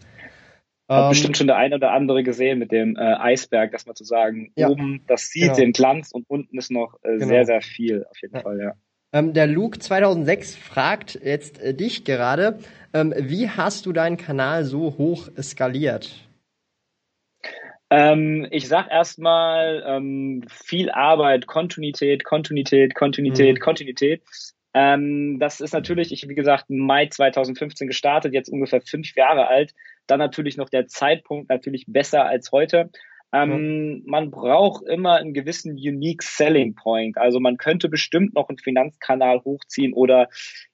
Hat 0.89 1.03
ähm, 1.05 1.09
bestimmt 1.09 1.37
schon 1.37 1.47
der 1.47 1.55
eine 1.55 1.75
oder 1.75 1.91
andere 1.91 2.23
gesehen 2.23 2.59
mit 2.59 2.71
dem 2.71 2.97
äh, 2.97 2.99
Eisberg, 2.99 3.71
dass 3.71 3.85
man 3.85 3.95
zu 3.95 4.03
sagen, 4.03 4.51
ja, 4.55 4.67
oben 4.67 5.01
das 5.07 5.29
sieht 5.29 5.43
genau. 5.43 5.55
den 5.55 5.71
Glanz 5.71 6.11
und 6.11 6.29
unten 6.29 6.57
ist 6.57 6.71
noch 6.71 6.99
äh, 7.03 7.13
genau. 7.13 7.27
sehr, 7.27 7.45
sehr 7.45 7.61
viel 7.61 8.05
auf 8.09 8.21
jeden 8.21 8.35
ja. 8.35 8.41
Fall, 8.41 8.59
ja. 8.59 8.73
Ähm, 9.13 9.33
der 9.33 9.47
Luke 9.47 9.79
2006 9.79 10.55
fragt 10.57 11.19
jetzt 11.23 11.61
äh, 11.61 11.73
dich 11.73 12.03
gerade, 12.03 12.59
ähm, 12.93 13.13
wie 13.17 13.49
hast 13.49 13.85
du 13.85 13.93
deinen 13.93 14.17
Kanal 14.17 14.65
so 14.65 14.95
hoch 14.97 15.29
skaliert? 15.41 16.27
Ähm, 17.95 18.47
ich 18.49 18.67
sag 18.67 18.89
erstmal 18.89 19.83
ähm, 19.85 20.43
viel 20.49 20.89
Arbeit, 20.89 21.45
Kontinuität, 21.45 22.23
Kontinuität, 22.23 22.95
Kontinuität, 22.95 23.57
mhm. 23.57 23.59
Kontinuität. 23.59 24.23
Ähm, 24.73 25.37
das 25.39 25.61
ist 25.61 25.73
natürlich, 25.73 26.11
ich 26.11 26.27
wie 26.27 26.33
gesagt, 26.33 26.71
Mai 26.71 27.05
2015 27.05 27.87
gestartet, 27.87 28.33
jetzt 28.33 28.49
ungefähr 28.49 28.81
fünf 28.81 29.15
Jahre 29.15 29.47
alt. 29.47 29.75
Dann 30.07 30.17
natürlich 30.17 30.57
noch 30.57 30.69
der 30.69 30.87
Zeitpunkt 30.87 31.49
natürlich 31.49 31.85
besser 31.87 32.25
als 32.25 32.51
heute. 32.51 32.89
Ähm, 33.31 34.01
man 34.07 34.31
braucht 34.31 34.87
immer 34.87 35.17
einen 35.17 35.35
gewissen 35.35 35.73
unique 35.73 36.23
selling 36.23 36.73
point. 36.73 37.19
Also 37.19 37.39
man 37.39 37.57
könnte 37.57 37.89
bestimmt 37.89 38.33
noch 38.33 38.49
einen 38.49 38.57
Finanzkanal 38.57 39.43
hochziehen 39.43 39.93
oder 39.93 40.29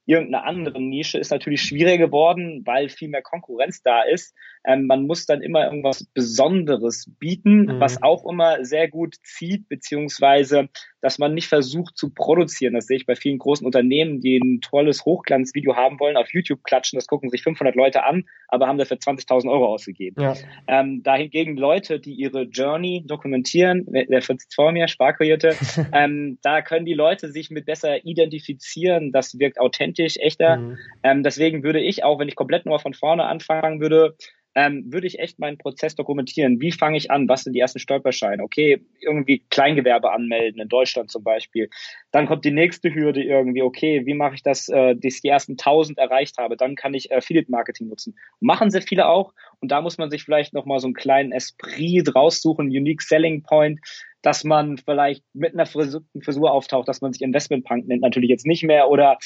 irgendeine 0.09 0.43
andere 0.43 0.81
Nische 0.81 1.19
ist 1.19 1.29
natürlich 1.29 1.61
schwieriger 1.61 2.07
geworden, 2.07 2.63
weil 2.65 2.89
viel 2.89 3.09
mehr 3.09 3.21
Konkurrenz 3.21 3.83
da 3.83 4.01
ist. 4.01 4.33
Ähm, 4.65 4.87
man 4.87 5.05
muss 5.05 5.27
dann 5.27 5.41
immer 5.41 5.65
irgendwas 5.65 6.03
Besonderes 6.13 7.11
bieten, 7.19 7.65
mhm. 7.65 7.79
was 7.79 8.01
auch 8.01 8.25
immer 8.27 8.65
sehr 8.65 8.89
gut 8.89 9.15
zieht, 9.23 9.69
beziehungsweise, 9.69 10.69
dass 11.01 11.19
man 11.19 11.35
nicht 11.35 11.47
versucht 11.47 11.95
zu 11.95 12.09
produzieren. 12.11 12.73
Das 12.73 12.87
sehe 12.87 12.97
ich 12.97 13.05
bei 13.05 13.15
vielen 13.15 13.37
großen 13.37 13.65
Unternehmen, 13.65 14.19
die 14.19 14.37
ein 14.37 14.61
tolles 14.61 15.05
Hochglanzvideo 15.05 15.75
haben 15.75 15.99
wollen, 15.99 16.17
auf 16.17 16.33
YouTube 16.33 16.63
klatschen, 16.63 16.97
das 16.97 17.07
gucken 17.07 17.29
sich 17.29 17.43
500 17.43 17.75
Leute 17.75 18.03
an, 18.03 18.25
aber 18.47 18.67
haben 18.67 18.79
dafür 18.79 18.97
20.000 18.97 19.49
Euro 19.49 19.67
ausgegeben. 19.67 20.21
Ja. 20.21 20.33
Ähm, 20.67 21.03
dahingegen 21.03 21.55
Leute, 21.55 21.99
die 21.99 22.13
ihre 22.13 22.43
Journey 22.43 23.03
dokumentieren, 23.05 23.85
der 23.87 24.21
sitzt 24.21 24.55
vor 24.55 24.71
mir, 24.71 24.87
Sparkurierte, 24.87 25.55
ähm, 25.93 26.39
da 26.41 26.63
können 26.63 26.85
die 26.85 26.95
Leute 26.95 27.31
sich 27.31 27.51
mit 27.51 27.65
besser 27.65 28.05
identifizieren, 28.05 29.11
das 29.11 29.37
wirkt 29.37 29.59
authentisch 29.59 29.98
richtig 29.99 30.23
echter. 30.23 30.57
Mhm. 30.57 30.77
Ähm, 31.03 31.23
deswegen 31.23 31.63
würde 31.63 31.79
ich 31.79 32.03
auch, 32.03 32.19
wenn 32.19 32.27
ich 32.27 32.35
komplett 32.35 32.65
nur 32.65 32.79
von 32.79 32.93
vorne 32.93 33.25
anfangen 33.25 33.81
würde, 33.81 34.15
ähm, 34.55 34.91
würde 34.91 35.07
ich 35.07 35.19
echt 35.19 35.39
meinen 35.39 35.57
Prozess 35.57 35.95
dokumentieren. 35.95 36.59
Wie 36.59 36.71
fange 36.71 36.97
ich 36.97 37.11
an? 37.11 37.29
Was 37.29 37.43
sind 37.43 37.53
die 37.53 37.59
ersten 37.59 37.79
Stolperscheine? 37.79 38.43
Okay, 38.43 38.81
irgendwie 38.99 39.43
Kleingewerbe 39.49 40.11
anmelden, 40.11 40.59
in 40.59 40.67
Deutschland 40.67 41.11
zum 41.11 41.23
Beispiel. 41.23 41.69
Dann 42.11 42.25
kommt 42.25 42.45
die 42.45 42.51
nächste 42.51 42.93
Hürde 42.93 43.23
irgendwie, 43.23 43.61
okay, 43.61 44.05
wie 44.05 44.15
mache 44.15 44.35
ich 44.35 44.43
das, 44.43 44.67
äh, 44.69 44.95
dass 44.95 45.15
ich 45.15 45.21
die 45.21 45.27
ersten 45.27 45.53
1000 45.53 45.99
erreicht 45.99 46.37
habe? 46.37 46.57
Dann 46.57 46.75
kann 46.75 46.93
ich 46.93 47.13
Affiliate 47.13 47.51
Marketing 47.51 47.87
nutzen. 47.87 48.15
Machen 48.39 48.71
sehr 48.71 48.81
viele 48.81 49.07
auch. 49.07 49.33
Und 49.59 49.71
da 49.71 49.81
muss 49.81 49.97
man 49.97 50.09
sich 50.09 50.23
vielleicht 50.23 50.53
nochmal 50.53 50.79
so 50.79 50.87
einen 50.87 50.93
kleinen 50.95 51.31
Esprit 51.31 52.03
draus 52.05 52.41
suchen, 52.41 52.67
Unique 52.67 53.01
Selling 53.01 53.43
Point, 53.43 53.79
dass 54.21 54.43
man 54.43 54.77
vielleicht 54.77 55.23
mit 55.33 55.53
einer 55.53 55.65
Frisur 55.65 56.51
auftaucht, 56.51 56.87
dass 56.87 57.01
man 57.01 57.13
sich 57.13 57.21
Investmentpunk 57.21 57.87
nennt, 57.87 58.01
natürlich 58.01 58.29
jetzt 58.29 58.45
nicht 58.45 58.63
mehr. 58.63 58.89
Oder 58.89 59.17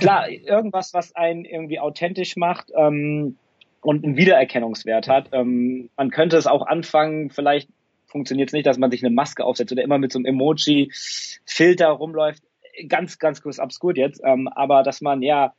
klar, 0.00 0.28
irgendwas, 0.28 0.92
was 0.94 1.14
einen 1.14 1.44
irgendwie 1.44 1.78
authentisch 1.78 2.36
macht 2.36 2.70
ähm, 2.76 3.36
und 3.82 4.04
einen 4.04 4.16
Wiedererkennungswert 4.16 5.08
hat. 5.08 5.28
Ähm, 5.32 5.90
man 5.96 6.10
könnte 6.10 6.36
es 6.36 6.46
auch 6.46 6.66
anfangen, 6.66 7.30
vielleicht 7.30 7.68
funktioniert 8.06 8.50
es 8.50 8.52
nicht, 8.52 8.66
dass 8.66 8.78
man 8.78 8.90
sich 8.90 9.04
eine 9.04 9.14
Maske 9.14 9.44
aufsetzt 9.44 9.72
oder 9.72 9.82
immer 9.82 9.98
mit 9.98 10.12
so 10.12 10.18
einem 10.18 10.26
Emoji-Filter 10.26 11.88
rumläuft. 11.88 12.42
Ganz, 12.88 13.18
ganz 13.18 13.42
kurz 13.42 13.58
absurd 13.58 13.96
jetzt. 13.96 14.20
Ähm, 14.24 14.48
aber 14.48 14.82
dass 14.82 15.00
man 15.00 15.22
ja 15.22 15.54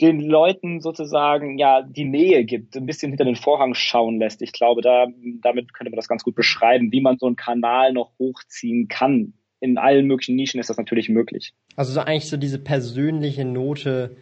den 0.00 0.20
Leuten 0.20 0.80
sozusagen 0.80 1.58
ja 1.58 1.82
die 1.82 2.04
Nähe 2.04 2.44
gibt, 2.44 2.76
ein 2.76 2.86
bisschen 2.86 3.10
hinter 3.10 3.24
den 3.24 3.36
Vorhang 3.36 3.74
schauen 3.74 4.18
lässt. 4.18 4.42
Ich 4.42 4.52
glaube, 4.52 4.82
da 4.82 5.06
damit 5.40 5.72
könnte 5.72 5.90
man 5.90 5.96
das 5.96 6.08
ganz 6.08 6.22
gut 6.22 6.34
beschreiben, 6.34 6.92
wie 6.92 7.00
man 7.00 7.18
so 7.18 7.26
einen 7.26 7.36
Kanal 7.36 7.92
noch 7.92 8.12
hochziehen 8.18 8.88
kann. 8.88 9.34
In 9.58 9.78
allen 9.78 10.06
möglichen 10.06 10.36
Nischen 10.36 10.60
ist 10.60 10.68
das 10.68 10.76
natürlich 10.76 11.08
möglich. 11.08 11.54
Also 11.76 11.92
so 11.92 12.00
eigentlich 12.00 12.28
so 12.28 12.36
diese 12.36 12.58
persönliche 12.58 13.46
Note 13.46 14.16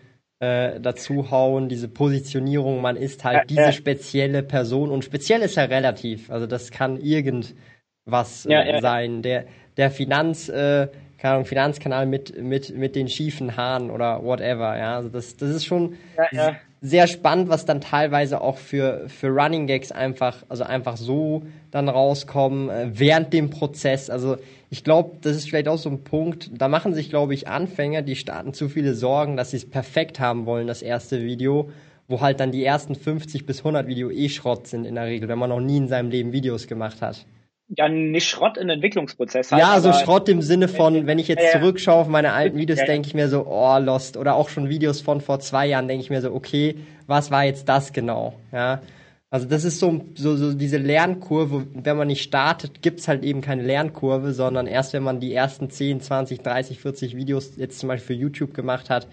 äh, 0.45 0.81
dazu 0.81 1.31
hauen, 1.31 1.69
diese 1.69 1.89
Positionierung, 1.89 2.81
man 2.81 2.97
ist 2.97 3.25
halt 3.25 3.37
ja, 3.37 3.45
diese 3.45 3.73
spezielle 3.73 4.43
Person 4.43 4.91
und 4.91 5.05
speziell 5.05 5.41
ist 5.43 5.57
ja 5.57 5.65
relativ. 5.65 6.31
Also 6.31 6.47
das 6.47 6.71
kann 6.71 6.99
irgendwas 6.99 8.47
äh, 8.47 8.81
sein. 8.81 9.23
Der 9.23 9.47
der 9.77 9.91
Finanz 9.91 10.49
äh, 10.49 10.89
keine 11.19 11.35
Ahnung, 11.35 11.47
Finanzkanal 11.47 12.07
mit, 12.07 12.41
mit, 12.43 12.77
mit 12.77 12.97
den 12.97 13.09
schiefen 13.09 13.57
Haaren 13.57 13.91
oder 13.91 14.23
whatever, 14.23 14.77
ja. 14.77 14.97
Also 14.97 15.09
das, 15.09 15.37
das 15.37 15.51
ist 15.51 15.65
schon 15.65 15.95
ja, 16.17 16.27
ja. 16.33 16.57
sehr 16.83 17.07
spannend, 17.07 17.49
was 17.49 17.65
dann 17.65 17.81
teilweise 17.81 18.41
auch 18.41 18.59
für, 18.59 19.09
für 19.09 19.29
Running 19.29 19.67
Gags 19.67 19.93
einfach, 19.93 20.45
also 20.49 20.65
einfach 20.65 20.97
so 20.97 21.43
dann 21.71 21.89
rauskommen, 21.89 22.69
äh, 22.69 22.91
während 22.93 23.33
dem 23.33 23.51
Prozess. 23.51 24.11
Also 24.11 24.37
ich 24.71 24.85
glaube, 24.85 25.17
das 25.23 25.37
ist 25.37 25.49
vielleicht 25.49 25.69
auch 25.69 25.79
so 25.79 25.89
ein 25.89 26.05
Punkt, 26.05 26.51
da 26.53 26.69
machen 26.69 26.95
sich, 26.95 27.11
glaube 27.11 27.35
ich, 27.35 27.49
Anfänger, 27.49 28.03
die 28.03 28.17
starten 28.17 28.53
zu 28.53 28.69
viele 28.69 28.95
Sorgen, 28.95 29.37
dass 29.37 29.53
sie 29.53 29.59
es 29.59 29.69
perfekt 29.69 30.21
haben 30.21 30.47
wollen, 30.47 30.67
das 30.67 30.83
erste 30.83 31.23
Video 31.23 31.71
wo 32.07 32.21
halt 32.21 32.39
dann 32.39 32.53
die 32.53 32.63
ersten 32.63 32.95
50 32.95 33.47
bis 33.47 33.61
100 33.61 33.87
Video 33.87 34.11
eh 34.11 34.29
Schrott 34.29 34.67
sind 34.67 34.85
in 34.85 34.97
der 34.97 35.07
Regel, 35.07 35.27
wenn 35.31 35.39
man 35.39 35.49
noch 35.49 35.61
nie 35.61 35.79
in 35.79 35.89
seinem 35.89 36.11
Leben 36.11 36.33
Videos 36.33 36.67
gemacht 36.67 37.01
hat 37.01 37.25
ja 37.69 37.89
nicht 37.89 38.29
Schrott 38.29 38.57
im 38.59 38.69
Entwicklungsprozess 38.69 39.53
halt, 39.53 39.63
Ja, 39.63 39.81
so 39.81 39.93
Schrott 39.93 40.29
im 40.29 40.43
Sinne 40.43 40.69
von, 40.69 41.07
wenn 41.07 41.19
ich 41.19 41.29
jetzt 41.29 41.53
zurückschaue 41.53 41.97
auf 42.03 42.09
meine 42.09 42.33
alten 42.33 42.59
Videos, 42.59 42.81
denke 42.85 43.09
ich 43.09 43.15
mir 43.15 43.29
so, 43.29 43.47
oh, 43.47 43.79
Lost. 43.79 44.17
Oder 44.17 44.35
auch 44.35 44.49
schon 44.49 44.69
Videos 44.69 45.01
von 45.01 45.21
vor 45.21 45.41
zwei 45.41 45.67
Jahren, 45.67 45.89
denke 45.89 46.03
ich 46.03 46.11
mir 46.11 46.21
so, 46.21 46.33
okay, 46.35 46.77
was 47.07 47.31
war 47.31 47.45
jetzt 47.45 47.69
das 47.69 47.93
genau? 47.93 48.35
Ja. 48.53 48.83
Also 49.31 49.49
das 49.49 49.65
ist 49.65 49.81
so, 49.81 50.05
so, 50.15 50.37
so 50.37 50.55
diese 50.55 50.77
Lernkurve, 50.77 51.67
wenn 51.75 51.97
man 51.97 52.07
nicht 52.07 52.23
startet, 52.23 52.83
gibt's 52.83 53.09
halt 53.09 53.25
eben 53.25 53.41
keine 53.41 53.63
Lernkurve, 53.63 54.33
sondern 54.33 54.69
erst 54.69 54.93
wenn 54.93 55.03
man 55.03 55.19
die 55.19 55.35
ersten 55.35 55.71
10, 55.71 56.01
20, 56.01 56.41
30, 56.41 56.79
40 56.79 57.17
Videos 57.17 57.57
jetzt 57.57 57.81
zum 57.81 57.89
Beispiel 57.89 58.15
für 58.17 58.21
YouTube 58.21 58.55
gemacht 58.55 58.91
hat, 58.91 59.09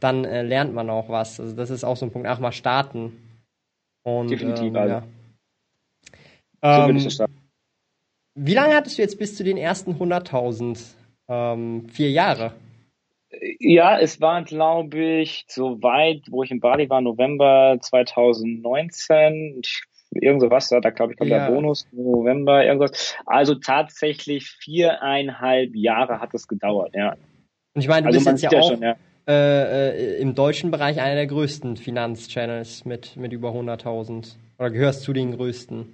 dann 0.00 0.24
äh, 0.24 0.42
lernt 0.42 0.72
man 0.72 0.88
auch 0.88 1.10
was. 1.10 1.40
Also 1.40 1.54
das 1.54 1.68
ist 1.68 1.84
auch 1.84 1.96
so 1.96 2.06
ein 2.06 2.10
Punkt, 2.10 2.26
ach 2.26 2.38
mal 2.38 2.52
starten. 2.52 3.12
Und, 4.02 4.30
Definitiv, 4.30 4.68
ähm, 4.68 4.76
also. 4.76 4.94
ja. 4.94 5.02
So 6.62 6.68
ähm, 6.68 6.86
würde 6.86 6.98
ich 6.98 7.04
das 7.04 7.14
starten. 7.14 7.36
Wie 8.38 8.52
lange 8.52 8.74
hattest 8.74 8.98
du 8.98 9.02
jetzt 9.02 9.18
bis 9.18 9.34
zu 9.34 9.44
den 9.44 9.56
ersten 9.56 9.92
100.000? 9.92 10.78
Ähm, 11.28 11.88
vier 11.88 12.10
Jahre. 12.10 12.52
Ja, 13.58 13.98
es 13.98 14.20
war, 14.20 14.44
glaube 14.44 15.20
ich, 15.20 15.46
so 15.48 15.82
weit, 15.82 16.22
wo 16.30 16.42
ich 16.42 16.50
in 16.50 16.60
Bali 16.60 16.88
war, 16.90 17.00
November 17.00 17.78
2019. 17.80 19.62
Irgend 20.10 20.42
sowas, 20.42 20.68
da 20.68 20.78
glaube 20.90 21.12
ich, 21.12 21.18
kommt 21.18 21.30
ja. 21.30 21.46
der 21.46 21.54
Bonus, 21.54 21.88
November, 21.92 22.64
irgendwas. 22.64 23.16
Also 23.24 23.54
tatsächlich 23.54 24.50
viereinhalb 24.50 25.74
Jahre 25.74 26.20
hat 26.20 26.34
es 26.34 26.46
gedauert, 26.46 26.94
ja. 26.94 27.16
Und 27.74 27.80
ich 27.80 27.88
meine, 27.88 28.02
du 28.02 28.08
also 28.08 28.30
bist 28.30 28.42
jetzt 28.42 28.52
ja 28.52 28.60
auch 28.60 28.70
schon, 28.70 28.82
ja. 28.82 28.96
Äh, 29.26 30.16
äh, 30.16 30.20
im 30.20 30.34
deutschen 30.34 30.70
Bereich 30.70 31.00
einer 31.00 31.16
der 31.16 31.26
größten 31.26 31.76
Finanzchannels 31.76 32.84
mit, 32.84 33.16
mit 33.16 33.32
über 33.32 33.50
100.000. 33.50 34.36
Oder 34.58 34.70
gehörst 34.70 35.02
zu 35.02 35.12
den 35.12 35.32
größten 35.32 35.92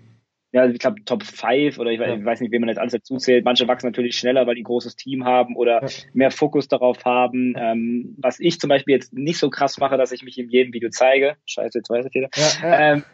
ja, 0.53 0.67
ich 0.67 0.79
glaube 0.79 1.03
Top 1.05 1.23
5 1.23 1.79
oder 1.79 1.91
ich, 1.91 1.99
ja. 1.99 2.15
ich, 2.15 2.25
weiß 2.25 2.41
nicht, 2.41 2.53
wen 2.53 2.61
man 2.61 2.69
jetzt 2.69 2.79
alles 2.79 2.93
dazu 2.93 3.17
zählt. 3.17 3.45
Manche 3.45 3.67
wachsen 3.69 3.87
natürlich 3.87 4.17
schneller, 4.17 4.47
weil 4.47 4.55
die 4.55 4.61
ein 4.61 4.65
großes 4.65 4.97
Team 4.97 5.25
haben 5.25 5.57
oder 5.57 5.83
ja. 5.83 5.89
mehr 6.13 6.31
Fokus 6.31 6.69
darauf 6.69 7.05
haben. 7.07 7.55
Ähm, 7.57 8.15
was 8.19 8.39
ich 8.39 8.61
zum 8.61 8.69
Beispiel 8.69 8.95
jetzt 8.95 9.15
nicht 9.15 9.39
so 9.39 9.49
krass 9.49 9.79
mache, 9.79 9.97
dass 9.97 10.13
ich 10.13 10.23
mich 10.23 10.39
in 10.39 10.51
jedem 10.51 10.75
Video 10.75 10.91
zeige. 10.91 11.37
Scheiße, 11.47 11.79
jetzt 11.79 11.89
weiß 11.89 12.05
ich 12.07 12.15
wieder. 12.15 12.29
Ja, 12.37 12.93
ähm, 12.93 13.05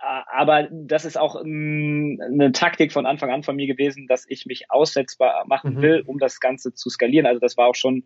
aber 0.00 0.68
das 0.70 1.04
ist 1.04 1.18
auch 1.18 1.42
ähm, 1.42 2.20
eine 2.24 2.52
Taktik 2.52 2.92
von 2.92 3.06
Anfang 3.06 3.30
an 3.30 3.42
von 3.42 3.56
mir 3.56 3.66
gewesen, 3.66 4.06
dass 4.06 4.24
ich 4.28 4.46
mich 4.46 4.70
aussetzbar 4.70 5.44
machen 5.46 5.74
mhm. 5.74 5.82
will, 5.82 6.02
um 6.06 6.18
das 6.18 6.38
Ganze 6.38 6.72
zu 6.72 6.90
skalieren. 6.90 7.26
Also 7.26 7.40
das 7.40 7.56
war 7.56 7.66
auch 7.66 7.74
schon 7.74 8.04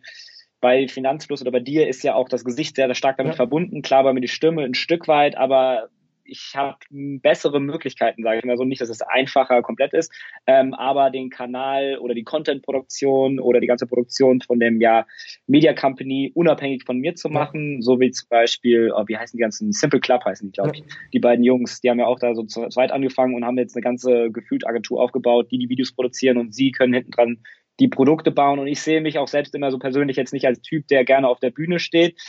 bei 0.59 0.87
Finanzfluss 0.87 1.41
oder 1.41 1.51
bei 1.51 1.59
dir 1.59 1.87
ist 1.87 2.03
ja 2.03 2.15
auch 2.15 2.27
das 2.27 2.43
Gesicht 2.43 2.75
sehr, 2.75 2.87
sehr 2.87 2.95
stark 2.95 3.17
damit 3.17 3.33
ja. 3.33 3.37
verbunden. 3.37 3.83
Klar 3.83 4.03
war 4.03 4.13
mir 4.13 4.21
die 4.21 4.27
Stimme 4.27 4.63
ein 4.63 4.73
Stück 4.73 5.07
weit, 5.07 5.37
aber 5.37 5.89
ich 6.27 6.53
habe 6.55 6.77
bessere 6.89 7.59
Möglichkeiten, 7.59 8.23
sage 8.23 8.39
ich 8.39 8.45
mal 8.45 8.57
so. 8.57 8.63
Nicht, 8.63 8.81
dass 8.81 8.89
es 8.89 9.01
einfacher 9.01 9.61
komplett 9.61 9.93
ist, 9.93 10.11
ähm, 10.45 10.73
aber 10.73 11.09
den 11.09 11.29
Kanal 11.29 11.97
oder 11.99 12.13
die 12.13 12.23
Content-Produktion 12.23 13.39
oder 13.39 13.59
die 13.59 13.67
ganze 13.67 13.87
Produktion 13.87 14.41
von 14.41 14.59
dem 14.59 14.81
ja 14.81 15.05
Media 15.47 15.73
Company 15.73 16.31
unabhängig 16.35 16.83
von 16.85 16.97
mir 16.97 17.15
zu 17.15 17.29
machen, 17.29 17.81
so 17.81 17.99
wie 17.99 18.11
zum 18.11 18.27
Beispiel, 18.29 18.91
oh, 18.95 19.03
wie 19.07 19.17
heißen 19.17 19.37
die 19.37 19.41
ganzen 19.41 19.71
Simple 19.71 19.99
Club 19.99 20.25
heißen 20.25 20.47
die, 20.47 20.53
glaube 20.53 20.71
ich. 20.75 20.83
Die 21.13 21.19
beiden 21.19 21.43
Jungs, 21.43 21.81
die 21.81 21.89
haben 21.89 21.99
ja 21.99 22.05
auch 22.05 22.19
da 22.19 22.35
so 22.35 22.43
zu 22.43 22.67
zweit 22.69 22.91
angefangen 22.91 23.35
und 23.35 23.45
haben 23.45 23.57
jetzt 23.57 23.75
eine 23.75 23.83
ganze 23.83 24.31
gefühlt 24.31 24.67
Agentur 24.67 25.01
aufgebaut, 25.01 25.51
die 25.51 25.57
die 25.57 25.69
Videos 25.69 25.93
produzieren 25.93 26.37
und 26.37 26.53
sie 26.53 26.71
können 26.71 26.93
hinten 26.93 27.11
dran 27.11 27.43
die 27.79 27.87
Produkte 27.87 28.31
bauen. 28.31 28.59
Und 28.59 28.67
ich 28.67 28.81
sehe 28.81 29.01
mich 29.01 29.19
auch 29.19 29.27
selbst 29.27 29.53
immer 29.55 29.71
so 29.71 29.79
persönlich 29.79 30.17
jetzt 30.17 30.33
nicht 30.33 30.47
als 30.47 30.61
Typ, 30.61 30.87
der 30.87 31.05
gerne 31.05 31.27
auf 31.27 31.39
der 31.39 31.51
Bühne 31.51 31.79
steht, 31.79 32.19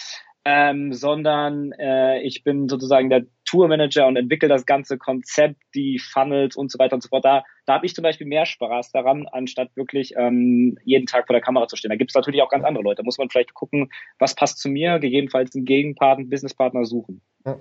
ähm, 0.51 0.95
sondern 0.95 1.73
äh, 1.73 2.23
ich 2.23 2.43
bin 2.43 2.71
sozusagen 2.71 3.11
der 3.11 3.27
Tourmanager 3.45 4.07
und 4.07 4.17
entwickle 4.17 4.49
das 4.49 4.65
ganze 4.65 4.97
Konzept, 4.97 5.61
die 5.75 5.99
Funnels 5.99 6.57
und 6.57 6.73
so 6.73 6.79
weiter 6.79 6.95
und 6.95 7.03
so 7.03 7.11
fort. 7.11 7.27
Da, 7.27 7.45
da 7.67 7.75
habe 7.75 7.85
ich 7.85 7.95
zum 7.95 8.03
Beispiel 8.03 8.27
mehr 8.27 8.47
Spaß 8.47 8.91
daran, 8.93 9.27
anstatt 9.31 9.77
wirklich 9.77 10.15
ähm, 10.17 10.79
jeden 10.85 11.05
Tag 11.05 11.27
vor 11.27 11.35
der 11.35 11.43
Kamera 11.43 11.69
zu 11.69 11.77
stehen. 11.77 11.91
Da 11.91 11.97
gibt 11.97 12.13
es 12.13 12.15
natürlich 12.15 12.41
auch 12.41 12.49
ganz 12.49 12.65
andere 12.65 12.83
Leute. 12.83 13.03
Da 13.03 13.03
muss 13.03 13.19
man 13.19 13.29
vielleicht 13.29 13.53
gucken, 13.53 13.91
was 14.19 14.35
passt 14.35 14.59
zu 14.59 14.71
mir, 14.71 14.99
gegebenenfalls 14.99 15.55
einen 15.55 15.67
Gegenpartner, 15.67 16.23
einen 16.23 16.31
Businesspartner 16.31 16.87
suchen. 16.87 17.21
Ja. 17.45 17.59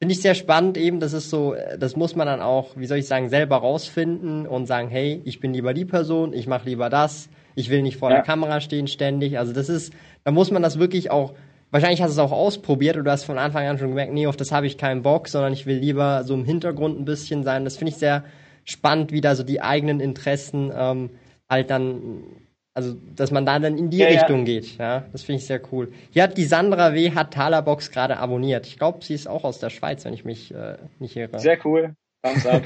Finde 0.00 0.14
ich 0.14 0.22
sehr 0.22 0.34
spannend 0.34 0.78
eben, 0.78 1.00
das 1.00 1.12
ist 1.12 1.28
so, 1.28 1.54
das 1.78 1.94
muss 1.94 2.16
man 2.16 2.26
dann 2.26 2.40
auch, 2.40 2.74
wie 2.76 2.86
soll 2.86 2.98
ich 2.98 3.06
sagen, 3.06 3.28
selber 3.28 3.56
rausfinden 3.56 4.46
und 4.46 4.64
sagen, 4.64 4.88
hey, 4.88 5.20
ich 5.24 5.40
bin 5.40 5.52
lieber 5.52 5.74
die 5.74 5.84
Person, 5.84 6.32
ich 6.32 6.46
mache 6.46 6.70
lieber 6.70 6.88
das, 6.88 7.28
ich 7.54 7.68
will 7.68 7.82
nicht 7.82 7.98
vor 7.98 8.08
ja. 8.08 8.16
der 8.16 8.24
Kamera 8.24 8.62
stehen 8.62 8.86
ständig. 8.86 9.38
Also 9.38 9.52
das 9.52 9.68
ist, 9.68 9.92
da 10.24 10.30
muss 10.30 10.50
man 10.50 10.62
das 10.62 10.78
wirklich 10.78 11.10
auch 11.10 11.34
wahrscheinlich 11.74 12.00
hast 12.00 12.16
du 12.16 12.22
es 12.22 12.24
auch 12.24 12.30
ausprobiert 12.30 12.94
oder 12.94 13.02
du 13.02 13.10
hast 13.10 13.24
von 13.24 13.36
Anfang 13.36 13.66
an 13.66 13.78
schon 13.78 13.88
gemerkt, 13.88 14.12
nee, 14.12 14.28
auf 14.28 14.36
das 14.36 14.52
habe 14.52 14.68
ich 14.68 14.78
keinen 14.78 15.02
Bock, 15.02 15.26
sondern 15.26 15.52
ich 15.52 15.66
will 15.66 15.76
lieber 15.76 16.22
so 16.22 16.32
im 16.32 16.44
Hintergrund 16.44 17.00
ein 17.00 17.04
bisschen 17.04 17.42
sein. 17.42 17.64
Das 17.64 17.76
finde 17.76 17.90
ich 17.90 17.96
sehr 17.96 18.22
spannend, 18.64 19.10
wie 19.10 19.20
da 19.20 19.34
so 19.34 19.42
die 19.42 19.60
eigenen 19.60 19.98
Interessen 19.98 20.72
ähm, 20.72 21.10
halt 21.50 21.70
dann, 21.70 22.22
also 22.74 22.94
dass 23.16 23.32
man 23.32 23.44
da 23.44 23.58
dann 23.58 23.76
in 23.76 23.90
die 23.90 23.98
ja, 23.98 24.06
Richtung 24.06 24.38
ja. 24.38 24.44
geht. 24.44 24.78
Ja, 24.78 25.04
das 25.10 25.24
finde 25.24 25.40
ich 25.40 25.46
sehr 25.46 25.60
cool. 25.72 25.92
Hier 26.12 26.22
hat 26.22 26.38
die 26.38 26.44
Sandra 26.44 26.94
W. 26.94 27.10
hat 27.10 27.34
Talerbox 27.34 27.90
gerade 27.90 28.18
abonniert. 28.18 28.68
Ich 28.68 28.78
glaube, 28.78 29.04
sie 29.04 29.14
ist 29.14 29.26
auch 29.26 29.42
aus 29.42 29.58
der 29.58 29.70
Schweiz, 29.70 30.04
wenn 30.04 30.14
ich 30.14 30.24
mich 30.24 30.54
äh, 30.54 30.76
nicht 31.00 31.16
irre. 31.16 31.40
Sehr 31.40 31.58
cool. 31.66 31.94
Thumbs 32.24 32.46
up. 32.46 32.62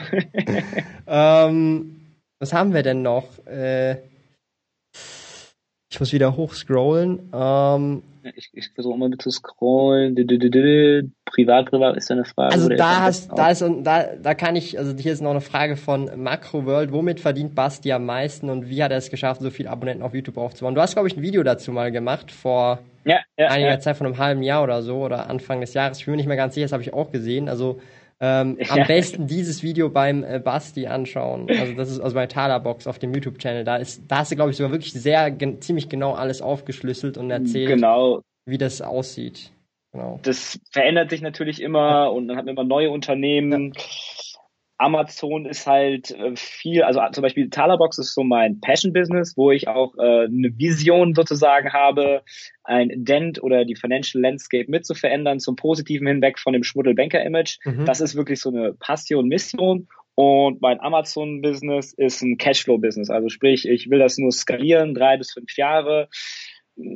ähm, 1.07 2.15
was 2.41 2.53
haben 2.53 2.75
wir 2.75 2.83
denn 2.83 3.01
noch? 3.01 3.25
Äh, 3.47 4.03
ich 5.91 5.99
muss 5.99 6.13
wieder 6.13 6.37
hochscrollen. 6.37 7.31
Ähm, 7.33 8.03
ich, 8.35 8.51
ich 8.53 8.71
versuche 8.71 8.95
immer 8.95 9.11
zu 9.19 9.31
scrollen. 9.31 10.15
Privat, 11.25 11.71
privat 11.71 11.97
ist 11.97 12.11
eine 12.11 12.25
Frage. 12.25 12.55
Also 12.55 12.69
da 12.69 13.03
hast, 13.03 13.31
da 13.37 13.51
ist, 13.51 13.65
da, 13.83 14.17
da 14.17 14.35
kann 14.35 14.57
ich, 14.57 14.79
also 14.79 14.97
hier 14.97 15.13
ist 15.13 15.21
noch 15.21 15.31
eine 15.31 15.41
Frage 15.41 15.77
von 15.77 16.11
Macro 16.17 16.65
World. 16.67 16.93
Womit 16.93 17.21
verdient 17.21 17.55
Basti 17.55 17.93
am 17.93 18.07
meisten 18.07 18.51
und 18.51 18.69
wie 18.69 18.83
hat 18.83 18.91
er 18.91 18.99
es 18.99 19.11
geschafft, 19.11 19.41
so 19.41 19.51
viele 19.51 19.71
Abonnenten 19.71 20.03
auf 20.03 20.15
YouTube 20.15 20.37
aufzubauen? 20.37 20.75
Du 20.75 20.81
hast, 20.81 20.95
glaube 20.95 21.09
ich, 21.09 21.17
ein 21.17 21.23
Video 21.23 21.43
dazu 21.43 21.73
mal 21.73 21.93
gemacht 21.93 22.31
vor 22.31 22.81
ja, 23.05 23.21
ja, 23.37 23.49
einiger 23.49 23.71
ja. 23.71 23.81
Zeit, 23.81 23.97
von 23.97 24.07
einem 24.07 24.19
halben 24.19 24.43
Jahr 24.43 24.63
oder 24.63 24.83
so 24.83 25.05
oder 25.05 25.29
Anfang 25.31 25.61
des 25.61 25.75
Jahres. 25.75 25.99
Ich 25.99 26.05
bin 26.05 26.13
mir 26.13 26.19
nicht 26.19 26.27
mehr 26.27 26.37
ganz 26.37 26.55
sicher, 26.55 26.67
das 26.67 26.73
habe 26.73 26.83
ich 26.83 26.93
auch 26.93 27.11
gesehen. 27.11 27.49
Also 27.49 27.81
ähm, 28.21 28.59
am 28.69 28.87
besten 28.87 29.27
dieses 29.27 29.63
Video 29.63 29.89
beim 29.89 30.25
äh, 30.25 30.41
Basti 30.43 30.87
anschauen. 30.87 31.49
Also 31.49 31.75
das 31.75 31.91
ist 31.91 32.01
also 32.01 32.15
bei 32.15 32.27
Talabox 32.27 32.87
auf 32.87 32.99
dem 32.99 33.15
YouTube-Channel. 33.15 33.65
Da 33.65 33.77
ist, 33.77 34.03
da 34.09 34.19
hast 34.19 34.33
du 34.33 34.37
glaube 34.37 34.51
ich 34.51 34.57
sogar 34.57 34.73
wirklich 34.73 34.93
sehr 34.93 35.31
gen 35.31 35.61
ziemlich 35.61 35.89
genau 35.89 36.13
alles 36.13 36.43
aufgeschlüsselt 36.43 37.17
und 37.19 37.31
erzählt, 37.31 37.69
genau. 37.69 38.23
wie 38.47 38.59
das 38.59 38.81
aussieht. 38.83 39.53
Genau. 39.93 40.21
Das 40.23 40.61
verändert 40.71 41.11
sich 41.11 41.23
natürlich 41.23 41.63
immer 41.63 42.13
und 42.13 42.29
dann 42.29 42.37
hat 42.37 42.45
man 42.45 42.55
immer 42.55 42.65
neue 42.65 42.91
Unternehmen. 42.91 43.73
Ja. 43.75 43.83
Amazon 44.79 45.45
ist 45.45 45.67
halt 45.67 46.13
äh, 46.13 46.35
viel, 46.37 46.83
also 46.83 47.01
zum 47.13 47.23
Beispiel 47.23 47.51
Talabox 47.51 47.99
ist 47.99 48.15
so 48.15 48.23
mein 48.23 48.61
Passion-Business, 48.61 49.37
wo 49.37 49.51
ich 49.51 49.69
auch 49.69 49.95
äh, 49.99 50.25
eine 50.25 50.57
Vision 50.57 51.15
sozusagen 51.15 51.73
habe, 51.73 52.23
ein 52.63 52.91
Dent 53.05 53.43
oder 53.43 53.65
die 53.65 53.75
Financial 53.75 54.23
Landscape 54.23 54.71
mit 54.71 54.87
zu 54.87 54.95
verändern 54.95 55.41
zum 55.41 55.57
Positiven 55.57 56.07
hinweg 56.07 56.39
von 56.39 56.53
dem 56.53 56.63
Schmuddelbanker-Image. 56.63 57.59
Mhm. 57.65 57.85
Das 57.85 58.01
ist 58.01 58.15
wirklich 58.15 58.41
so 58.41 58.51
eine 58.51 58.73
Passion, 58.75 59.27
Mission. 59.27 59.89
Und 60.15 60.61
mein 60.61 60.81
Amazon-Business 60.81 61.93
ist 61.93 62.23
ein 62.23 62.39
Cashflow-Business. 62.39 63.09
Also 63.09 63.29
sprich, 63.29 63.69
ich 63.69 63.89
will 63.89 64.01
das 64.01 64.19
nur 64.19 64.33
skalieren, 64.33 64.93
drei 64.93 65.17
bis 65.17 65.33
fünf 65.33 65.57
Jahre 65.57 66.09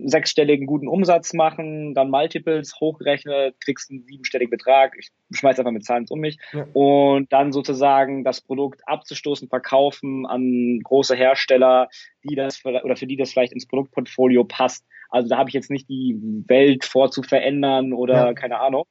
sechsstelligen 0.05 0.66
guten 0.66 0.89
Umsatz 0.89 1.33
machen, 1.33 1.95
dann 1.95 2.11
Multiples 2.11 2.74
hochgerechnet, 2.80 3.57
kriegst 3.61 3.91
einen 3.91 4.05
siebenstelligen 4.05 4.51
Betrag, 4.51 4.95
ich 4.99 5.11
schmeiß 5.33 5.59
einfach 5.59 5.72
mit 5.72 5.85
Zahlen 5.85 6.07
um 6.09 6.20
mich 6.20 6.39
ja. 6.53 6.66
und 6.72 7.33
dann 7.33 7.53
sozusagen 7.53 8.24
das 8.24 8.41
Produkt 8.41 8.83
abzustoßen, 8.87 9.49
verkaufen 9.49 10.26
an 10.26 10.80
große 10.83 11.16
Hersteller, 11.16 11.89
die 12.24 12.35
das 12.35 12.64
oder 12.64 12.97
für 12.97 13.07
die 13.07 13.16
das 13.16 13.33
vielleicht 13.33 13.53
ins 13.53 13.66
Produktportfolio 13.66 14.45
passt. 14.45 14.85
Also 15.11 15.28
da 15.28 15.37
habe 15.37 15.51
ich 15.51 15.55
jetzt 15.55 15.70
nicht 15.70 15.89
die 15.89 16.16
Welt 16.47 16.85
vor 16.85 17.11
zu 17.11 17.22
verändern 17.22 17.93
oder 17.93 18.26
ja. 18.26 18.35
keine 18.35 18.61
Ahnung. 18.61 18.85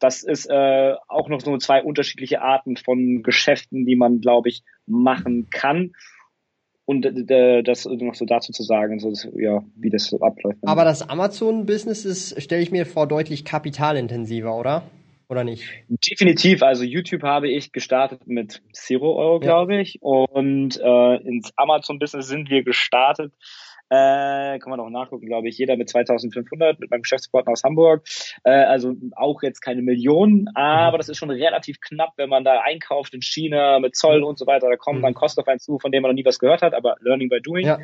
Das 0.00 0.22
ist 0.22 0.46
äh, 0.46 0.94
auch 1.08 1.28
noch 1.28 1.40
so 1.40 1.56
zwei 1.58 1.82
unterschiedliche 1.82 2.40
Arten 2.40 2.76
von 2.76 3.22
Geschäften, 3.22 3.84
die 3.84 3.96
man, 3.96 4.20
glaube 4.20 4.48
ich, 4.48 4.62
machen 4.86 5.48
kann 5.50 5.92
und 6.88 7.04
äh, 7.04 7.62
das 7.62 7.84
noch 7.84 8.14
so 8.14 8.24
dazu 8.24 8.50
zu 8.50 8.62
sagen, 8.62 8.98
so 8.98 9.10
dass, 9.10 9.28
ja, 9.36 9.62
wie 9.76 9.90
das 9.90 10.06
so 10.06 10.20
abläuft. 10.20 10.56
Aber 10.64 10.84
das 10.86 11.06
Amazon-Business 11.06 12.06
ist, 12.06 12.40
stelle 12.40 12.62
ich 12.62 12.70
mir 12.70 12.86
vor, 12.86 13.06
deutlich 13.06 13.44
kapitalintensiver, 13.44 14.56
oder? 14.56 14.84
Oder 15.28 15.44
nicht? 15.44 15.64
Definitiv. 15.88 16.62
Also 16.62 16.84
YouTube 16.84 17.24
habe 17.24 17.50
ich 17.50 17.72
gestartet 17.72 18.26
mit 18.26 18.62
Zero 18.72 19.16
Euro, 19.16 19.34
ja. 19.34 19.40
glaube 19.40 19.78
ich. 19.78 19.98
Und 20.00 20.80
äh, 20.82 21.16
ins 21.28 21.52
Amazon-Business 21.56 22.26
sind 22.26 22.48
wir 22.48 22.62
gestartet 22.62 23.34
äh, 23.90 24.58
kann 24.58 24.70
man 24.70 24.80
auch 24.80 24.90
nachgucken, 24.90 25.26
glaube 25.26 25.48
ich, 25.48 25.58
jeder 25.58 25.76
mit 25.76 25.88
2500 25.88 26.78
mit 26.80 26.90
meinem 26.90 27.02
Geschäftspartner 27.02 27.52
aus 27.52 27.64
Hamburg. 27.64 28.04
Äh, 28.44 28.50
also 28.50 28.94
auch 29.16 29.42
jetzt 29.42 29.60
keine 29.60 29.82
Millionen, 29.82 30.48
aber 30.54 30.98
das 30.98 31.08
ist 31.08 31.18
schon 31.18 31.30
relativ 31.30 31.80
knapp, 31.80 32.12
wenn 32.16 32.28
man 32.28 32.44
da 32.44 32.60
einkauft 32.60 33.14
in 33.14 33.22
China 33.22 33.78
mit 33.78 33.96
Zoll 33.96 34.22
und 34.22 34.38
so 34.38 34.46
weiter. 34.46 34.68
Da 34.68 34.76
kommen 34.76 35.02
dann 35.02 35.14
Kosten 35.14 35.40
auf 35.40 35.48
einen 35.48 35.60
zu, 35.60 35.78
von 35.78 35.92
denen 35.92 36.02
man 36.02 36.10
noch 36.10 36.16
nie 36.16 36.24
was 36.24 36.38
gehört 36.38 36.62
hat, 36.62 36.74
aber 36.74 36.96
Learning 37.00 37.28
by 37.28 37.40
Doing. 37.40 37.66
Ja. 37.66 37.78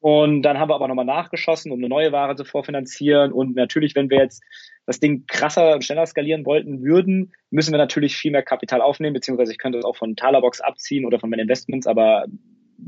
Und 0.00 0.42
dann 0.42 0.58
haben 0.58 0.70
wir 0.70 0.74
aber 0.74 0.88
nochmal 0.88 1.04
nachgeschossen, 1.04 1.72
um 1.72 1.78
eine 1.78 1.88
neue 1.88 2.10
Ware 2.10 2.34
zu 2.34 2.44
vorfinanzieren. 2.44 3.32
Und 3.32 3.54
natürlich, 3.54 3.94
wenn 3.94 4.08
wir 4.08 4.18
jetzt 4.18 4.42
das 4.86 4.98
Ding 4.98 5.24
krasser 5.26 5.74
und 5.74 5.84
schneller 5.84 6.06
skalieren 6.06 6.46
wollten 6.46 6.82
würden, 6.82 7.32
müssen 7.50 7.72
wir 7.72 7.78
natürlich 7.78 8.16
viel 8.16 8.32
mehr 8.32 8.42
Kapital 8.42 8.80
aufnehmen, 8.80 9.12
beziehungsweise 9.12 9.52
ich 9.52 9.58
könnte 9.58 9.78
das 9.78 9.84
auch 9.84 9.96
von 9.96 10.16
Talabox 10.16 10.62
abziehen 10.62 11.04
oder 11.04 11.20
von 11.20 11.28
meinen 11.28 11.40
Investments, 11.40 11.86
aber 11.86 12.24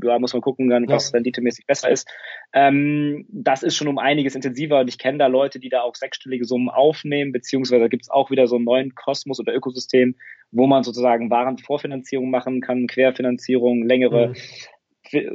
da 0.01 0.19
muss 0.19 0.33
man 0.33 0.41
gucken, 0.41 0.69
dann, 0.69 0.87
was 0.87 1.11
ja. 1.11 1.17
renditemäßig 1.17 1.65
besser 1.65 1.89
ist. 1.89 2.09
Ähm, 2.53 3.25
das 3.29 3.63
ist 3.63 3.75
schon 3.75 3.87
um 3.87 3.97
einiges 3.97 4.35
intensiver 4.35 4.79
und 4.79 4.87
ich 4.87 4.97
kenne 4.97 5.17
da 5.17 5.27
Leute, 5.27 5.59
die 5.59 5.69
da 5.69 5.81
auch 5.81 5.95
sechsstellige 5.95 6.45
Summen 6.45 6.69
aufnehmen, 6.69 7.31
beziehungsweise 7.31 7.89
gibt 7.89 8.03
es 8.03 8.09
auch 8.09 8.31
wieder 8.31 8.47
so 8.47 8.55
einen 8.55 8.65
neuen 8.65 8.95
Kosmos 8.95 9.39
oder 9.39 9.53
Ökosystem, 9.53 10.15
wo 10.51 10.67
man 10.67 10.83
sozusagen 10.83 11.29
Warenvorfinanzierung 11.29 12.29
machen 12.29 12.61
kann, 12.61 12.87
Querfinanzierung, 12.87 13.87
längere 13.87 14.29
mhm. 14.29 14.35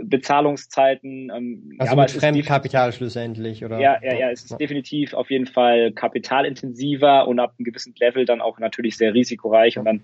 Bezahlungszeiten. 0.05 1.31
Ähm, 1.35 1.75
also 1.79 1.95
ja, 1.95 2.03
mit 2.03 2.11
Fremdkapital 2.11 2.93
schlussendlich, 2.93 3.65
oder? 3.65 3.79
Ja, 3.81 3.99
ja, 4.03 4.15
ja, 4.15 4.31
es 4.31 4.45
ist 4.45 4.51
ja. 4.53 4.57
definitiv 4.57 5.15
auf 5.15 5.31
jeden 5.31 5.47
Fall 5.47 5.93
kapitalintensiver 5.93 7.29
und 7.29 7.39
ab 7.39 7.55
einem 7.59 7.65
gewissen 7.65 7.95
Level 7.99 8.25
dann 8.25 8.41
auch 8.41 8.59
natürlich 8.59 8.97
sehr 8.97 9.15
risikoreich 9.15 9.79
und 9.79 9.85
dann 9.85 10.03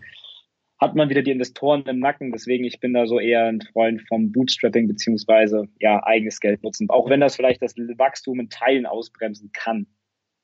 hat 0.80 0.94
man 0.94 1.08
wieder 1.08 1.22
die 1.22 1.30
Investoren 1.30 1.84
im 1.86 2.00
Nacken. 2.00 2.32
Deswegen, 2.32 2.64
ich 2.64 2.80
bin 2.80 2.92
da 2.92 3.06
so 3.06 3.20
eher 3.20 3.44
ein 3.44 3.60
Freund 3.60 4.02
vom 4.08 4.32
Bootstrapping 4.32 4.88
beziehungsweise 4.88 5.68
ja, 5.80 6.02
eigenes 6.04 6.40
Geld 6.40 6.62
nutzen. 6.62 6.90
Auch 6.90 7.08
wenn 7.08 7.20
das 7.20 7.36
vielleicht 7.36 7.62
das 7.62 7.76
Wachstum 7.76 8.40
in 8.40 8.48
Teilen 8.48 8.86
ausbremsen 8.86 9.50
kann. 9.52 9.86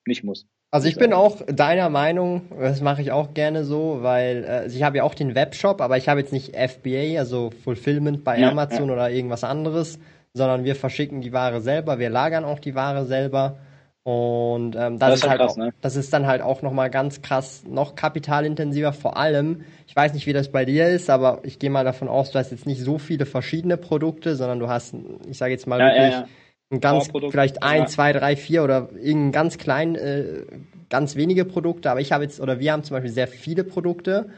Nicht 0.06 0.24
muss. 0.24 0.46
Also 0.72 0.86
ich 0.86 0.96
bin 0.96 1.12
auch 1.12 1.42
deiner 1.46 1.90
Meinung, 1.90 2.42
das 2.56 2.80
mache 2.80 3.02
ich 3.02 3.10
auch 3.10 3.34
gerne 3.34 3.64
so, 3.64 3.98
weil 4.02 4.44
äh, 4.48 4.66
ich 4.68 4.84
habe 4.84 4.98
ja 4.98 5.02
auch 5.02 5.14
den 5.14 5.34
Webshop, 5.34 5.80
aber 5.80 5.96
ich 5.96 6.08
habe 6.08 6.20
jetzt 6.20 6.32
nicht 6.32 6.54
FBA, 6.54 7.18
also 7.18 7.50
Fulfillment 7.50 8.22
bei 8.22 8.38
ja, 8.38 8.50
Amazon 8.50 8.86
ja. 8.86 8.94
oder 8.94 9.10
irgendwas 9.10 9.42
anderes, 9.42 9.98
sondern 10.32 10.62
wir 10.62 10.76
verschicken 10.76 11.22
die 11.22 11.32
Ware 11.32 11.60
selber, 11.60 11.98
wir 11.98 12.08
lagern 12.08 12.44
auch 12.44 12.60
die 12.60 12.76
Ware 12.76 13.04
selber 13.04 13.58
und 14.02 14.76
ähm, 14.76 14.98
das, 14.98 15.10
das, 15.10 15.14
ist 15.20 15.28
halt, 15.28 15.40
krass, 15.40 15.52
auch, 15.52 15.56
ne? 15.58 15.74
das 15.82 15.96
ist 15.96 16.12
dann 16.12 16.26
halt 16.26 16.40
auch 16.40 16.62
nochmal 16.62 16.88
ganz 16.88 17.20
krass, 17.20 17.64
noch 17.68 17.94
kapitalintensiver. 17.94 18.94
Vor 18.94 19.18
allem, 19.18 19.64
ich 19.86 19.94
weiß 19.94 20.14
nicht, 20.14 20.26
wie 20.26 20.32
das 20.32 20.50
bei 20.50 20.64
dir 20.64 20.88
ist, 20.88 21.10
aber 21.10 21.40
ich 21.42 21.58
gehe 21.58 21.68
mal 21.68 21.84
davon 21.84 22.08
aus, 22.08 22.30
du 22.30 22.38
hast 22.38 22.50
jetzt 22.50 22.66
nicht 22.66 22.80
so 22.80 22.96
viele 22.96 23.26
verschiedene 23.26 23.76
Produkte, 23.76 24.36
sondern 24.36 24.58
du 24.58 24.68
hast, 24.68 24.94
ich 25.28 25.36
sage 25.36 25.52
jetzt 25.52 25.66
mal 25.66 25.78
ja, 25.78 25.86
wirklich 25.86 26.12
ja, 26.12 26.20
ja. 26.20 26.28
ein 26.70 26.80
ganz, 26.80 27.10
vielleicht 27.30 27.62
ein, 27.62 27.88
zwei, 27.88 28.14
drei, 28.14 28.36
vier 28.36 28.64
oder 28.64 28.88
irgendein 28.94 29.32
ganz 29.32 29.58
klein, 29.58 29.96
äh, 29.96 30.46
ganz 30.88 31.16
wenige 31.16 31.44
Produkte. 31.44 31.90
Aber 31.90 32.00
ich 32.00 32.12
habe 32.12 32.24
jetzt, 32.24 32.40
oder 32.40 32.58
wir 32.58 32.72
haben 32.72 32.84
zum 32.84 32.94
Beispiel 32.94 33.12
sehr 33.12 33.28
viele 33.28 33.64
Produkte 33.64 34.30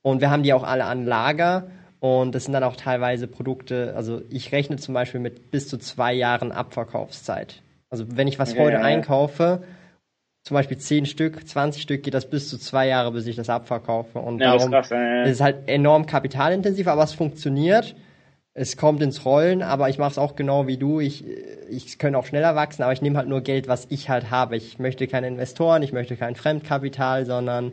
und 0.00 0.22
wir 0.22 0.30
haben 0.30 0.42
die 0.42 0.54
auch 0.54 0.64
alle 0.64 0.84
an 0.84 1.04
Lager. 1.04 1.70
Und 2.00 2.34
das 2.34 2.44
sind 2.44 2.54
dann 2.54 2.64
auch 2.64 2.76
teilweise 2.76 3.26
Produkte, 3.26 3.92
also 3.94 4.22
ich 4.30 4.52
rechne 4.52 4.76
zum 4.76 4.94
Beispiel 4.94 5.20
mit 5.20 5.50
bis 5.50 5.68
zu 5.68 5.76
zwei 5.76 6.14
Jahren 6.14 6.50
Abverkaufszeit. 6.50 7.60
Also 7.90 8.04
wenn 8.08 8.28
ich 8.28 8.38
was 8.38 8.54
ja, 8.54 8.60
heute 8.60 8.76
ja, 8.76 8.82
einkaufe, 8.82 9.62
zum 10.42 10.54
Beispiel 10.54 10.78
10 10.78 11.06
Stück, 11.06 11.46
20 11.46 11.82
Stück, 11.82 12.02
geht 12.02 12.14
das 12.14 12.30
bis 12.30 12.48
zu 12.48 12.56
zwei 12.56 12.86
Jahre, 12.86 13.12
bis 13.12 13.26
ich 13.26 13.36
das 13.36 13.50
abverkaufe. 13.50 14.18
Und 14.18 14.40
ja, 14.40 14.56
darum 14.56 14.70
das 14.70 14.86
ist, 14.86 14.90
krass, 14.90 15.26
ist 15.26 15.32
es 15.34 15.40
halt 15.40 15.68
enorm 15.68 16.06
kapitalintensiv, 16.06 16.86
aber 16.86 17.02
es 17.02 17.12
funktioniert. 17.12 17.94
Es 18.52 18.76
kommt 18.76 19.00
ins 19.00 19.24
Rollen, 19.24 19.62
aber 19.62 19.88
ich 19.90 19.98
mache 19.98 20.10
es 20.10 20.18
auch 20.18 20.34
genau 20.34 20.66
wie 20.66 20.76
du. 20.76 20.98
Ich, 20.98 21.24
ich 21.70 21.98
könnte 21.98 22.18
auch 22.18 22.26
schneller 22.26 22.56
wachsen, 22.56 22.82
aber 22.82 22.92
ich 22.92 23.00
nehme 23.00 23.16
halt 23.16 23.28
nur 23.28 23.42
Geld, 23.42 23.68
was 23.68 23.86
ich 23.90 24.10
halt 24.10 24.30
habe. 24.30 24.56
Ich 24.56 24.78
möchte 24.78 25.06
keine 25.06 25.28
Investoren, 25.28 25.82
ich 25.82 25.92
möchte 25.92 26.16
kein 26.16 26.34
Fremdkapital, 26.34 27.26
sondern 27.26 27.72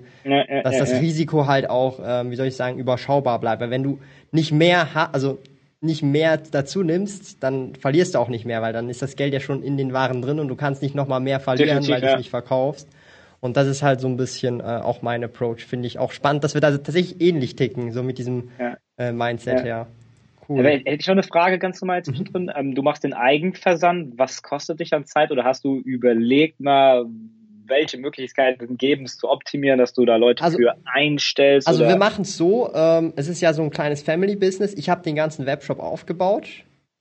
dass 0.64 0.78
das 0.78 1.02
Risiko 1.02 1.48
halt 1.48 1.70
auch, 1.70 2.00
ähm, 2.06 2.30
wie 2.30 2.36
soll 2.36 2.48
ich 2.48 2.56
sagen, 2.56 2.78
überschaubar 2.78 3.40
bleibt. 3.40 3.62
Weil 3.62 3.72
wenn 3.72 3.84
du 3.84 4.00
nicht 4.32 4.52
mehr 4.52 4.94
hast, 4.94 5.16
also 5.16 5.40
nicht 5.80 6.02
mehr 6.02 6.38
dazu 6.38 6.84
nimmst, 6.84 7.44
dann 7.44 7.76
verlierst 7.76 8.16
du 8.16 8.20
auch 8.20 8.30
nicht 8.30 8.46
mehr, 8.46 8.62
weil 8.62 8.74
dann 8.74 8.90
ist 8.90 9.02
das 9.02 9.16
Geld 9.16 9.34
ja 9.34 9.40
schon 9.40 9.62
in 9.62 9.78
den 9.78 9.94
Waren 9.94 10.22
drin 10.22 10.40
und 10.40 10.48
du 10.48 10.56
kannst 10.56 10.82
nicht 10.82 10.96
nochmal 10.96 11.20
mehr 11.20 11.40
verlieren, 11.40 11.82
Definitiv, 11.82 11.94
weil 11.94 12.02
du 12.02 12.08
es 12.08 12.18
nicht 12.18 12.30
verkaufst. 12.30 12.88
Und 13.40 13.56
das 13.56 13.68
ist 13.68 13.84
halt 13.84 14.02
so 14.02 14.08
ein 14.08 14.18
bisschen 14.18 14.60
äh, 14.60 14.64
auch 14.64 15.04
mein 15.04 15.24
Approach, 15.24 15.66
finde 15.66 15.88
ich 15.88 16.00
auch 16.00 16.12
spannend, 16.12 16.44
dass 16.44 16.56
wir 16.56 16.62
da 16.62 16.72
tatsächlich 16.72 17.22
ähnlich 17.22 17.56
ticken, 17.56 17.92
so 17.92 18.02
mit 18.02 18.18
diesem 18.18 18.50
ja. 18.60 18.78
äh, 18.98 19.12
Mindset, 19.12 19.60
ja. 19.60 19.66
ja. 19.66 19.88
Cool. 20.50 20.64
Ja, 20.64 20.70
hätte 20.70 20.90
ich 20.90 21.08
noch 21.08 21.14
eine 21.14 21.24
Frage 21.24 21.60
ganz 21.60 21.82
normal 21.82 22.04
zwischendrin. 22.04 22.44
Mhm. 22.44 22.54
Ähm, 22.56 22.76
du 22.76 22.82
machst 22.82 23.04
den 23.04 23.14
Eigenversand. 23.14 24.18
Was 24.18 24.42
kostet 24.42 24.80
dich 24.80 24.94
an 24.94 25.06
Zeit 25.06 25.32
oder 25.32 25.44
hast 25.44 25.66
du 25.66 25.78
überlegt 25.80 26.60
mal, 26.60 27.06
welche 27.68 27.98
Möglichkeiten 27.98 28.78
geben 28.78 29.06
es 29.06 29.18
zu 29.18 29.30
optimieren, 29.30 29.80
dass 29.80 29.94
du 29.94 30.06
da 30.06 30.16
Leute 30.16 30.44
also, 30.44 30.58
für 30.58 30.76
einstellst? 30.86 31.68
Also 31.68 31.86
wir 31.86 31.98
machen 31.98 32.24
es 32.24 32.38
so, 32.38 32.72
ähm, 32.74 33.14
es 33.16 33.28
ist 33.28 33.42
ja 33.42 33.54
so 33.54 33.64
ein 33.64 33.70
kleines 33.70 34.02
Family-Business. 34.04 34.74
Ich 34.74 34.90
habe 34.90 35.04
den 35.04 35.16
ganzen 35.16 35.46
Webshop 35.46 35.80
aufgebaut 35.80 36.48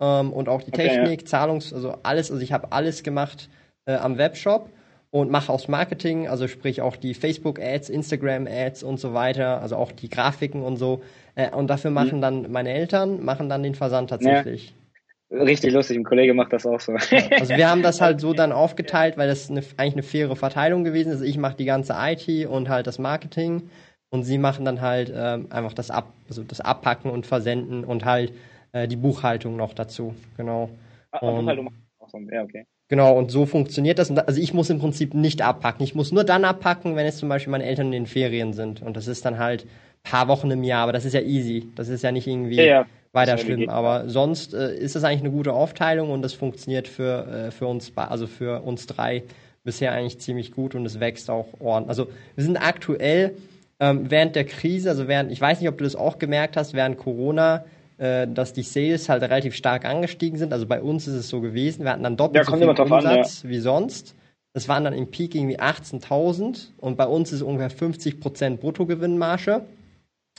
ähm, 0.01 0.33
und 0.33 0.49
auch 0.49 0.63
die 0.63 0.73
okay, 0.73 0.89
Technik, 0.89 1.23
ja. 1.23 1.27
Zahlungs-, 1.27 1.73
also 1.73 1.97
alles, 2.03 2.31
also 2.31 2.43
ich 2.43 2.53
habe 2.53 2.73
alles 2.73 3.03
gemacht 3.03 3.49
äh, 3.87 3.95
am 3.95 4.19
Webshop 4.19 4.71
und 5.11 5.31
mache 5.31 5.53
aus 5.53 5.69
Marketing, 5.69 6.29
also 6.29 6.49
sprich 6.49 6.83
auch 6.83 6.97
die 6.97 7.15
Facebook-Ads, 7.15 7.89
Instagram-Ads 7.89 8.83
und 8.83 9.01
so 9.01 9.15
weiter, 9.15 9.63
also 9.63 9.77
auch 9.77 9.93
die 9.93 10.11
Grafiken 10.11 10.63
und 10.63 10.77
so. 10.77 11.03
Äh, 11.35 11.51
und 11.51 11.69
dafür 11.69 11.91
mhm. 11.91 11.95
machen 11.95 12.17
mhm. 12.19 12.23
dann 12.23 12.53
meine 12.53 12.73
Eltern, 12.73 13.25
machen 13.25 13.49
dann 13.49 13.63
den 13.63 13.75
Versand 13.75 14.11
tatsächlich. 14.11 14.71
Ja. 14.71 14.86
Richtig 15.31 15.73
lustig, 15.73 15.97
ein 15.99 16.05
Kollege 16.05 16.35
macht 16.35 16.53
das 16.53 16.65
auch 16.67 16.79
so. 16.79 16.93
also 16.93 17.57
wir 17.57 17.69
haben 17.69 17.83
das 17.83 18.01
halt 18.01 18.21
so 18.21 18.33
dann 18.33 18.53
aufgeteilt, 18.53 19.17
weil 19.17 19.27
das 19.27 19.51
eine, 19.51 19.63
eigentlich 19.77 19.95
eine 19.95 20.03
faire 20.05 20.37
Verteilung 20.37 20.85
gewesen 20.85 21.13
ist. 21.13 21.23
Ich 21.23 21.37
mache 21.37 21.57
die 21.57 21.65
ganze 21.65 21.97
IT 21.99 22.47
und 22.47 22.69
halt 22.69 22.87
das 22.87 23.01
Marketing 23.01 23.69
und 24.11 24.23
sie 24.23 24.39
machen 24.39 24.65
dann 24.65 24.81
halt 24.81 25.13
ähm, 25.15 25.49
einfach 25.51 25.73
das, 25.73 25.91
Ab 25.91 26.13
also 26.29 26.45
das 26.45 26.61
Abpacken 26.61 27.11
und 27.11 27.27
Versenden 27.27 27.85
und 27.85 28.05
halt 28.05 28.33
äh, 28.73 28.87
die 28.87 28.97
Buchhaltung 28.97 29.57
noch 29.57 29.75
dazu. 29.75 30.15
Genau. 30.37 30.71
Ah, 31.11 31.19
und, 31.27 31.41
Buchhaltung 31.41 31.73
auch 31.99 32.09
so. 32.09 32.19
Ja, 32.19 32.43
okay. 32.43 32.67
Genau, 32.89 33.19
und 33.19 33.33
so 33.33 33.47
funktioniert 33.47 33.99
das. 33.99 34.17
Also 34.17 34.41
ich 34.41 34.55
muss 34.55 34.71
im 34.71 34.79
Prinzip 34.79 35.13
nicht 35.13 35.43
abpacken. 35.43 35.83
Ich 35.83 35.97
muss 35.97 36.13
nur 36.13 36.23
dann 36.23 36.45
abpacken, 36.45 36.95
wenn 36.95 37.05
jetzt 37.05 37.19
zum 37.19 37.29
Beispiel 37.29 37.51
meine 37.51 37.65
Eltern 37.65 37.87
in 37.87 37.93
den 37.93 38.07
Ferien 38.07 38.53
sind. 38.53 38.81
Und 38.81 38.97
das 38.97 39.09
ist 39.09 39.25
dann 39.25 39.39
halt 39.39 39.67
paar 40.05 40.29
Wochen 40.29 40.51
im 40.53 40.63
Jahr, 40.63 40.85
aber 40.85 40.93
das 40.93 41.05
ist 41.05 41.15
ja 41.15 41.21
easy. 41.21 41.69
Das 41.75 41.89
ist 41.89 42.03
ja 42.03 42.13
nicht 42.13 42.29
irgendwie 42.29 42.57
ja, 42.57 42.65
ja. 42.65 42.87
Weiter 43.17 43.37
schlimm. 43.39 43.69
Aber 43.69 44.09
sonst 44.09 44.55
äh, 44.55 44.77
ist 44.77 44.95
das 44.95 45.03
eigentlich 45.03 45.23
eine 45.23 45.33
gute 45.33 45.53
Aufteilung 45.53 46.11
und 46.11 46.23
das 46.23 46.33
funktioniert 46.33 46.87
für, 46.87 47.27
äh, 47.27 47.51
für 47.51 47.67
uns, 47.67 47.93
also 47.97 48.29
für 48.29 48.63
uns 48.63 48.87
drei 48.87 49.25
bisher 49.65 49.93
eigentlich 49.93 50.21
ziemlich 50.21 50.53
gut 50.53 50.77
und 50.77 50.87
es 50.87 51.01
wächst 51.01 51.29
auch 51.29 51.49
ordentlich. 51.59 51.89
Also 51.89 52.07
wir 52.37 52.45
sind 52.45 52.57
aktuell 52.57 53.35
ähm, 53.81 54.11
während 54.11 54.37
der 54.37 54.45
Krise, 54.45 54.89
also 54.89 55.09
während, 55.09 55.33
ich 55.33 55.41
weiß 55.41 55.61
nicht, 55.61 55.69
ob 55.69 55.77
du 55.77 55.85
das 55.85 55.97
auch 55.97 56.19
gemerkt 56.19 56.57
hast, 56.57 56.73
während 56.73 56.99
Corona, 56.99 57.65
äh, 57.99 58.27
dass 58.29 58.53
die 58.53 58.63
Sales 58.63 59.09
halt 59.09 59.23
relativ 59.23 59.55
stark 59.55 59.85
angestiegen 59.85 60.39
sind. 60.39 60.53
Also 60.53 60.67
bei 60.67 60.81
uns 60.81 61.07
ist 61.07 61.15
es 61.15 61.29
so 61.29 61.41
gewesen. 61.41 61.85
Wir 61.85 61.91
hatten 61.91 62.05
dann 62.05 62.17
doppelt 62.17 62.47
ja, 62.47 62.51
so 62.51 62.57
viel 62.57 62.69
Umsatz 62.69 63.05
an, 63.05 63.17
ja. 63.17 63.51
wie 63.51 63.59
sonst. 63.59 64.15
Das 64.55 64.69
waren 64.69 64.85
dann 64.85 64.95
im 64.95 65.11
Peak 65.11 65.35
irgendwie 65.35 65.59
18.000 65.59 66.69
und 66.79 66.97
bei 66.97 67.07
uns 67.07 67.33
ist 67.33 67.43
ungefähr 67.43 67.71
50% 67.71 68.57
Bruttogewinnmarge. 68.57 69.67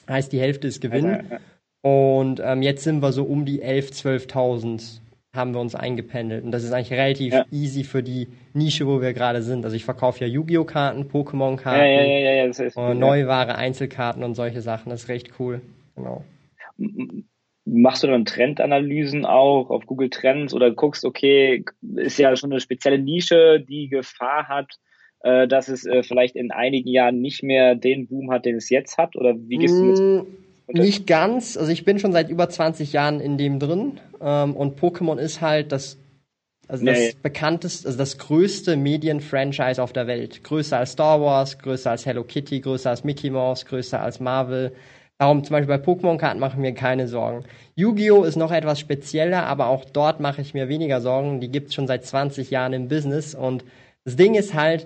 Heißt, 0.10 0.32
die 0.32 0.40
Hälfte 0.40 0.68
ist 0.68 0.82
Gewinn. 0.82 1.06
Also, 1.06 1.30
ja. 1.30 1.40
Und 1.82 2.42
ähm, 2.44 2.62
jetzt 2.62 2.84
sind 2.84 3.02
wir 3.02 3.12
so 3.12 3.24
um 3.24 3.46
die 3.46 3.64
11.000, 3.64 4.30
12.000 4.30 5.00
haben 5.38 5.54
wir 5.54 5.62
uns 5.62 5.76
eingependelt. 5.76 6.44
Und 6.44 6.52
das 6.52 6.64
ist 6.64 6.74
eigentlich 6.74 6.98
relativ 6.98 7.34
ja. 7.34 7.46
easy 7.52 7.84
für 7.84 8.04
die 8.04 8.28
Nische, 8.54 8.88
wo 8.88 9.02
wir 9.02 9.14
gerade 9.14 9.42
sind. 9.42 9.64
Also 9.64 9.76
ich 9.76 9.86
verkaufe 9.86 10.20
ja 10.22 10.28
Yu-Gi-Oh! 10.28 10.66
Karten, 10.66 11.04
Pokémon-Karten, 11.04 11.80
ja, 11.80 12.04
ja, 12.04 12.32
ja, 12.32 12.74
ja, 12.76 12.94
Neuware, 12.94 13.56
Einzelkarten 13.56 14.24
und 14.24 14.36
solche 14.36 14.62
Sachen. 14.62 14.90
Das 14.90 15.04
ist 15.04 15.10
recht 15.10 15.34
cool. 15.40 15.62
Genau. 15.96 16.24
Machst 17.66 18.04
du 18.04 18.08
dann 18.08 18.26
Trendanalysen 18.26 19.26
auch 19.26 19.70
auf 19.70 19.86
Google 19.86 20.10
Trends 20.10 20.54
oder 20.54 20.72
guckst, 20.72 21.06
okay, 21.06 21.64
ist 21.96 22.18
ja 22.18 22.36
schon 22.36 22.52
eine 22.52 22.62
spezielle 22.62 22.98
Nische, 22.98 23.60
die 23.60 23.90
Gefahr 23.90 24.48
hat, 24.48 24.72
äh, 25.22 25.48
dass 25.48 25.68
es 25.68 25.86
äh, 25.86 26.04
vielleicht 26.04 26.36
in 26.36 26.52
einigen 26.52 26.90
Jahren 26.90 27.22
nicht 27.22 27.44
mehr 27.44 27.76
den 27.76 28.08
Boom 28.08 28.32
hat, 28.32 28.46
den 28.46 28.56
es 28.56 28.70
jetzt 28.70 28.98
hat? 28.98 29.16
Oder 29.16 29.36
wie 29.38 29.58
gehst 29.58 29.78
du 29.78 29.84
mit? 29.84 30.28
Nicht 30.68 31.08
ganz. 31.08 31.58
Also 31.58 31.72
ich 31.72 31.86
bin 31.86 32.00
schon 32.00 32.12
seit 32.12 32.30
über 32.30 32.50
20 32.50 32.94
Jahren 32.94 33.20
in 33.20 33.38
dem 33.38 33.60
drin. 33.60 34.00
Ähm, 34.22 34.56
und 34.56 34.80
Pokémon 34.80 35.18
ist 35.18 35.42
halt 35.42 35.72
das, 35.72 35.98
also 36.68 36.84
nee. 36.84 37.12
das 37.12 37.16
bekannteste, 37.16 37.88
also 37.88 37.98
das 37.98 38.18
größte 38.18 38.76
Medienfranchise 38.76 39.82
auf 39.82 39.94
der 39.94 40.08
Welt. 40.08 40.44
Größer 40.44 40.78
als 40.78 40.92
Star 40.92 41.22
Wars, 41.22 41.58
größer 41.60 41.92
als 41.92 42.06
Hello 42.06 42.24
Kitty, 42.24 42.60
größer 42.60 42.90
als 42.90 43.04
Mickey 43.04 43.30
Mouse, 43.30 43.66
größer 43.66 44.02
als 44.02 44.20
Marvel. 44.20 44.74
Darum 45.20 45.44
zum 45.44 45.54
Beispiel 45.54 45.78
bei 45.78 45.84
Pokémon-Karten 45.84 46.40
mache 46.40 46.54
ich 46.54 46.60
mir 46.60 46.74
keine 46.74 47.08
Sorgen. 47.08 47.46
Yu-Gi-Oh! 47.76 48.24
ist 48.24 48.36
noch 48.36 48.52
etwas 48.52 48.80
spezieller, 48.80 49.48
aber 49.48 49.68
auch 49.68 49.86
dort 49.86 50.20
mache 50.20 50.42
ich 50.42 50.54
mir 50.54 50.70
weniger 50.70 51.02
Sorgen. 51.02 51.40
Die 51.40 51.50
gibt's 51.50 51.74
schon 51.74 51.88
seit 51.88 52.06
20 52.06 52.52
Jahren 52.52 52.74
im 52.74 52.88
Business. 52.88 53.34
Und 53.34 53.64
das 54.04 54.16
Ding 54.16 54.36
ist 54.36 54.54
halt, 54.54 54.86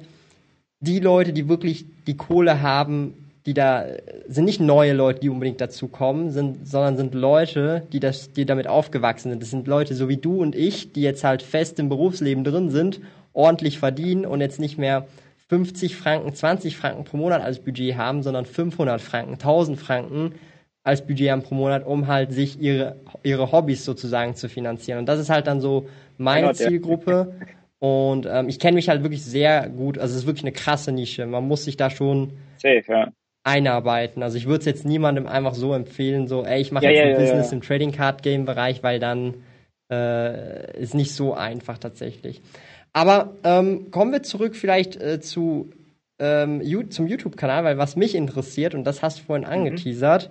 die 0.80 1.00
Leute, 1.00 1.34
die 1.34 1.50
wirklich 1.50 1.86
die 2.08 2.16
Kohle 2.16 2.62
haben, 2.62 3.31
die 3.46 3.54
da 3.54 3.86
sind 4.28 4.46
nicht 4.46 4.60
neue 4.60 4.94
Leute, 4.94 5.22
die 5.22 5.30
unbedingt 5.30 5.62
dazu 5.62 5.88
kommen, 5.88 6.30
sind, 6.30 6.68
sondern 6.68 6.98
sind 6.98 7.16
Leute, 7.16 7.88
die 7.92 8.00
das, 8.00 8.32
die 8.34 8.46
damit 8.46 8.68
aufgewachsen 8.68 9.32
sind. 9.32 9.42
Das 9.42 9.50
sind 9.50 9.68
Leute 9.68 9.96
so 9.96 10.10
wie 10.10 10.18
du 10.18 10.42
und 10.42 10.56
ich, 10.56 10.94
die 10.94 11.02
jetzt 11.02 11.24
halt 11.24 11.42
fest 11.42 11.80
im 11.80 11.90
Berufsleben 11.90 12.44
drin 12.44 12.70
sind, 12.70 13.02
ordentlich 13.34 13.80
verdienen 13.80 14.26
und 14.26 14.42
jetzt 14.42 14.60
nicht 14.60 14.78
mehr 14.78 15.08
50 15.50 15.96
Franken, 15.96 16.34
20 16.34 16.78
Franken 16.78 17.04
pro 17.04 17.18
Monat 17.18 17.42
als 17.42 17.60
Budget 17.60 17.98
haben, 17.98 18.22
sondern 18.22 18.46
500 18.46 19.02
Franken, 19.02 19.34
1000 19.34 19.80
Franken 19.80 20.36
als 20.84 21.06
Budget 21.06 21.32
haben 21.32 21.42
pro 21.42 21.56
Monat, 21.56 21.86
um 21.86 22.08
halt 22.08 22.32
sich 22.32 22.60
ihre, 22.62 22.98
ihre 23.24 23.52
Hobbys 23.52 23.84
sozusagen 23.84 24.36
zu 24.36 24.50
finanzieren. 24.50 25.00
Und 25.00 25.08
das 25.08 25.20
ist 25.20 25.30
halt 25.30 25.48
dann 25.48 25.62
so 25.62 25.90
meine 26.18 26.42
genau, 26.42 26.54
Zielgruppe. 26.54 27.36
Und 27.80 28.28
ähm, 28.30 28.48
ich 28.50 28.60
kenne 28.60 28.76
mich 28.76 28.90
halt 28.90 29.02
wirklich 29.04 29.24
sehr 29.24 29.68
gut. 29.70 29.98
Also 29.98 30.14
es 30.14 30.22
ist 30.22 30.28
wirklich 30.28 30.44
eine 30.44 30.52
krasse 30.52 30.92
Nische. 30.92 31.26
Man 31.26 31.48
muss 31.48 31.66
sich 31.66 31.78
da 31.78 31.90
schon 31.90 32.34
Safe, 32.58 32.84
ja 32.88 33.12
einarbeiten. 33.44 34.24
Also 34.24 34.38
ich 34.38 34.46
würde 34.46 34.60
es 34.60 34.66
jetzt 34.66 34.86
niemandem 34.86 35.28
einfach 35.28 35.56
so 35.56 35.74
empfehlen, 35.74 36.28
so, 36.28 36.44
ey, 36.44 36.62
ich 36.62 36.72
mache 36.72 36.86
ja, 36.86 36.92
jetzt 36.92 37.02
ein 37.02 37.12
ja, 37.12 37.18
Business 37.18 37.52
ja. 37.52 37.58
im 37.58 37.62
Trading 37.62 37.92
Card 37.92 38.24
Game 38.24 38.46
Bereich, 38.46 38.84
weil 38.84 39.00
dann 39.00 39.36
äh, 39.92 40.80
ist 40.80 40.94
nicht 40.94 41.14
so 41.14 41.34
einfach 41.34 41.78
tatsächlich. 41.78 42.42
Aber 42.94 43.36
ähm, 43.44 43.90
kommen 43.90 44.12
wir 44.12 44.24
zurück 44.24 44.56
vielleicht 44.56 44.96
äh, 45.02 45.20
zu 45.20 45.72
ähm, 46.20 46.62
zum 46.92 47.08
YouTube-Kanal, 47.08 47.64
weil 47.64 47.78
was 47.78 47.96
mich 47.96 48.14
interessiert, 48.14 48.76
und 48.76 48.84
das 48.84 49.02
hast 49.02 49.20
du 49.20 49.24
vorhin 49.24 49.48
mhm. 49.48 49.54
angeteasert, 49.54 50.30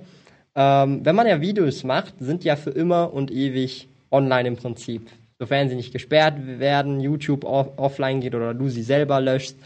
ähm, 0.55 1.05
wenn 1.05 1.17
man 1.17 1.27
ja 1.27 1.41
Videos 1.41 1.83
macht, 1.85 2.15
sind 2.21 2.45
ja 2.45 2.55
für 2.57 2.71
immer 2.71 3.13
und 3.13 3.31
ewig 3.31 3.89
online 4.11 4.49
im 4.49 4.57
Prinzip. 4.57 5.11
Sofern 5.39 5.69
sie 5.69 5.75
nicht 5.75 5.93
gesperrt 5.93 6.35
werden, 6.59 7.01
YouTube 7.01 7.45
off 7.45 7.71
offline 7.77 8.21
geht 8.21 8.35
oder 8.35 8.55
du 8.55 8.69
sie 8.69 8.83
selber 8.83 9.21
löschst. 9.21 9.57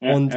und 0.00 0.34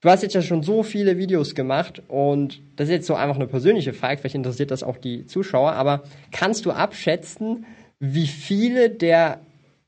Du 0.00 0.08
hast 0.08 0.22
jetzt 0.22 0.34
ja 0.34 0.40
schon 0.40 0.62
so 0.62 0.82
viele 0.82 1.18
Videos 1.18 1.54
gemacht 1.54 2.02
und 2.08 2.62
das 2.76 2.88
ist 2.88 2.92
jetzt 2.92 3.06
so 3.06 3.14
einfach 3.14 3.36
eine 3.36 3.46
persönliche 3.46 3.92
Frage, 3.92 4.18
vielleicht 4.18 4.34
interessiert 4.34 4.70
das 4.70 4.82
auch 4.82 4.96
die 4.96 5.26
Zuschauer, 5.26 5.72
aber 5.72 6.04
kannst 6.32 6.64
du 6.64 6.70
abschätzen, 6.70 7.66
wie 7.98 8.26
viele 8.26 8.88
der 8.88 9.40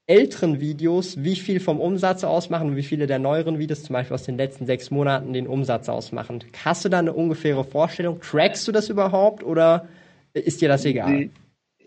älteren 0.07 0.61
Videos, 0.61 1.23
wie 1.25 1.37
viel 1.37 1.61
vom 1.61 1.81
Umsatz 1.81 2.25
ausmachen 2.25 2.71
und 2.71 2.77
wie 2.77 2.83
viele 2.83 3.07
der 3.07 3.19
neueren 3.19 3.59
Videos, 3.59 3.85
zum 3.85 3.95
Beispiel 3.95 4.15
aus 4.15 4.25
den 4.25 4.37
letzten 4.37 4.67
sechs 4.67 4.91
Monaten, 4.91 5.33
den 5.33 5.47
Umsatz 5.47 5.89
ausmachen? 5.89 6.45
Hast 6.63 6.85
du 6.85 6.91
da 6.91 6.99
eine 6.99 7.15
ungefähre 7.15 7.65
Vorstellung? 7.65 8.21
Trackst 8.21 8.69
du 8.69 8.73
das 8.73 8.91
überhaupt 8.91 9.43
oder 9.43 9.89
ist 10.35 10.61
dir 10.61 10.69
das 10.69 10.85
egal? 10.85 11.31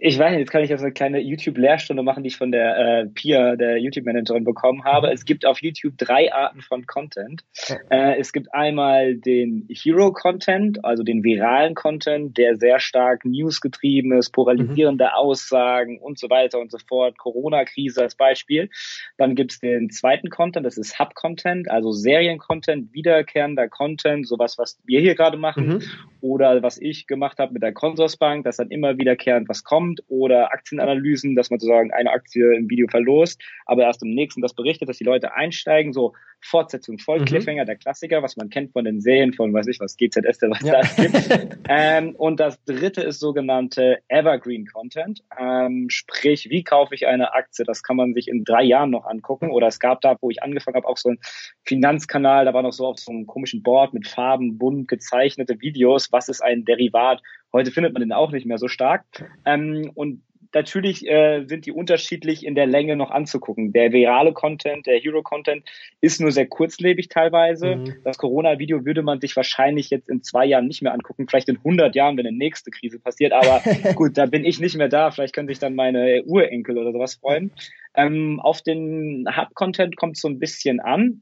Ich 0.08 0.20
weiß 0.20 0.30
nicht, 0.32 0.42
jetzt 0.42 0.52
kann 0.52 0.64
ich 0.64 0.70
jetzt 0.70 0.84
eine 0.84 0.92
kleine 0.92 1.20
YouTube-Lehrstunde 1.20 2.04
machen, 2.04 2.22
die 2.22 2.28
ich 2.28 2.38
von 2.38 2.52
der 2.52 2.78
äh, 2.78 3.06
Pia, 3.08 3.56
der 3.56 3.80
YouTube-Managerin, 3.80 4.44
bekommen 4.44 4.84
habe. 4.84 5.12
Es 5.12 5.26
gibt 5.26 5.48
auf 5.48 5.64
YouTube 5.64 5.98
drei 5.98 6.32
Arten 6.32 6.62
von 6.62 6.86
Content. 6.86 7.44
Äh, 7.90 8.20
es 8.20 8.32
gibt 8.32 8.54
einmal 8.54 9.16
den 9.16 9.68
Hero-Content, 9.68 10.86
also 10.86 11.02
den 11.02 11.24
viralen 11.24 11.74
Content, 11.74 12.38
der 12.38 12.56
sehr 12.56 12.80
stark 12.80 13.26
newsgetrieben 13.26 14.12
ist, 14.12 14.30
polarisierende 14.30 15.06
mhm. 15.06 15.10
Aussagen 15.16 15.98
und 15.98 16.20
so 16.20 16.30
weiter 16.30 16.60
und 16.60 16.70
so 16.70 16.78
fort, 16.78 17.18
Corona-Krise 17.18 18.04
als 18.04 18.14
Beispiel. 18.14 18.70
Dann 19.18 19.34
gibt 19.34 19.54
es 19.54 19.60
den 19.60 19.90
zweiten 19.90 20.30
Content, 20.30 20.68
das 20.68 20.78
ist 20.78 21.00
Hub-Content, 21.00 21.72
also 21.72 21.92
Serien-Content, 21.92 22.94
wiederkehrender 22.94 23.70
Content, 23.70 24.28
sowas, 24.28 24.60
was 24.60 24.80
wir 24.86 25.02
hier 25.02 25.16
gerade 25.16 25.38
machen. 25.38 25.68
Mhm. 25.68 25.82
Oder 26.22 26.62
was 26.62 26.80
ich 26.80 27.08
gemacht 27.08 27.40
habe 27.40 27.54
mit 27.54 27.64
der 27.64 27.74
Consorsbank, 27.74 28.44
dass 28.46 28.58
dann 28.58 28.70
immer 28.70 29.00
wiederkehrend 29.00 29.50
was 29.50 29.64
kommt 29.64 29.95
kommt 29.96 30.10
oder 30.10 30.52
Aktienanalysen, 30.52 31.36
dass 31.36 31.50
man 31.50 31.60
sozusagen 31.60 31.92
eine 31.92 32.12
Aktie 32.12 32.56
im 32.56 32.70
Video 32.70 32.88
verlost, 32.88 33.42
aber 33.66 33.84
erst 33.84 34.04
im 34.04 34.14
nächsten 34.14 34.42
das 34.42 34.54
berichtet, 34.54 34.90
dass 34.90 34.98
die 34.98 35.04
Leute 35.04 35.34
einsteigen, 35.34 35.94
so 35.94 36.14
Fortsetzung 36.42 37.00
voll, 37.00 37.22
mhm. 37.22 37.26
Cliffhanger, 37.26 37.66
der 37.66 37.76
Klassiker, 37.76 38.22
was 38.22 38.38
man 38.38 38.50
kennt 38.50 38.74
von 38.74 38.86
den 38.86 39.02
Serien 39.02 39.34
von, 39.34 39.54
weiß 39.54 39.68
ich 39.68 39.80
was, 39.80 39.98
GZS, 39.98 40.40
der 40.40 40.50
was 40.52 40.62
ja. 40.62 40.82
da 40.82 41.04
gibt. 41.04 41.58
ähm, 41.70 42.16
und 42.16 42.40
das 42.40 42.64
dritte 42.66 43.02
ist 43.02 43.20
sogenannte 43.20 44.00
Evergreen 44.10 44.68
Content, 44.68 45.24
ähm, 45.40 45.88
sprich, 45.90 46.50
wie 46.50 46.64
kaufe 46.64 46.94
ich 46.94 47.08
eine 47.08 47.34
Aktie? 47.34 47.66
Das 47.66 47.82
kann 47.82 47.96
man 47.96 48.14
sich 48.14 48.28
in 48.28 48.44
drei 48.44 48.64
Jahren 48.64 48.92
noch 48.92 49.06
angucken 49.06 49.50
oder 49.50 49.68
es 49.68 49.80
gab 49.80 50.02
da, 50.02 50.18
wo 50.22 50.30
ich 50.30 50.44
angefangen 50.44 50.76
habe, 50.76 50.88
auch 50.88 50.98
so 50.98 51.10
ein 51.10 51.20
Finanzkanal, 51.64 52.46
da 52.46 52.54
war 52.54 52.62
noch 52.62 52.74
so 52.74 52.86
auf 52.88 53.00
so 53.00 53.12
einem 53.12 53.26
komischen 53.26 53.64
Board 53.64 53.94
mit 53.94 54.08
Farben, 54.08 54.58
bunt 54.58 54.88
gezeichnete 54.88 55.60
Videos, 55.62 56.12
was 56.12 56.30
ist 56.30 56.42
ein 56.42 56.66
Derivat? 56.66 57.22
Heute 57.56 57.72
findet 57.72 57.94
man 57.94 58.02
den 58.02 58.12
auch 58.12 58.34
nicht 58.34 58.46
mehr 58.46 58.58
so 58.58 58.68
stark. 58.68 59.06
Ähm, 59.46 59.90
und 59.96 60.22
natürlich 60.54 61.08
äh, 61.08 61.46
sind 61.46 61.66
die 61.66 61.72
unterschiedlich 61.72 62.46
in 62.46 62.54
der 62.54 62.66
Länge 62.66 62.98
noch 62.98 63.12
anzugucken. 63.12 63.72
Der 63.72 63.94
virale 63.94 64.34
Content, 64.34 64.86
der 64.86 65.00
Hero-Content 65.00 65.64
ist 66.02 66.20
nur 66.20 66.34
sehr 66.34 66.48
kurzlebig 66.48 67.08
teilweise. 67.08 67.78
Mhm. 67.78 67.94
Das 68.04 68.18
Corona-Video 68.18 68.84
würde 68.84 69.04
man 69.04 69.22
sich 69.22 69.38
wahrscheinlich 69.38 69.90
jetzt 69.90 70.10
in 70.10 70.22
zwei 70.22 70.46
Jahren 70.46 70.68
nicht 70.68 70.82
mehr 70.82 70.94
angucken, 70.94 71.28
vielleicht 71.30 71.48
in 71.48 71.56
100 71.56 71.96
Jahren, 71.96 72.18
wenn 72.18 72.28
eine 72.28 72.36
nächste 72.36 72.72
Krise 72.72 73.00
passiert. 73.00 73.32
Aber 73.32 73.62
gut, 73.96 74.18
da 74.18 74.26
bin 74.26 74.44
ich 74.44 74.60
nicht 74.60 74.76
mehr 74.76 74.90
da. 74.90 75.12
Vielleicht 75.12 75.34
können 75.34 75.48
sich 75.48 75.60
dann 75.60 75.76
meine 75.76 76.24
Urenkel 76.26 76.78
oder 76.78 76.92
sowas 76.92 77.16
freuen. 77.16 77.52
Ähm, 77.94 78.42
auf 78.42 78.62
den 78.64 79.30
Hub-Content 79.34 79.96
kommt 79.96 80.18
es 80.18 80.22
so 80.22 80.28
ein 80.28 80.40
bisschen 80.40 80.82
an. 80.82 81.22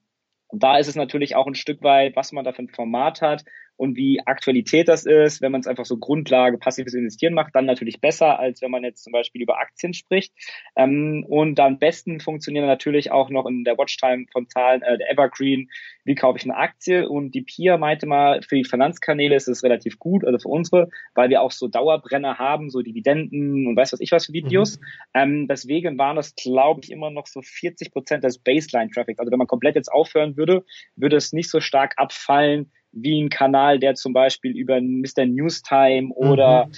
Und 0.54 0.62
da 0.62 0.78
ist 0.78 0.88
es 0.88 0.96
natürlich 0.96 1.36
auch 1.36 1.48
ein 1.48 1.56
Stück 1.56 1.82
weit, 1.82 2.16
was 2.16 2.32
man 2.32 2.46
da 2.46 2.54
für 2.54 2.62
ein 2.62 2.70
Format 2.70 3.24
hat 3.24 3.44
und 3.76 3.96
wie 3.96 4.22
Aktualität 4.26 4.88
das 4.88 5.06
ist. 5.06 5.42
Wenn 5.42 5.52
man 5.52 5.62
es 5.62 5.68
einfach 5.68 5.86
so 5.86 5.98
Grundlage 5.98 6.58
passives 6.58 6.94
Investieren 6.94 7.34
macht, 7.34 7.56
dann 7.56 7.66
natürlich 7.66 8.00
besser, 8.00 8.40
als 8.40 8.62
wenn 8.62 8.72
man 8.72 8.84
jetzt 8.84 9.04
zum 9.04 9.14
Beispiel 9.14 9.42
über 9.42 9.60
Aktien 9.60 9.94
spricht. 9.94 10.34
Ähm, 10.76 11.26
und 11.28 11.60
am 11.60 11.80
besten 11.80 12.20
funktionieren 12.20 12.68
natürlich 12.68 13.12
auch 13.12 13.30
noch 13.30 13.46
in 13.46 13.64
der 13.64 13.78
Watchtime 13.78 14.26
von 14.32 14.48
Zahlen 14.48 14.82
äh, 14.84 14.98
der 14.98 15.12
Evergreen, 15.12 15.70
wie 16.06 16.16
kaufe 16.16 16.38
ich 16.38 16.44
eine 16.44 16.56
Aktie. 16.56 17.10
Und 17.10 17.32
die 17.34 17.42
Pia 17.42 17.78
meinte 17.78 18.06
mal, 18.06 18.42
für 18.42 18.56
die 18.56 18.64
Finanzkanäle 18.64 19.36
ist 19.36 19.48
es 19.48 19.64
relativ 19.64 20.00
gut, 20.00 20.24
also 20.26 20.38
für 20.38 20.50
unsere, 20.50 20.90
weil 21.16 21.30
wir 21.30 21.42
auch 21.42 21.52
so 21.52 21.68
Dauerbrenner 21.68 22.38
haben, 22.38 22.70
so 22.70 22.82
Dividenden 22.82 23.68
und 23.68 23.76
weiß 23.76 23.94
was 23.94 24.02
ich 24.02 24.12
was 24.12 24.28
für 24.28 24.34
Videos. 24.34 24.80
Mhm. 24.80 24.86
Ähm, 25.14 25.48
deswegen 25.48 25.98
waren 25.98 26.16
das, 26.16 26.36
glaube 26.36 26.82
ich, 26.84 26.92
immer 26.92 27.10
noch 27.10 27.28
so 27.28 27.42
40 27.42 27.92
Prozent 27.92 28.24
des 28.24 28.38
Baseline-Traffics. 28.38 29.20
Also 29.20 29.32
wenn 29.32 29.40
man 29.40 29.48
komplett 29.48 29.76
jetzt 29.76 29.92
aufhören 29.92 30.38
würde, 30.38 30.43
würde 30.96 31.16
es 31.16 31.34
nicht 31.34 31.50
so 31.50 31.60
stark 31.60 31.94
abfallen, 31.98 32.72
wie 32.92 33.22
ein 33.22 33.30
Kanal, 33.30 33.80
der 33.80 33.96
zum 33.96 34.14
Beispiel 34.14 34.56
über 34.56 34.80
Mr. 34.80 35.26
Newstime 35.26 36.14
oder 36.14 36.68
mhm 36.68 36.74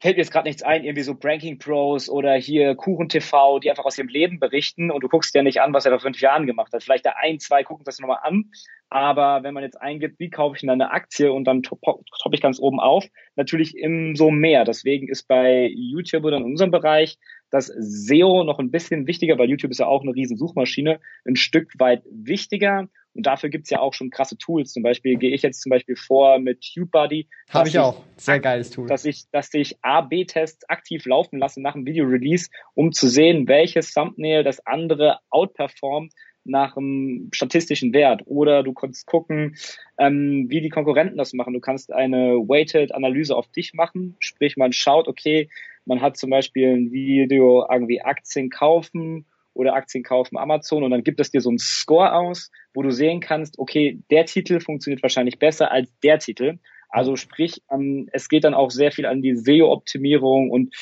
fällt 0.00 0.16
mir 0.16 0.22
jetzt 0.22 0.30
gerade 0.30 0.48
nichts 0.48 0.62
ein, 0.62 0.84
irgendwie 0.84 1.02
so 1.02 1.14
Branking 1.14 1.58
Pros 1.58 2.08
oder 2.08 2.34
hier 2.34 2.76
Kuchen 2.76 3.08
TV, 3.08 3.58
die 3.58 3.70
einfach 3.70 3.84
aus 3.84 3.98
ihrem 3.98 4.08
Leben 4.08 4.38
berichten 4.38 4.90
und 4.90 5.02
du 5.02 5.08
guckst 5.08 5.34
dir 5.34 5.42
nicht 5.42 5.60
an, 5.60 5.72
was 5.72 5.84
er 5.84 5.92
vor 5.92 6.00
fünf 6.00 6.20
Jahren 6.20 6.46
gemacht 6.46 6.72
hat. 6.72 6.84
Vielleicht 6.84 7.04
da 7.04 7.14
ein, 7.20 7.40
zwei 7.40 7.64
gucken 7.64 7.84
das 7.84 7.98
nochmal 7.98 8.20
an, 8.22 8.50
aber 8.90 9.42
wenn 9.42 9.54
man 9.54 9.64
jetzt 9.64 9.80
eingibt, 9.80 10.20
wie 10.20 10.30
kaufe 10.30 10.54
ich 10.54 10.60
denn 10.60 10.70
eine 10.70 10.92
Aktie 10.92 11.32
und 11.32 11.44
dann 11.44 11.62
top, 11.62 11.80
top 11.82 12.32
ich 12.32 12.40
ganz 12.40 12.60
oben 12.60 12.78
auf, 12.78 13.06
natürlich 13.34 13.76
im 13.76 14.14
so 14.14 14.30
mehr. 14.30 14.64
Deswegen 14.64 15.08
ist 15.08 15.26
bei 15.26 15.68
YouTube 15.74 16.24
oder 16.24 16.36
in 16.36 16.44
unserem 16.44 16.70
Bereich 16.70 17.18
das 17.50 17.66
SEO 17.66 18.44
noch 18.44 18.58
ein 18.58 18.70
bisschen 18.70 19.06
wichtiger, 19.06 19.38
weil 19.38 19.48
YouTube 19.48 19.70
ist 19.70 19.80
ja 19.80 19.86
auch 19.86 20.02
eine 20.02 20.14
riesen 20.14 20.36
Suchmaschine, 20.36 21.00
ein 21.24 21.36
Stück 21.36 21.72
weit 21.78 22.02
wichtiger 22.10 22.88
und 23.18 23.26
dafür 23.26 23.48
gibt's 23.48 23.70
ja 23.70 23.80
auch 23.80 23.94
schon 23.94 24.10
krasse 24.10 24.38
Tools. 24.38 24.72
Zum 24.72 24.84
Beispiel 24.84 25.16
gehe 25.16 25.34
ich 25.34 25.42
jetzt 25.42 25.60
zum 25.60 25.70
Beispiel 25.70 25.96
vor 25.96 26.38
mit 26.38 26.60
TubeBuddy. 26.60 27.26
Habe 27.50 27.68
ich 27.68 27.78
auch. 27.78 28.04
Sehr 28.16 28.38
geiles 28.38 28.70
Tool. 28.70 28.86
Dass 28.86 29.04
ich, 29.04 29.28
dass 29.32 29.52
ich 29.54 29.76
A-B-Tests 29.82 30.68
aktiv 30.68 31.04
laufen 31.04 31.38
lasse 31.40 31.60
nach 31.60 31.72
dem 31.72 31.84
Video-Release, 31.84 32.48
um 32.74 32.92
zu 32.92 33.08
sehen, 33.08 33.48
welches 33.48 33.92
Thumbnail 33.92 34.44
das 34.44 34.64
andere 34.64 35.18
outperformt 35.30 36.12
nach 36.44 36.76
einem 36.76 37.30
statistischen 37.32 37.92
Wert. 37.92 38.22
Oder 38.26 38.62
du 38.62 38.72
kannst 38.72 39.06
gucken, 39.06 39.56
ähm, 39.98 40.46
wie 40.48 40.60
die 40.60 40.70
Konkurrenten 40.70 41.18
das 41.18 41.32
machen. 41.32 41.54
Du 41.54 41.60
kannst 41.60 41.92
eine 41.92 42.36
Weighted-Analyse 42.36 43.34
auf 43.34 43.48
dich 43.48 43.74
machen. 43.74 44.16
Sprich, 44.20 44.56
man 44.56 44.72
schaut, 44.72 45.08
okay, 45.08 45.48
man 45.88 46.02
hat 46.02 46.16
zum 46.16 46.30
Beispiel 46.30 46.68
ein 46.68 46.92
Video 46.92 47.66
irgendwie 47.68 48.02
Aktien 48.02 48.50
kaufen 48.50 49.26
oder 49.54 49.74
Aktien 49.74 50.04
kaufen 50.04 50.36
Amazon 50.36 50.84
und 50.84 50.90
dann 50.90 51.02
gibt 51.02 51.18
es 51.18 51.30
dir 51.30 51.40
so 51.40 51.48
einen 51.48 51.58
Score 51.58 52.12
aus, 52.12 52.52
wo 52.74 52.82
du 52.82 52.90
sehen 52.90 53.20
kannst, 53.20 53.58
okay, 53.58 53.98
der 54.10 54.26
Titel 54.26 54.60
funktioniert 54.60 55.02
wahrscheinlich 55.02 55.38
besser 55.38 55.72
als 55.72 55.90
der 56.00 56.18
Titel. 56.18 56.58
Also 56.90 57.16
sprich, 57.16 57.62
ähm, 57.70 58.08
es 58.12 58.28
geht 58.28 58.44
dann 58.44 58.54
auch 58.54 58.70
sehr 58.70 58.92
viel 58.92 59.06
an 59.06 59.20
die 59.20 59.34
SEO-Optimierung 59.34 60.50
und 60.50 60.74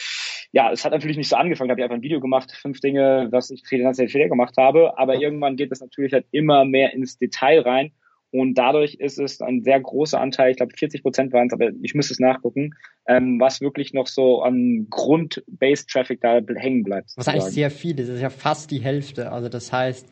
ja, 0.53 0.71
es 0.71 0.85
hat 0.85 0.93
natürlich 0.93 1.17
nicht 1.17 1.29
so 1.29 1.37
angefangen, 1.37 1.69
da 1.69 1.73
habe 1.73 1.81
ich 1.81 1.85
einfach 1.85 1.97
ein 1.97 2.03
Video 2.03 2.21
gemacht, 2.21 2.53
fünf 2.53 2.81
Dinge, 2.81 3.29
was 3.31 3.51
ich 3.51 3.63
finanziell 3.67 4.09
Fehler 4.09 4.29
gemacht 4.29 4.57
habe, 4.57 4.99
aber 4.99 5.21
irgendwann 5.21 5.57
geht 5.57 5.73
es 5.73 5.81
natürlich 5.81 6.13
halt 6.13 6.27
immer 6.33 6.65
mehr 6.65 6.93
ins 6.93 7.17
Detail 7.17 7.61
rein 7.61 7.93
und 8.41 8.55
dadurch 8.55 8.95
ist 8.95 9.18
es 9.18 9.41
ein 9.41 9.62
sehr 9.62 9.80
großer 9.80 10.20
Anteil, 10.20 10.51
ich 10.51 10.57
glaube 10.57 10.72
40 10.76 11.03
Prozent 11.03 11.32
waren 11.32 11.47
es, 11.47 11.53
aber 11.53 11.70
ich 11.82 11.95
müsste 11.95 12.12
es 12.12 12.20
nachgucken, 12.20 12.74
ähm, 13.09 13.41
was 13.41 13.61
wirklich 13.61 13.95
noch 13.95 14.07
so 14.07 14.43
an 14.43 14.87
Grund-Base-Traffic 14.91 16.20
da 16.20 16.41
hängen 16.57 16.82
bleibt. 16.82 17.12
Was 17.16 17.28
eigentlich 17.28 17.45
sehr 17.45 17.70
viel 17.70 17.99
ist, 17.99 18.09
das 18.09 18.16
ist 18.16 18.22
ja 18.22 18.30
fast 18.30 18.70
die 18.70 18.80
Hälfte. 18.80 19.32
Also 19.32 19.49
das 19.49 19.72
heißt, 19.72 20.07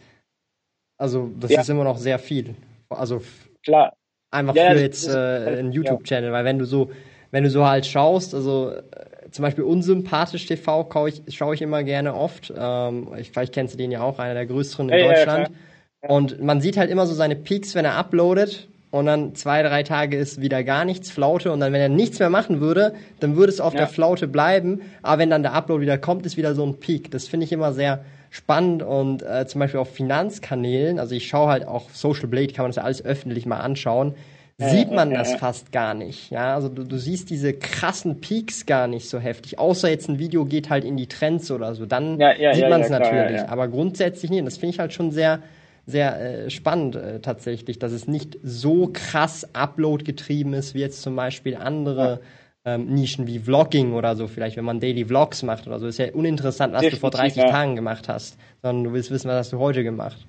also 0.96 1.30
das 1.38 1.50
ja. 1.50 1.60
ist 1.60 1.68
immer 1.68 1.84
noch 1.84 1.98
sehr 1.98 2.18
viel. 2.18 2.54
Also 2.88 3.22
klar. 3.62 3.94
Einfach 4.30 4.56
ja, 4.56 4.72
für 4.72 4.80
jetzt 4.80 5.08
äh, 5.08 5.58
einen 5.58 5.72
YouTube-Channel, 5.72 6.32
weil 6.32 6.44
wenn 6.44 6.58
du 6.58 6.64
so, 6.64 6.90
wenn 7.30 7.44
du 7.44 7.50
so 7.50 7.66
halt 7.66 7.86
schaust, 7.86 8.34
also 8.34 8.70
äh, 8.70 9.30
zum 9.30 9.42
Beispiel 9.42 9.64
unsympathisch 9.64 10.46
TV 10.46 10.88
schaue 10.92 11.08
ich, 11.08 11.22
schaue 11.36 11.54
ich 11.54 11.62
immer 11.62 11.84
gerne 11.84 12.14
oft. 12.14 12.52
Ähm, 12.56 13.08
ich, 13.18 13.30
vielleicht 13.30 13.52
kennst 13.52 13.74
du 13.74 13.78
den 13.78 13.90
ja 13.90 14.02
auch, 14.02 14.18
einer 14.18 14.34
der 14.34 14.46
größeren 14.46 14.88
in 14.88 15.06
Deutschland. 15.06 15.50
Und 16.08 16.42
man 16.42 16.60
sieht 16.60 16.76
halt 16.76 16.90
immer 16.90 17.06
so 17.06 17.14
seine 17.14 17.36
Peaks, 17.36 17.74
wenn 17.74 17.84
er 17.84 17.96
uploadet 17.96 18.68
und 18.90 19.06
dann 19.06 19.34
zwei, 19.34 19.62
drei 19.62 19.82
Tage 19.82 20.16
ist 20.16 20.40
wieder 20.40 20.62
gar 20.62 20.84
nichts, 20.84 21.10
Flaute 21.10 21.50
und 21.50 21.60
dann, 21.60 21.72
wenn 21.72 21.80
er 21.80 21.88
nichts 21.88 22.18
mehr 22.18 22.30
machen 22.30 22.60
würde, 22.60 22.94
dann 23.20 23.36
würde 23.36 23.52
es 23.52 23.60
auf 23.60 23.72
ja. 23.72 23.80
der 23.80 23.88
Flaute 23.88 24.28
bleiben, 24.28 24.82
aber 25.02 25.20
wenn 25.20 25.30
dann 25.30 25.42
der 25.42 25.52
Upload 25.52 25.80
wieder 25.82 25.98
kommt, 25.98 26.26
ist 26.26 26.36
wieder 26.36 26.54
so 26.54 26.64
ein 26.64 26.78
Peak. 26.78 27.10
Das 27.10 27.26
finde 27.26 27.44
ich 27.44 27.52
immer 27.52 27.72
sehr 27.72 28.04
spannend 28.30 28.82
und 28.82 29.22
äh, 29.22 29.46
zum 29.46 29.60
Beispiel 29.60 29.80
auf 29.80 29.94
Finanzkanälen, 29.94 30.98
also 30.98 31.14
ich 31.14 31.26
schaue 31.26 31.48
halt 31.48 31.66
auch 31.66 31.90
Social 31.90 32.28
Blade, 32.28 32.52
kann 32.52 32.64
man 32.64 32.70
das 32.70 32.76
ja 32.76 32.82
alles 32.82 33.04
öffentlich 33.04 33.46
mal 33.46 33.60
anschauen, 33.60 34.14
sieht 34.58 34.92
man 34.92 35.10
das 35.10 35.34
fast 35.34 35.72
gar 35.72 35.94
nicht. 35.94 36.30
Ja, 36.30 36.54
also 36.54 36.68
du, 36.68 36.84
du 36.84 36.96
siehst 36.96 37.30
diese 37.30 37.52
krassen 37.52 38.20
Peaks 38.20 38.66
gar 38.66 38.86
nicht 38.86 39.08
so 39.08 39.18
heftig. 39.18 39.58
Außer 39.58 39.90
jetzt 39.90 40.08
ein 40.08 40.18
Video 40.18 40.44
geht 40.44 40.70
halt 40.70 40.84
in 40.84 40.96
die 40.96 41.08
Trends 41.08 41.50
oder 41.50 41.74
so, 41.74 41.86
dann 41.86 42.20
ja, 42.20 42.34
ja, 42.36 42.54
sieht 42.54 42.68
man 42.68 42.82
es 42.82 42.90
natürlich. 42.90 43.40
Aber 43.40 43.66
grundsätzlich 43.68 44.30
nicht. 44.30 44.40
Und 44.40 44.46
das 44.46 44.58
finde 44.58 44.74
ich 44.74 44.78
halt 44.78 44.92
schon 44.92 45.10
sehr 45.10 45.40
sehr 45.86 46.46
äh, 46.46 46.50
spannend 46.50 46.96
äh, 46.96 47.20
tatsächlich, 47.20 47.78
dass 47.78 47.92
es 47.92 48.08
nicht 48.08 48.38
so 48.42 48.90
krass 48.92 49.48
Upload 49.54 50.04
getrieben 50.04 50.54
ist, 50.54 50.74
wie 50.74 50.80
jetzt 50.80 51.02
zum 51.02 51.16
Beispiel 51.16 51.56
andere 51.56 52.20
ähm, 52.64 52.86
Nischen 52.86 53.26
wie 53.26 53.38
Vlogging 53.38 53.92
oder 53.92 54.16
so, 54.16 54.26
vielleicht 54.26 54.56
wenn 54.56 54.64
man 54.64 54.80
Daily 54.80 55.04
Vlogs 55.04 55.42
macht 55.42 55.66
oder 55.66 55.78
so. 55.78 55.86
Ist 55.86 55.98
ja 55.98 56.12
uninteressant, 56.12 56.72
was 56.72 56.80
Definitiv, 56.80 57.00
du 57.00 57.00
vor 57.00 57.10
30 57.10 57.42
ja. 57.42 57.50
Tagen 57.50 57.76
gemacht 57.76 58.08
hast, 58.08 58.38
sondern 58.62 58.84
du 58.84 58.92
willst 58.92 59.10
wissen, 59.10 59.28
was 59.28 59.36
hast 59.36 59.52
du 59.52 59.58
heute 59.58 59.82
gemacht. 59.82 60.26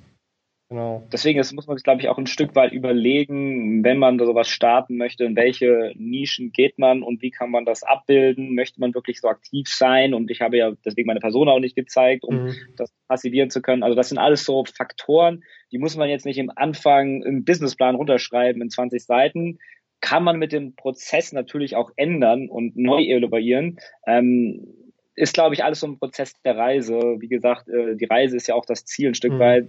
Genau. 0.70 1.08
Deswegen 1.14 1.38
das 1.38 1.54
muss 1.54 1.68
man 1.68 1.78
sich, 1.78 1.84
glaube 1.84 2.02
ich, 2.02 2.10
auch 2.10 2.18
ein 2.18 2.26
Stück 2.26 2.56
weit 2.56 2.72
überlegen, 2.72 3.84
wenn 3.84 4.00
man 4.00 4.18
da 4.18 4.26
sowas 4.26 4.50
starten 4.50 4.98
möchte, 4.98 5.24
in 5.24 5.36
welche 5.36 5.94
Nischen 5.96 6.52
geht 6.52 6.80
man 6.80 7.04
und 7.04 7.22
wie 7.22 7.30
kann 7.30 7.52
man 7.52 7.66
das 7.66 7.84
abbilden? 7.84 8.56
Möchte 8.56 8.80
man 8.80 8.96
wirklich 8.96 9.22
so 9.22 9.28
aktiv 9.28 9.68
sein? 9.68 10.16
Und 10.16 10.32
ich 10.32 10.42
habe 10.42 10.58
ja 10.58 10.72
deswegen 10.84 11.06
meine 11.06 11.20
Person 11.20 11.50
auch 11.50 11.60
nicht 11.60 11.76
gezeigt, 11.76 12.24
um 12.24 12.46
mhm. 12.46 12.56
das 12.78 12.92
passivieren 13.08 13.52
zu 13.52 13.62
können. 13.62 13.84
Also 13.84 13.96
das 13.96 14.10
sind 14.10 14.18
alles 14.18 14.44
so 14.44 14.66
Faktoren, 14.66 15.44
die 15.72 15.78
muss 15.78 15.98
man 15.98 16.10
jetzt 16.10 16.26
nicht 16.26 16.40
im 16.40 16.52
Anfang 16.56 17.22
im 17.22 17.44
Businessplan 17.44 17.96
runterschreiben 17.96 18.62
in 18.62 18.72
20 18.72 19.04
Seiten. 19.04 19.60
Kann 20.02 20.24
man 20.24 20.38
mit 20.38 20.52
dem 20.52 20.76
Prozess 20.76 21.32
natürlich 21.32 21.76
auch 21.76 21.92
ändern 21.96 22.50
und 22.50 22.76
neu 22.76 23.04
evaluieren. 23.04 23.78
Ähm, 24.08 24.85
ist, 25.16 25.34
glaube 25.34 25.56
ich, 25.56 25.64
alles 25.64 25.80
so 25.80 25.88
ein 25.88 25.98
Prozess 25.98 26.34
der 26.44 26.58
Reise. 26.58 27.00
Wie 27.20 27.28
gesagt, 27.28 27.68
äh, 27.70 27.96
die 27.96 28.06
Reise 28.06 28.36
ist 28.36 28.48
ja 28.48 28.56
auch 28.56 28.66
das 28.66 28.86
Ziel 28.86 29.10
ein 29.10 29.16
Stück 29.16 29.34
mhm. 29.34 29.40
weit. 29.40 29.68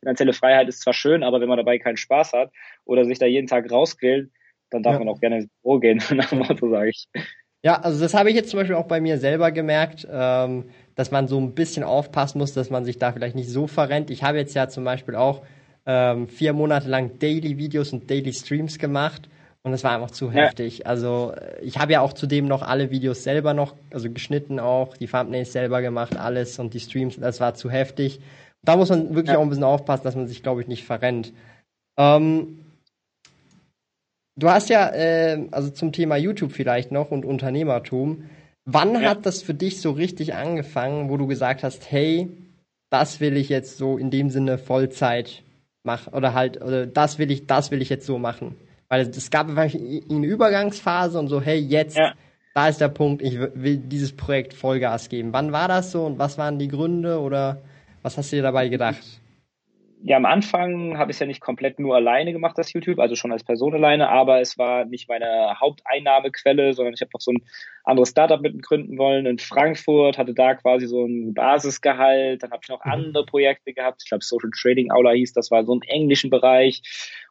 Finanzielle 0.00 0.32
Freiheit 0.32 0.68
ist 0.68 0.80
zwar 0.80 0.94
schön, 0.94 1.22
aber 1.22 1.40
wenn 1.40 1.48
man 1.48 1.58
dabei 1.58 1.78
keinen 1.78 1.96
Spaß 1.96 2.32
hat 2.32 2.50
oder 2.84 3.04
sich 3.04 3.18
da 3.18 3.26
jeden 3.26 3.46
Tag 3.46 3.70
rausquält, 3.70 4.30
dann 4.70 4.82
darf 4.82 4.94
ja. 4.94 4.98
man 5.00 5.08
auch 5.08 5.20
gerne 5.20 5.36
ins 5.36 5.48
Büro 5.62 5.78
gehen, 5.78 6.02
nach 6.10 6.30
dem 6.30 6.38
Motto, 6.38 6.70
sage 6.70 6.90
ich. 6.90 7.08
Ja, 7.62 7.80
also 7.80 8.00
das 8.00 8.14
habe 8.14 8.30
ich 8.30 8.36
jetzt 8.36 8.50
zum 8.50 8.60
Beispiel 8.60 8.76
auch 8.76 8.86
bei 8.86 9.00
mir 9.00 9.18
selber 9.18 9.50
gemerkt, 9.50 10.06
ähm, 10.10 10.66
dass 10.94 11.10
man 11.10 11.26
so 11.26 11.38
ein 11.38 11.54
bisschen 11.54 11.82
aufpassen 11.82 12.38
muss, 12.38 12.52
dass 12.52 12.70
man 12.70 12.84
sich 12.84 12.98
da 12.98 13.12
vielleicht 13.12 13.34
nicht 13.34 13.48
so 13.48 13.66
verrennt. 13.66 14.10
Ich 14.10 14.22
habe 14.22 14.38
jetzt 14.38 14.54
ja 14.54 14.68
zum 14.68 14.84
Beispiel 14.84 15.16
auch 15.16 15.42
ähm, 15.84 16.28
vier 16.28 16.52
Monate 16.52 16.88
lang 16.88 17.18
Daily 17.18 17.58
Videos 17.58 17.92
und 17.92 18.08
Daily 18.08 18.32
Streams 18.32 18.78
gemacht 18.78 19.28
und 19.66 19.72
es 19.72 19.82
war 19.82 19.96
einfach 19.96 20.12
zu 20.12 20.26
ja. 20.26 20.44
heftig. 20.44 20.86
Also 20.86 21.34
ich 21.60 21.76
habe 21.78 21.92
ja 21.92 22.00
auch 22.00 22.12
zudem 22.12 22.46
noch 22.46 22.62
alle 22.62 22.92
Videos 22.92 23.24
selber 23.24 23.52
noch, 23.52 23.74
also 23.92 24.08
geschnitten 24.08 24.60
auch, 24.60 24.96
die 24.96 25.08
Thumbnails 25.08 25.52
selber 25.52 25.82
gemacht, 25.82 26.16
alles 26.16 26.60
und 26.60 26.72
die 26.72 26.78
Streams, 26.78 27.18
das 27.18 27.40
war 27.40 27.54
zu 27.54 27.68
heftig. 27.68 28.20
Da 28.62 28.76
muss 28.76 28.90
man 28.90 29.16
wirklich 29.16 29.32
ja. 29.32 29.38
auch 29.38 29.42
ein 29.42 29.48
bisschen 29.48 29.64
aufpassen, 29.64 30.04
dass 30.04 30.14
man 30.14 30.28
sich, 30.28 30.44
glaube 30.44 30.60
ich, 30.60 30.68
nicht 30.68 30.84
verrennt. 30.84 31.32
Ähm, 31.98 32.60
du 34.36 34.48
hast 34.48 34.68
ja, 34.68 34.88
äh, 34.94 35.48
also 35.50 35.70
zum 35.70 35.90
Thema 35.90 36.16
YouTube 36.16 36.52
vielleicht 36.52 36.92
noch 36.92 37.10
und 37.10 37.24
Unternehmertum. 37.24 38.30
Wann 38.66 38.94
ja. 38.94 39.10
hat 39.10 39.26
das 39.26 39.42
für 39.42 39.54
dich 39.54 39.80
so 39.80 39.90
richtig 39.90 40.34
angefangen, 40.34 41.10
wo 41.10 41.16
du 41.16 41.26
gesagt 41.26 41.64
hast, 41.64 41.90
hey, 41.90 42.28
das 42.88 43.18
will 43.18 43.36
ich 43.36 43.48
jetzt 43.48 43.78
so 43.78 43.98
in 43.98 44.12
dem 44.12 44.30
Sinne 44.30 44.58
Vollzeit 44.58 45.42
machen 45.82 46.14
oder 46.14 46.34
halt, 46.34 46.62
oder 46.62 46.86
das 46.86 47.18
will 47.18 47.32
ich, 47.32 47.48
das 47.48 47.72
will 47.72 47.82
ich 47.82 47.88
jetzt 47.88 48.06
so 48.06 48.16
machen? 48.18 48.54
Weil 48.88 49.02
es 49.02 49.30
gab 49.30 49.48
eine 49.48 50.26
Übergangsphase 50.26 51.18
und 51.18 51.28
so, 51.28 51.40
hey, 51.40 51.58
jetzt, 51.58 51.96
ja. 51.96 52.14
da 52.54 52.68
ist 52.68 52.80
der 52.80 52.88
Punkt, 52.88 53.22
ich 53.22 53.38
will 53.38 53.78
dieses 53.78 54.16
Projekt 54.16 54.54
Vollgas 54.54 55.08
geben. 55.08 55.32
Wann 55.32 55.52
war 55.52 55.68
das 55.68 55.92
so 55.92 56.06
und 56.06 56.18
was 56.18 56.38
waren 56.38 56.58
die 56.58 56.68
Gründe 56.68 57.20
oder 57.20 57.62
was 58.02 58.16
hast 58.16 58.32
du 58.32 58.36
dir 58.36 58.42
dabei 58.42 58.68
gedacht? 58.68 59.20
Ja, 60.02 60.16
am 60.16 60.26
Anfang 60.26 60.98
habe 60.98 61.10
ich 61.10 61.16
es 61.16 61.20
ja 61.20 61.26
nicht 61.26 61.40
komplett 61.40 61.78
nur 61.78 61.96
alleine 61.96 62.32
gemacht, 62.32 62.58
das 62.58 62.72
YouTube, 62.72 62.98
also 62.98 63.14
schon 63.14 63.32
als 63.32 63.44
Person 63.44 63.74
alleine, 63.74 64.08
aber 64.08 64.40
es 64.40 64.58
war 64.58 64.84
nicht 64.84 65.08
meine 65.08 65.58
Haupteinnahmequelle, 65.60 66.74
sondern 66.74 66.94
ich 66.94 67.00
habe 67.00 67.10
noch 67.14 67.20
so 67.20 67.32
ein 67.32 67.42
anderes 67.84 68.10
Startup 68.10 68.40
mitgründen 68.40 68.98
wollen 68.98 69.26
in 69.26 69.38
Frankfurt, 69.38 70.18
hatte 70.18 70.34
da 70.34 70.54
quasi 70.54 70.86
so 70.86 71.04
ein 71.04 71.34
Basisgehalt, 71.34 72.42
dann 72.42 72.50
habe 72.50 72.60
ich 72.62 72.68
noch 72.68 72.84
mhm. 72.84 72.92
andere 72.92 73.26
Projekte 73.26 73.72
gehabt, 73.72 74.02
ich 74.02 74.08
glaube 74.08 74.24
Social 74.24 74.50
Trading 74.50 74.90
Aula 74.90 75.12
hieß, 75.12 75.32
das 75.32 75.50
war 75.50 75.64
so 75.64 75.74
im 75.74 75.82
englischen 75.82 76.30
Bereich 76.30 76.82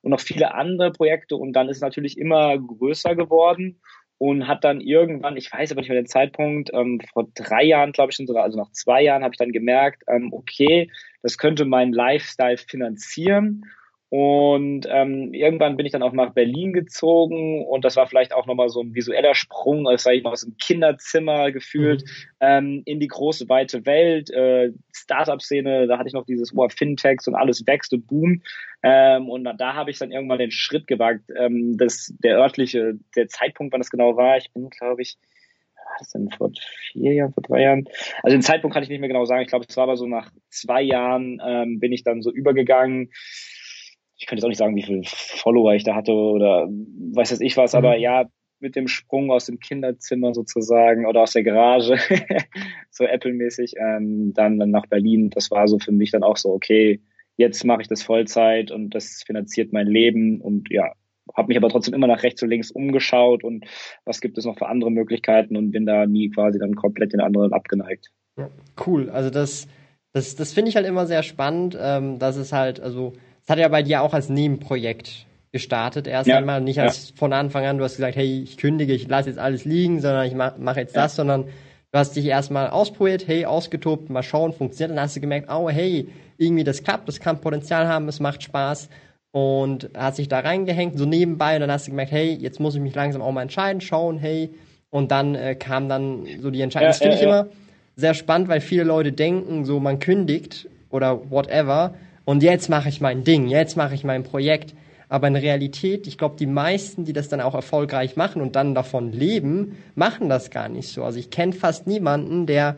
und 0.01 0.11
noch 0.11 0.19
viele 0.19 0.53
andere 0.53 0.91
Projekte 0.91 1.35
und 1.35 1.53
dann 1.53 1.69
ist 1.69 1.77
es 1.77 1.81
natürlich 1.81 2.17
immer 2.17 2.57
größer 2.57 3.15
geworden 3.15 3.79
und 4.17 4.47
hat 4.47 4.63
dann 4.63 4.79
irgendwann, 4.79 5.35
ich 5.37 5.51
weiß 5.51 5.71
aber 5.71 5.81
nicht 5.81 5.89
mehr 5.89 6.01
den 6.01 6.07
Zeitpunkt, 6.07 6.71
ähm, 6.73 7.01
vor 7.13 7.27
drei 7.35 7.63
Jahren, 7.63 7.91
glaube 7.91 8.11
ich, 8.11 8.19
also 8.19 8.57
nach 8.57 8.71
zwei 8.71 9.03
Jahren 9.03 9.23
habe 9.23 9.33
ich 9.33 9.37
dann 9.37 9.51
gemerkt, 9.51 10.03
ähm, 10.07 10.31
okay, 10.31 10.89
das 11.25 11.39
könnte 11.39 11.65
meinen 11.65 11.91
Lifestyle 11.91 12.57
finanzieren 12.57 13.65
und 14.09 14.87
ähm, 14.87 15.33
irgendwann 15.33 15.75
bin 15.75 15.87
ich 15.87 15.91
dann 15.91 16.03
auch 16.03 16.13
nach 16.13 16.33
Berlin 16.33 16.71
gezogen 16.71 17.65
und 17.65 17.83
das 17.83 17.95
war 17.95 18.05
vielleicht 18.05 18.33
auch 18.33 18.45
nochmal 18.45 18.69
so 18.69 18.81
ein 18.81 18.93
visueller 18.93 19.33
Sprung, 19.33 19.87
als 19.87 20.03
sei 20.03 20.17
ich 20.17 20.23
mal 20.23 20.31
aus 20.31 20.41
dem 20.41 20.55
Kinderzimmer 20.57 21.51
gefühlt, 21.51 22.03
mhm. 22.03 22.37
ähm, 22.39 22.81
in 22.85 22.99
die 22.99 23.07
große, 23.07 23.49
weite 23.49 23.87
Welt, 23.87 24.29
äh, 24.29 24.71
Startup-Szene, 24.93 25.87
da 25.87 25.97
hatte 25.97 26.07
ich 26.07 26.13
noch 26.13 26.25
dieses 26.25 26.55
oh, 26.55 26.69
Fintechs 26.69 27.27
und 27.27 27.33
alles 27.33 27.65
wächst 27.65 27.93
und 27.93 28.05
boom. 28.05 28.43
Ähm, 28.83 29.27
und 29.27 29.43
da, 29.43 29.73
habe 29.73 29.89
ich 29.89 29.97
dann 29.97 30.11
irgendwann 30.11 30.37
den 30.37 30.51
Schritt 30.51 30.85
gewagt, 30.85 31.23
ähm, 31.35 31.75
das, 31.75 32.13
der 32.19 32.37
örtliche, 32.37 32.99
der 33.15 33.27
Zeitpunkt, 33.27 33.73
wann 33.73 33.81
das 33.81 33.89
genau 33.89 34.15
war, 34.15 34.37
ich 34.37 34.51
bin, 34.53 34.69
glaube 34.69 35.01
ich, 35.01 35.17
das 35.99 36.11
denn 36.11 36.29
vor 36.29 36.51
vier 36.91 37.13
Jahren, 37.13 37.33
vor 37.33 37.43
drei 37.43 37.61
Jahren? 37.61 37.85
Also 38.23 38.35
den 38.35 38.41
Zeitpunkt 38.41 38.73
kann 38.73 38.83
ich 38.83 38.89
nicht 38.89 38.99
mehr 38.99 39.09
genau 39.09 39.25
sagen. 39.25 39.41
Ich 39.41 39.47
glaube, 39.47 39.65
es 39.67 39.77
war 39.77 39.83
aber 39.83 39.97
so 39.97 40.05
nach 40.05 40.31
zwei 40.49 40.81
Jahren 40.81 41.41
ähm, 41.45 41.79
bin 41.79 41.91
ich 41.91 42.03
dann 42.03 42.21
so 42.21 42.31
übergegangen 42.31 43.09
ich 44.17 44.27
könnte 44.27 44.39
jetzt 44.39 44.45
auch 44.45 44.49
nicht 44.49 44.57
sagen, 44.57 44.75
wie 44.75 44.83
viele 44.83 45.01
Follower 45.05 45.73
ich 45.73 45.83
da 45.83 45.95
hatte 45.95 46.13
oder 46.13 46.67
weiß 46.67 47.31
jetzt 47.31 47.41
ich 47.41 47.57
was, 47.57 47.73
mhm. 47.73 47.77
aber 47.77 47.97
ja, 47.97 48.25
mit 48.59 48.75
dem 48.75 48.87
Sprung 48.87 49.31
aus 49.31 49.45
dem 49.45 49.59
Kinderzimmer 49.59 50.33
sozusagen 50.33 51.05
oder 51.05 51.21
aus 51.21 51.33
der 51.33 51.43
Garage, 51.43 51.97
so 52.89 53.03
Apple-mäßig, 53.03 53.73
ähm, 53.77 54.33
dann, 54.33 54.57
dann 54.57 54.71
nach 54.71 54.85
Berlin. 54.87 55.29
Das 55.29 55.51
war 55.51 55.67
so 55.67 55.77
für 55.77 55.91
mich 55.91 56.11
dann 56.11 56.23
auch 56.23 56.37
so, 56.37 56.51
okay, 56.51 57.01
jetzt 57.37 57.65
mache 57.65 57.81
ich 57.81 57.87
das 57.87 58.01
Vollzeit 58.01 58.71
und 58.71 58.91
das 58.91 59.23
finanziert 59.25 59.73
mein 59.73 59.87
Leben 59.87 60.39
und 60.39 60.69
ja, 60.71 60.93
habe 61.33 61.47
mich 61.47 61.57
aber 61.57 61.69
trotzdem 61.69 61.93
immer 61.93 62.07
nach 62.07 62.23
rechts 62.23 62.41
und 62.43 62.49
links 62.49 62.71
umgeschaut 62.71 63.43
und 63.43 63.65
was 64.05 64.21
gibt 64.21 64.37
es 64.37 64.45
noch 64.45 64.57
für 64.57 64.67
andere 64.67 64.91
Möglichkeiten 64.91 65.57
und 65.57 65.71
bin 65.71 65.85
da 65.85 66.05
nie 66.05 66.29
quasi 66.29 66.59
dann 66.59 66.75
komplett 66.75 67.13
den 67.13 67.21
anderen 67.21 67.53
abgeneigt. 67.53 68.11
Ja, 68.37 68.49
cool, 68.85 69.09
also 69.09 69.29
das, 69.29 69.67
das, 70.13 70.35
das 70.35 70.53
finde 70.53 70.69
ich 70.69 70.75
halt 70.75 70.85
immer 70.85 71.07
sehr 71.07 71.23
spannend, 71.23 71.77
ähm, 71.79 72.19
dass 72.19 72.35
es 72.35 72.51
halt, 72.51 72.79
also 72.79 73.13
es 73.43 73.49
hat 73.49 73.59
ja 73.59 73.67
bei 73.67 73.83
dir 73.83 74.01
auch 74.01 74.13
als 74.13 74.29
Nebenprojekt 74.29 75.25
gestartet 75.51 76.05
erst 76.05 76.27
ja. 76.27 76.37
einmal, 76.37 76.61
nicht 76.61 76.81
als 76.81 77.09
ja. 77.09 77.15
von 77.15 77.31
Anfang 77.31 77.65
an, 77.65 77.77
du 77.77 77.83
hast 77.83 77.95
gesagt, 77.95 78.17
hey, 78.17 78.41
ich 78.43 78.57
kündige, 78.57 78.93
ich 78.93 79.07
lasse 79.07 79.29
jetzt 79.29 79.39
alles 79.39 79.63
liegen, 79.63 80.01
sondern 80.01 80.27
ich 80.27 80.33
mache 80.33 80.55
mach 80.59 80.75
jetzt 80.75 80.95
das, 80.97 81.15
sondern 81.15 81.45
du 81.45 81.99
hast 81.99 82.15
dich 82.15 82.25
erstmal 82.25 82.69
ausprobiert, 82.69 83.25
hey, 83.25 83.45
ausgetobt, 83.45 84.09
mal 84.09 84.21
schauen, 84.21 84.51
funktioniert, 84.51 84.97
dann 84.97 85.03
hast 85.03 85.15
du 85.15 85.21
gemerkt, 85.21 85.49
oh, 85.49 85.69
hey, 85.69 86.09
irgendwie 86.37 86.65
das 86.65 86.83
klappt, 86.83 87.07
das 87.07 87.21
kann 87.21 87.39
Potenzial 87.39 87.87
haben, 87.87 88.09
es 88.09 88.19
macht 88.19 88.43
Spaß 88.43 88.89
und 89.35 89.89
hast 89.93 90.15
sich 90.15 90.29
da 90.29 90.39
reingehängt, 90.39 90.97
so 90.97 91.03
nebenbei 91.03 91.55
und 91.55 91.59
dann 91.59 91.69
hast 91.69 91.87
du 91.87 91.91
gemerkt, 91.91 92.13
hey, 92.13 92.37
jetzt 92.39 92.61
muss 92.61 92.73
ich 92.73 92.79
mich 92.79 92.95
langsam 92.95 93.21
auch 93.21 93.33
mal 93.33 93.41
entscheiden, 93.41 93.81
schauen, 93.81 94.17
hey, 94.17 94.49
und 94.91 95.11
dann 95.11 95.35
äh, 95.35 95.55
kam 95.55 95.89
dann 95.89 96.25
so 96.39 96.51
die 96.51 96.61
Entscheidung. 96.61 96.87
das 96.87 96.99
finde 96.99 97.17
ich 97.17 97.21
immer 97.21 97.47
sehr 97.97 98.13
spannend, 98.13 98.47
weil 98.47 98.61
viele 98.61 98.85
Leute 98.85 99.11
denken, 99.11 99.65
so 99.65 99.81
man 99.81 99.99
kündigt 99.99 100.69
oder 100.89 101.29
whatever 101.29 101.95
und 102.23 102.43
jetzt 102.43 102.69
mache 102.69 102.87
ich 102.87 103.01
mein 103.01 103.25
Ding, 103.25 103.49
jetzt 103.49 103.75
mache 103.75 103.93
ich 103.93 104.05
mein 104.05 104.23
Projekt. 104.23 104.73
Aber 105.09 105.27
in 105.27 105.35
Realität, 105.35 106.07
ich 106.07 106.17
glaube, 106.17 106.37
die 106.39 106.47
meisten, 106.47 107.03
die 107.03 107.11
das 107.11 107.27
dann 107.27 107.41
auch 107.41 107.55
erfolgreich 107.55 108.15
machen 108.15 108.41
und 108.41 108.55
dann 108.55 108.73
davon 108.73 109.11
leben, 109.11 109.75
machen 109.95 110.29
das 110.29 110.49
gar 110.49 110.69
nicht 110.69 110.87
so. 110.87 111.03
Also 111.03 111.19
ich 111.19 111.29
kenne 111.29 111.51
fast 111.51 111.87
niemanden, 111.87 112.45
der 112.45 112.77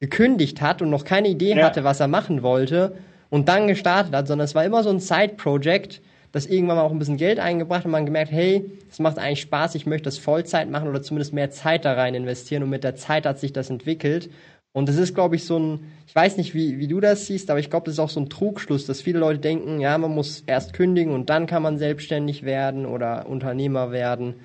gekündigt 0.00 0.62
hat 0.62 0.80
und 0.80 0.88
noch 0.88 1.04
keine 1.04 1.28
Idee 1.28 1.54
ja. 1.54 1.66
hatte, 1.66 1.84
was 1.84 2.00
er 2.00 2.08
machen 2.08 2.42
wollte 2.42 2.94
und 3.30 3.48
dann 3.48 3.68
gestartet 3.68 4.14
hat, 4.14 4.28
sondern 4.28 4.44
es 4.44 4.54
war 4.54 4.64
immer 4.64 4.82
so 4.82 4.90
ein 4.90 5.00
Side-Project, 5.00 6.00
das 6.32 6.46
irgendwann 6.46 6.76
mal 6.76 6.82
auch 6.84 6.92
ein 6.92 6.98
bisschen 6.98 7.16
Geld 7.16 7.38
eingebracht 7.38 7.80
hat 7.80 7.86
und 7.86 7.92
man 7.92 8.04
gemerkt, 8.06 8.30
hey, 8.30 8.70
es 8.90 8.98
macht 8.98 9.18
eigentlich 9.18 9.40
Spaß, 9.40 9.74
ich 9.74 9.86
möchte 9.86 10.04
das 10.04 10.18
Vollzeit 10.18 10.70
machen 10.70 10.88
oder 10.88 11.02
zumindest 11.02 11.32
mehr 11.32 11.50
Zeit 11.50 11.84
da 11.84 11.94
rein 11.94 12.14
investieren 12.14 12.62
und 12.62 12.70
mit 12.70 12.84
der 12.84 12.96
Zeit 12.96 13.26
hat 13.26 13.38
sich 13.38 13.52
das 13.52 13.70
entwickelt 13.70 14.28
und 14.72 14.88
das 14.88 14.96
ist, 14.96 15.14
glaube 15.14 15.36
ich, 15.36 15.44
so 15.44 15.58
ein, 15.58 15.92
ich 16.06 16.14
weiß 16.14 16.36
nicht, 16.36 16.54
wie, 16.54 16.78
wie 16.78 16.88
du 16.88 17.00
das 17.00 17.26
siehst, 17.26 17.50
aber 17.50 17.58
ich 17.58 17.70
glaube, 17.70 17.86
das 17.86 17.94
ist 17.94 17.98
auch 17.98 18.10
so 18.10 18.20
ein 18.20 18.28
Trugschluss, 18.28 18.86
dass 18.86 19.00
viele 19.00 19.18
Leute 19.18 19.40
denken, 19.40 19.80
ja, 19.80 19.96
man 19.98 20.14
muss 20.14 20.44
erst 20.46 20.72
kündigen 20.72 21.14
und 21.14 21.30
dann 21.30 21.46
kann 21.46 21.62
man 21.62 21.78
selbstständig 21.78 22.44
werden 22.44 22.86
oder 22.86 23.26
Unternehmer 23.28 23.90
werden. 23.90 24.36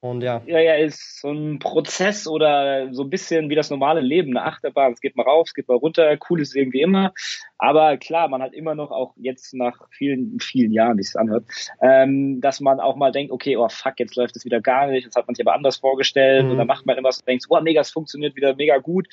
Und 0.00 0.22
ja. 0.22 0.42
Ja, 0.46 0.60
ja, 0.60 0.74
ist 0.74 1.20
so 1.20 1.30
ein 1.30 1.58
Prozess 1.58 2.28
oder 2.28 2.92
so 2.92 3.02
ein 3.02 3.10
bisschen 3.10 3.48
wie 3.48 3.54
das 3.54 3.70
normale 3.70 4.00
Leben, 4.00 4.36
eine 4.36 4.46
Achterbahn. 4.46 4.92
Es 4.92 5.00
geht 5.00 5.16
mal 5.16 5.24
rauf, 5.24 5.48
es 5.48 5.54
geht 5.54 5.68
mal 5.68 5.76
runter, 5.76 6.16
cool 6.28 6.40
ist 6.40 6.50
es 6.50 6.54
irgendwie 6.54 6.82
immer. 6.82 7.12
Aber 7.58 7.96
klar, 7.96 8.28
man 8.28 8.42
hat 8.42 8.52
immer 8.52 8.74
noch 8.74 8.90
auch 8.90 9.14
jetzt 9.16 9.54
nach 9.54 9.88
vielen, 9.90 10.38
vielen 10.38 10.72
Jahren, 10.72 10.98
wie 10.98 11.02
es 11.02 11.16
anhört, 11.16 11.44
ähm, 11.80 12.40
dass 12.40 12.60
man 12.60 12.78
auch 12.80 12.96
mal 12.96 13.10
denkt, 13.10 13.32
okay, 13.32 13.56
oh 13.56 13.68
fuck, 13.68 13.98
jetzt 13.98 14.16
läuft 14.16 14.36
es 14.36 14.44
wieder 14.44 14.60
gar 14.60 14.86
nicht, 14.86 15.06
das 15.06 15.16
hat 15.16 15.26
man 15.26 15.34
sich 15.34 15.46
aber 15.46 15.54
anders 15.54 15.78
vorgestellt. 15.78 16.44
Mhm. 16.44 16.52
Und 16.52 16.58
dann 16.58 16.66
macht 16.66 16.86
man 16.86 16.98
immer 16.98 17.10
so, 17.10 17.24
denkt, 17.24 17.46
oh 17.48 17.60
mega, 17.60 17.80
es 17.80 17.90
funktioniert 17.90 18.36
wieder 18.36 18.54
mega 18.54 18.78
gut 18.78 19.08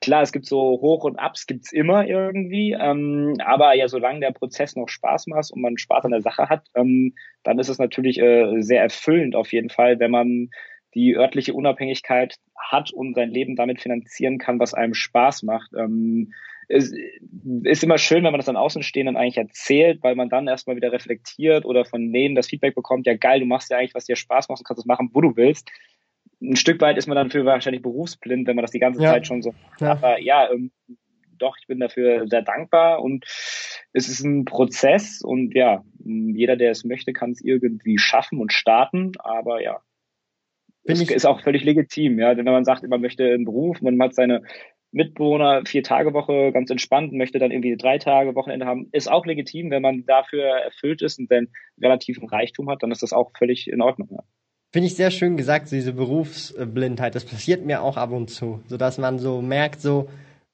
Klar, 0.00 0.22
es 0.22 0.32
gibt 0.32 0.46
so 0.46 0.58
Hoch 0.80 1.04
und 1.04 1.20
Ups, 1.20 1.46
gibt's 1.46 1.72
immer 1.72 2.06
irgendwie. 2.06 2.72
Ähm, 2.72 3.34
aber 3.44 3.74
ja, 3.74 3.86
solange 3.86 4.20
der 4.20 4.30
Prozess 4.30 4.74
noch 4.74 4.88
Spaß 4.88 5.26
macht 5.26 5.52
und 5.52 5.60
man 5.60 5.76
Spaß 5.76 6.06
an 6.06 6.12
der 6.12 6.22
Sache 6.22 6.48
hat, 6.48 6.66
ähm, 6.74 7.14
dann 7.42 7.58
ist 7.58 7.68
es 7.68 7.78
natürlich 7.78 8.18
äh, 8.18 8.62
sehr 8.62 8.82
erfüllend 8.82 9.36
auf 9.36 9.52
jeden 9.52 9.68
Fall, 9.68 9.98
wenn 9.98 10.10
man 10.10 10.50
die 10.94 11.16
örtliche 11.16 11.54
Unabhängigkeit 11.54 12.36
hat 12.58 12.92
und 12.92 13.14
sein 13.14 13.30
Leben 13.30 13.56
damit 13.56 13.80
finanzieren 13.80 14.38
kann, 14.38 14.58
was 14.58 14.74
einem 14.74 14.94
Spaß 14.94 15.42
macht. 15.42 15.70
Ähm, 15.78 16.32
es 16.68 16.94
ist 17.64 17.82
immer 17.82 17.98
schön, 17.98 18.22
wenn 18.22 18.32
man 18.32 18.38
das 18.38 18.48
an 18.48 18.56
Außenstehenden 18.56 19.16
eigentlich 19.16 19.38
erzählt, 19.38 20.02
weil 20.02 20.14
man 20.14 20.28
dann 20.28 20.46
erstmal 20.46 20.76
wieder 20.76 20.92
reflektiert 20.92 21.64
oder 21.64 21.84
von 21.84 22.12
denen 22.12 22.36
das 22.36 22.46
Feedback 22.46 22.74
bekommt, 22.74 23.06
ja 23.06 23.16
geil, 23.16 23.40
du 23.40 23.46
machst 23.46 23.70
ja 23.70 23.78
eigentlich, 23.78 23.94
was 23.94 24.04
dir 24.04 24.16
Spaß 24.16 24.48
macht 24.48 24.60
und 24.60 24.66
kannst 24.66 24.80
es 24.80 24.86
machen, 24.86 25.10
wo 25.12 25.20
du 25.20 25.36
willst 25.36 25.68
ein 26.40 26.56
Stück 26.56 26.80
weit 26.80 26.96
ist 26.96 27.06
man 27.06 27.16
dann 27.16 27.30
für 27.30 27.44
wahrscheinlich 27.44 27.82
berufsblind, 27.82 28.46
wenn 28.46 28.56
man 28.56 28.62
das 28.62 28.70
die 28.70 28.78
ganze 28.78 29.02
ja. 29.02 29.12
Zeit 29.12 29.26
schon 29.26 29.42
so. 29.42 29.54
Ja. 29.78 29.92
Aber 29.92 30.20
ja, 30.20 30.50
ähm, 30.50 30.70
doch, 31.38 31.56
ich 31.60 31.66
bin 31.66 31.80
dafür 31.80 32.26
sehr 32.28 32.42
dankbar 32.42 33.02
und 33.02 33.24
es 33.92 34.08
ist 34.08 34.20
ein 34.20 34.44
Prozess 34.44 35.22
und 35.22 35.54
ja, 35.54 35.82
jeder, 36.04 36.56
der 36.56 36.70
es 36.70 36.84
möchte, 36.84 37.12
kann 37.12 37.32
es 37.32 37.42
irgendwie 37.42 37.98
schaffen 37.98 38.38
und 38.40 38.52
starten, 38.52 39.12
aber 39.18 39.62
ja. 39.62 39.80
Das 40.84 41.00
ist 41.02 41.26
auch 41.26 41.42
völlig 41.42 41.62
legitim, 41.62 42.18
ja. 42.18 42.34
Denn 42.34 42.46
wenn 42.46 42.52
man 42.52 42.64
sagt, 42.64 42.86
man 42.88 43.00
möchte 43.00 43.24
einen 43.24 43.44
Beruf, 43.44 43.82
man 43.82 44.00
hat 44.00 44.14
seine 44.14 44.42
Mitbewohner 44.92 45.62
vier 45.66 45.82
Tage 45.82 46.14
Woche 46.14 46.52
ganz 46.52 46.70
entspannt, 46.70 47.12
möchte 47.12 47.38
dann 47.38 47.50
irgendwie 47.50 47.76
drei 47.76 47.98
Tage 47.98 48.34
Wochenende 48.34 48.66
haben, 48.66 48.88
ist 48.92 49.10
auch 49.10 49.26
legitim, 49.26 49.70
wenn 49.70 49.82
man 49.82 50.04
dafür 50.06 50.42
erfüllt 50.44 51.02
ist 51.02 51.18
und 51.18 51.30
dann 51.30 51.48
relativen 51.80 52.26
Reichtum 52.26 52.70
hat, 52.70 52.82
dann 52.82 52.90
ist 52.90 53.02
das 53.02 53.12
auch 53.12 53.30
völlig 53.36 53.68
in 53.68 53.82
Ordnung. 53.82 54.08
Ja. 54.10 54.22
Finde 54.72 54.86
ich 54.86 54.94
sehr 54.94 55.10
schön 55.10 55.36
gesagt, 55.36 55.68
so 55.68 55.74
diese 55.74 55.92
Berufsblindheit. 55.92 57.14
Das 57.14 57.24
passiert 57.24 57.66
mir 57.66 57.82
auch 57.82 57.96
ab 57.96 58.12
und 58.12 58.30
zu, 58.30 58.60
so 58.68 58.76
dass 58.76 58.98
man 58.98 59.18
so 59.18 59.42
merkt, 59.42 59.80
so 59.80 60.08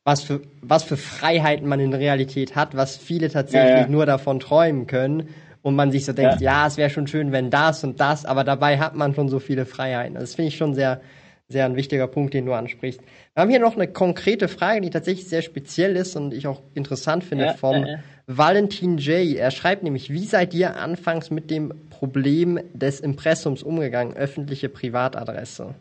was 0.05 0.23
für 0.23 0.41
was 0.63 0.85
für 0.85 0.97
Freiheiten 0.97 1.69
man 1.69 1.81
in 1.81 1.93
Realität 1.93 2.57
hat, 2.57 2.75
was 2.77 2.97
viele 2.97 3.29
tatsächlich 3.29 3.71
ja, 3.71 3.81
ja. 3.81 3.89
nur 3.89 4.07
davon 4.07 4.41
träumen 4.41 4.87
können 4.87 5.29
und 5.63 5.75
man 5.75 5.91
sich 5.91 6.07
so 6.07 6.13
denkt, 6.13 6.41
ja, 6.41 6.63
ja 6.63 6.67
es 6.67 6.77
wäre 6.79 6.89
schon 6.89 7.07
schön, 7.07 7.33
wenn 7.33 7.51
das 7.51 7.85
und 7.85 8.01
das, 8.01 8.25
aber 8.25 8.43
dabei 8.45 8.79
hat 8.79 8.95
man 8.95 9.15
schon 9.15 9.29
so 9.29 9.39
viele 9.39 9.67
Freiheiten. 9.67 10.17
Also 10.17 10.25
das 10.25 10.35
finde 10.35 10.49
ich 10.49 10.57
schon 10.57 10.75
sehr 10.75 11.01
sehr 11.49 11.65
ein 11.65 11.77
wichtiger 11.77 12.09
Punkt, 12.09 12.35
den 12.35 12.47
du 12.47 12.55
ansprichst. 12.55 13.01
Wir 13.35 13.41
haben 13.41 13.51
hier 13.51 13.61
noch 13.61 13.77
eine 13.77 13.87
konkrete 13.87 14.49
Frage, 14.49 14.81
die 14.81 14.91
tatsächlich 14.91 15.29
sehr 15.29 15.43
speziell 15.43 15.95
ist 15.95 16.17
und 16.17 16.35
ich 16.35 16.47
auch 16.47 16.63
interessant 16.75 17.23
finde 17.23 17.55
vom. 17.55 17.87
Valentin 18.27 18.99
J. 18.99 19.37
Er 19.37 19.51
schreibt 19.51 19.83
nämlich, 19.83 20.11
wie 20.11 20.25
seid 20.25 20.53
ihr 20.53 20.77
anfangs 20.77 21.31
mit 21.31 21.51
dem 21.51 21.73
Problem 21.91 22.59
des 22.73 23.01
Impressums 23.01 23.63
umgegangen, 23.63 24.17
öffentliche 24.17 24.69
Privatadresse? 24.69 25.75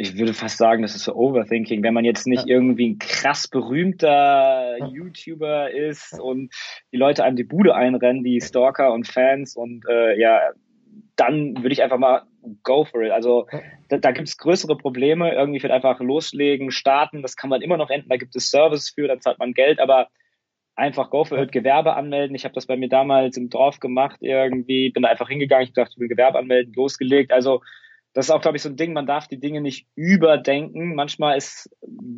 ich 0.00 0.16
würde 0.16 0.32
fast 0.32 0.56
sagen, 0.56 0.80
das 0.80 0.94
ist 0.94 1.04
so 1.04 1.14
Overthinking, 1.14 1.82
wenn 1.82 1.92
man 1.92 2.06
jetzt 2.06 2.26
nicht 2.26 2.46
irgendwie 2.46 2.88
ein 2.88 2.98
krass 2.98 3.48
berühmter. 3.48 4.78
YouTuber 4.94 5.72
ist 5.72 6.18
und 6.18 6.50
die 6.90 6.96
Leute 6.96 7.22
einem 7.22 7.36
die 7.36 7.44
Bude 7.44 7.74
einrennen, 7.74 8.24
die 8.24 8.40
Stalker 8.40 8.94
und 8.94 9.06
Fans 9.06 9.56
und 9.56 9.84
äh, 9.86 10.18
ja, 10.18 10.40
dann 11.16 11.56
würde 11.56 11.72
ich 11.72 11.82
einfach 11.82 11.98
mal 11.98 12.22
go 12.62 12.84
for 12.84 13.02
it. 13.02 13.10
Also 13.10 13.46
da, 13.90 13.98
da 13.98 14.12
gibt 14.12 14.28
es 14.28 14.38
größere 14.38 14.78
Probleme. 14.78 15.34
Irgendwie 15.34 15.62
wird 15.62 15.72
einfach 15.72 16.00
loslegen, 16.00 16.70
starten. 16.70 17.20
Das 17.20 17.36
kann 17.36 17.50
man 17.50 17.60
immer 17.60 17.76
noch 17.76 17.90
enden. 17.90 18.08
Da 18.08 18.16
gibt 18.16 18.34
es 18.34 18.48
Service 18.48 18.88
für, 18.88 19.06
da 19.06 19.20
zahlt 19.20 19.38
man 19.38 19.52
Geld, 19.52 19.80
aber 19.80 20.08
einfach 20.80 21.10
go 21.10 21.24
for 21.24 21.38
it, 21.38 21.52
Gewerbe 21.52 21.94
anmelden. 21.94 22.34
Ich 22.34 22.44
habe 22.44 22.54
das 22.54 22.66
bei 22.66 22.76
mir 22.76 22.88
damals 22.88 23.36
im 23.36 23.50
Dorf 23.50 23.78
gemacht 23.78 24.18
irgendwie, 24.20 24.90
bin 24.90 25.02
da 25.02 25.10
einfach 25.10 25.28
hingegangen, 25.28 25.66
ich 25.66 25.72
dachte, 25.72 25.92
ich 25.94 26.00
will 26.00 26.08
Gewerbe 26.08 26.38
anmelden, 26.38 26.72
losgelegt. 26.74 27.32
Also 27.32 27.60
das 28.12 28.26
ist 28.26 28.30
auch, 28.30 28.40
glaube 28.40 28.56
ich, 28.56 28.62
so 28.62 28.68
ein 28.68 28.76
Ding, 28.76 28.92
man 28.92 29.06
darf 29.06 29.28
die 29.28 29.38
Dinge 29.38 29.60
nicht 29.60 29.86
überdenken. 29.94 30.96
Manchmal 30.96 31.36
ist 31.36 31.70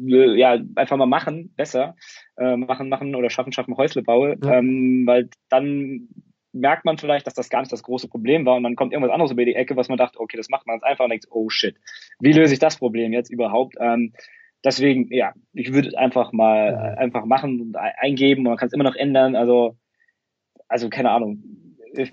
äh, 0.07 0.39
ja 0.39 0.59
einfach 0.77 0.97
mal 0.97 1.07
machen 1.07 1.53
besser. 1.55 1.97
Äh, 2.39 2.57
machen, 2.57 2.89
machen 2.89 3.15
oder 3.15 3.29
schaffen, 3.29 3.53
schaffen, 3.53 3.77
Häusle 3.77 4.03
baue. 4.03 4.39
Ja. 4.43 4.59
Ähm, 4.59 5.03
weil 5.07 5.29
dann 5.51 6.09
merkt 6.53 6.85
man 6.85 6.99
vielleicht, 6.99 7.27
dass 7.27 7.35
das 7.35 7.51
gar 7.51 7.61
nicht 7.61 7.73
das 7.73 7.83
große 7.83 8.09
Problem 8.09 8.47
war 8.47 8.57
und 8.57 8.63
dann 8.63 8.77
kommt 8.77 8.93
irgendwas 8.93 9.13
anderes 9.13 9.33
über 9.33 9.45
die 9.45 9.55
Ecke, 9.55 9.77
was 9.77 9.89
man 9.89 9.99
dachte, 9.99 10.21
okay, 10.21 10.37
das 10.37 10.51
macht 10.51 10.67
man 10.67 10.75
ganz 10.75 10.85
einfach 10.85 11.05
und 11.05 11.11
denkt, 11.11 11.27
oh 11.31 11.49
shit, 11.49 11.77
wie 12.21 12.33
löse 12.33 12.53
ich 12.53 12.61
das 12.61 12.77
Problem 12.77 13.13
jetzt 13.13 13.31
überhaupt? 13.31 13.77
Ähm, 13.81 14.13
deswegen, 14.65 15.13
ja, 15.13 15.33
ich 15.53 15.73
würde 15.73 15.97
einfach 15.99 16.33
mal 16.33 16.73
ja. 16.73 16.79
einfach 16.95 17.25
machen 17.25 17.61
und 17.61 17.77
eingeben, 17.77 18.45
man 18.45 18.57
kann 18.57 18.69
es 18.69 18.73
immer 18.73 18.85
noch 18.85 18.97
ändern, 18.97 19.37
also, 19.37 19.77
also 20.69 20.89
keine 20.89 21.11
Ahnung. 21.11 21.43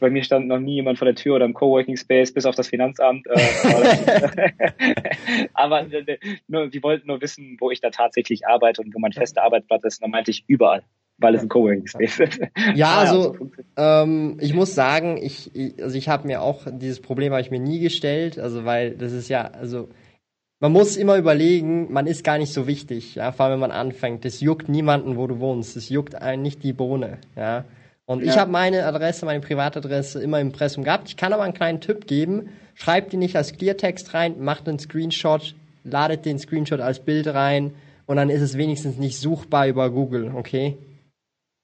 Bei 0.01 0.09
mir 0.09 0.23
stand 0.23 0.47
noch 0.47 0.59
nie 0.59 0.75
jemand 0.75 0.97
vor 0.97 1.05
der 1.05 1.15
Tür 1.15 1.35
oder 1.35 1.45
im 1.45 1.53
Coworking 1.53 1.95
Space, 1.95 2.33
bis 2.33 2.45
auf 2.45 2.53
das 2.53 2.67
Finanzamt. 2.67 3.25
Äh, 3.27 4.51
aber 5.53 5.89
äh, 5.93 6.17
nur, 6.49 6.67
die 6.67 6.83
wollten 6.83 7.07
nur 7.07 7.21
wissen, 7.21 7.55
wo 7.61 7.71
ich 7.71 7.79
da 7.79 7.89
tatsächlich 7.89 8.45
arbeite 8.45 8.81
und 8.81 8.93
wo 8.93 8.99
mein 8.99 9.13
fester 9.13 9.41
Arbeitsplatz 9.41 9.85
ist. 9.85 9.99
Und 9.99 10.07
dann 10.07 10.11
meinte 10.11 10.31
ich 10.31 10.43
überall 10.47 10.83
weil 11.19 11.35
es 11.35 11.41
ein 11.41 11.49
Coworking 11.49 11.87
Space 11.87 12.19
ist. 12.19 12.39
Ja, 12.75 12.95
also 12.95 13.35
ähm, 13.77 14.37
ich 14.39 14.53
muss 14.53 14.73
sagen, 14.73 15.17
ich, 15.17 15.53
ich 15.53 15.81
also 15.83 15.97
ich 15.97 16.07
habe 16.09 16.27
mir 16.27 16.41
auch 16.41 16.65
dieses 16.71 17.01
Problem 17.01 17.33
habe 17.33 17.41
ich 17.41 17.51
mir 17.51 17.59
nie 17.59 17.79
gestellt, 17.79 18.39
also 18.39 18.65
weil 18.65 18.91
das 18.91 19.11
ist 19.11 19.29
ja 19.29 19.43
also 19.45 19.89
man 20.59 20.71
muss 20.73 20.97
immer 20.97 21.17
überlegen, 21.17 21.91
man 21.91 22.05
ist 22.05 22.23
gar 22.23 22.37
nicht 22.37 22.53
so 22.53 22.67
wichtig, 22.67 23.15
ja, 23.15 23.31
vor 23.31 23.45
allem 23.45 23.53
wenn 23.53 23.59
man 23.61 23.71
anfängt. 23.71 24.25
Das 24.25 24.41
juckt 24.41 24.67
niemanden, 24.67 25.17
wo 25.17 25.25
du 25.25 25.39
wohnst. 25.39 25.75
Das 25.75 25.89
juckt 25.89 26.15
einen 26.15 26.41
nicht 26.41 26.63
die 26.63 26.73
Bohne, 26.73 27.17
ja. 27.35 27.63
Und 28.05 28.23
ja. 28.23 28.31
ich 28.31 28.37
habe 28.37 28.51
meine 28.51 28.85
Adresse, 28.85 29.25
meine 29.25 29.39
Privatadresse 29.39 30.21
immer 30.21 30.39
im 30.39 30.47
Impressum 30.47 30.83
gehabt. 30.83 31.09
Ich 31.09 31.15
kann 31.15 31.31
aber 31.31 31.43
einen 31.43 31.53
kleinen 31.53 31.79
Tipp 31.79 32.07
geben. 32.07 32.49
Schreibt 32.73 33.13
die 33.13 33.17
nicht 33.17 33.35
als 33.35 33.53
Cleartext 33.53 34.13
rein, 34.13 34.35
macht 34.39 34.67
einen 34.67 34.79
Screenshot, 34.79 35.53
ladet 35.83 36.25
den 36.25 36.39
Screenshot 36.39 36.79
als 36.81 36.99
Bild 36.99 37.27
rein 37.27 37.73
und 38.05 38.15
dann 38.15 38.29
ist 38.29 38.41
es 38.41 38.57
wenigstens 38.57 38.97
nicht 38.97 39.19
suchbar 39.19 39.67
über 39.67 39.91
Google, 39.91 40.31
okay? 40.35 40.77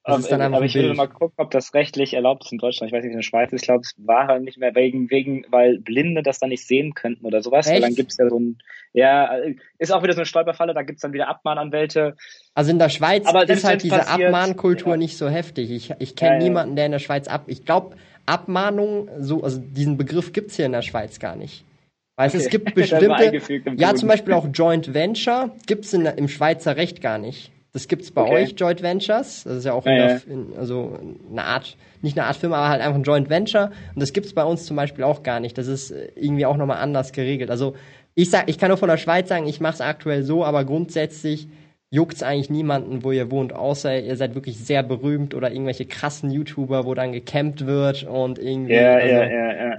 Das 0.06 0.20
ist 0.20 0.32
dann 0.32 0.54
aber 0.54 0.64
ich 0.64 0.76
will 0.76 0.94
mal 0.94 1.08
gucken, 1.08 1.34
ob 1.38 1.50
das 1.50 1.74
rechtlich 1.74 2.14
erlaubt 2.14 2.46
ist 2.46 2.52
in 2.52 2.60
Deutschland. 2.60 2.92
Ich 2.92 2.96
weiß 2.96 3.04
nicht, 3.04 3.14
in 3.14 3.18
der 3.18 3.24
Schweiz 3.24 3.52
ist, 3.52 3.62
ich 3.62 3.66
glaube, 3.66 3.82
es 3.82 3.96
war 3.98 4.28
halt 4.28 4.44
nicht 4.44 4.60
mehr 4.60 4.76
wegen, 4.76 5.10
wegen, 5.10 5.46
weil 5.50 5.80
Blinde 5.80 6.22
das 6.22 6.38
dann 6.38 6.50
nicht 6.50 6.68
sehen 6.68 6.94
könnten 6.94 7.26
oder 7.26 7.42
sowas. 7.42 7.66
Echt? 7.66 7.76
Weil 7.76 7.82
dann 7.82 7.96
gibt's 7.96 8.18
ja 8.18 8.30
so 8.30 8.40
ein, 8.40 8.60
ja, 8.94 9.36
ist 9.80 9.92
auch 9.92 10.04
wieder 10.04 10.14
so 10.14 10.20
eine 10.20 10.28
Stolperfalle, 10.28 10.76
da 10.76 10.84
gibt's 10.84 11.02
dann 11.02 11.14
wieder 11.14 11.28
Abmahnanwälte. 11.28 12.16
Also 12.54 12.70
in 12.70 12.78
der 12.78 12.90
Schweiz 12.90 13.26
aber 13.26 13.50
ist 13.50 13.64
halt 13.64 13.82
diese 13.82 13.98
passiert, 13.98 14.28
Abmahnkultur 14.28 14.94
ja. 14.94 14.98
nicht 14.98 15.18
so 15.18 15.28
heftig. 15.28 15.72
Ich, 15.72 15.92
ich 15.98 16.16
kenne 16.16 16.36
ja, 16.36 16.44
niemanden, 16.44 16.76
der 16.76 16.86
in 16.86 16.92
der 16.92 17.00
Schweiz 17.00 17.28
ab, 17.28 17.46
ich 17.48 17.66
glaube, 17.66 17.96
Abmahnung, 18.28 19.10
so, 19.20 19.44
also 19.44 19.60
diesen 19.60 19.98
Begriff 19.98 20.34
gibt's 20.34 20.56
hier 20.56 20.68
in 20.68 20.72
der 20.72 20.84
Schweiz 20.84 21.20
gar 21.20 21.36
nicht. 21.36 21.64
Weil 22.16 22.30
okay. 22.30 22.38
es 22.38 22.50
gibt 22.50 22.76
bestimmte, 22.76 23.42
ja, 23.76 23.96
zum 23.96 24.08
Beispiel 24.08 24.34
auch 24.34 24.48
Joint 24.54 24.94
Venture 24.94 25.50
gibt's 25.66 25.94
in, 25.94 26.06
im 26.06 26.28
Schweizer 26.28 26.76
Recht 26.78 27.02
gar 27.02 27.18
nicht. 27.18 27.52
Das 27.76 27.90
gibt's 27.90 28.10
bei 28.10 28.22
okay. 28.22 28.36
euch, 28.36 28.56
Joint 28.56 28.82
Ventures. 28.82 29.44
Das 29.44 29.58
ist 29.58 29.66
ja 29.66 29.74
auch 29.74 29.86
ja, 29.86 30.16
in, 30.28 30.54
also 30.58 30.98
eine 31.30 31.44
Art, 31.44 31.76
nicht 32.02 32.18
eine 32.18 32.26
Art 32.26 32.38
Firma, 32.38 32.56
aber 32.56 32.70
halt 32.70 32.82
einfach 32.82 32.96
ein 32.96 33.04
Joint 33.04 33.30
Venture. 33.30 33.70
Und 33.94 34.02
das 34.02 34.14
gibt's 34.14 34.32
bei 34.32 34.46
uns 34.46 34.66
zum 34.66 34.78
Beispiel 34.78 35.04
auch 35.04 35.24
gar 35.24 35.42
nicht. 35.42 35.58
Das 35.58 35.68
ist 35.68 35.94
irgendwie 36.16 36.46
auch 36.46 36.56
nochmal 36.56 36.78
anders 36.78 37.12
geregelt. 37.12 37.52
Also 37.52 37.76
ich 38.14 38.30
sag, 38.30 38.48
ich 38.48 38.60
kann 38.60 38.70
nur 38.70 38.78
von 38.78 38.88
der 38.88 38.96
Schweiz 38.96 39.28
sagen, 39.28 39.46
ich 39.46 39.60
mache 39.60 39.74
es 39.74 39.82
aktuell 39.82 40.24
so, 40.24 40.46
aber 40.46 40.64
grundsätzlich 40.64 41.50
juckt's 41.90 42.24
eigentlich 42.24 42.50
niemanden, 42.50 43.04
wo 43.04 43.12
ihr 43.12 43.30
wohnt, 43.30 43.52
außer 43.52 44.00
ihr 44.00 44.16
seid 44.16 44.36
wirklich 44.36 44.58
sehr 44.58 44.82
berühmt 44.82 45.36
oder 45.36 45.52
irgendwelche 45.52 45.86
krassen 45.86 46.32
YouTuber, 46.32 46.86
wo 46.86 46.94
dann 46.94 47.12
gecampt 47.12 47.66
wird 47.66 48.04
und 48.06 48.40
irgendwie. 48.40 48.76
Ja, 48.76 48.94
also, 48.94 49.16
ja, 49.16 49.26
ja, 49.26 49.54
ja. 49.54 49.78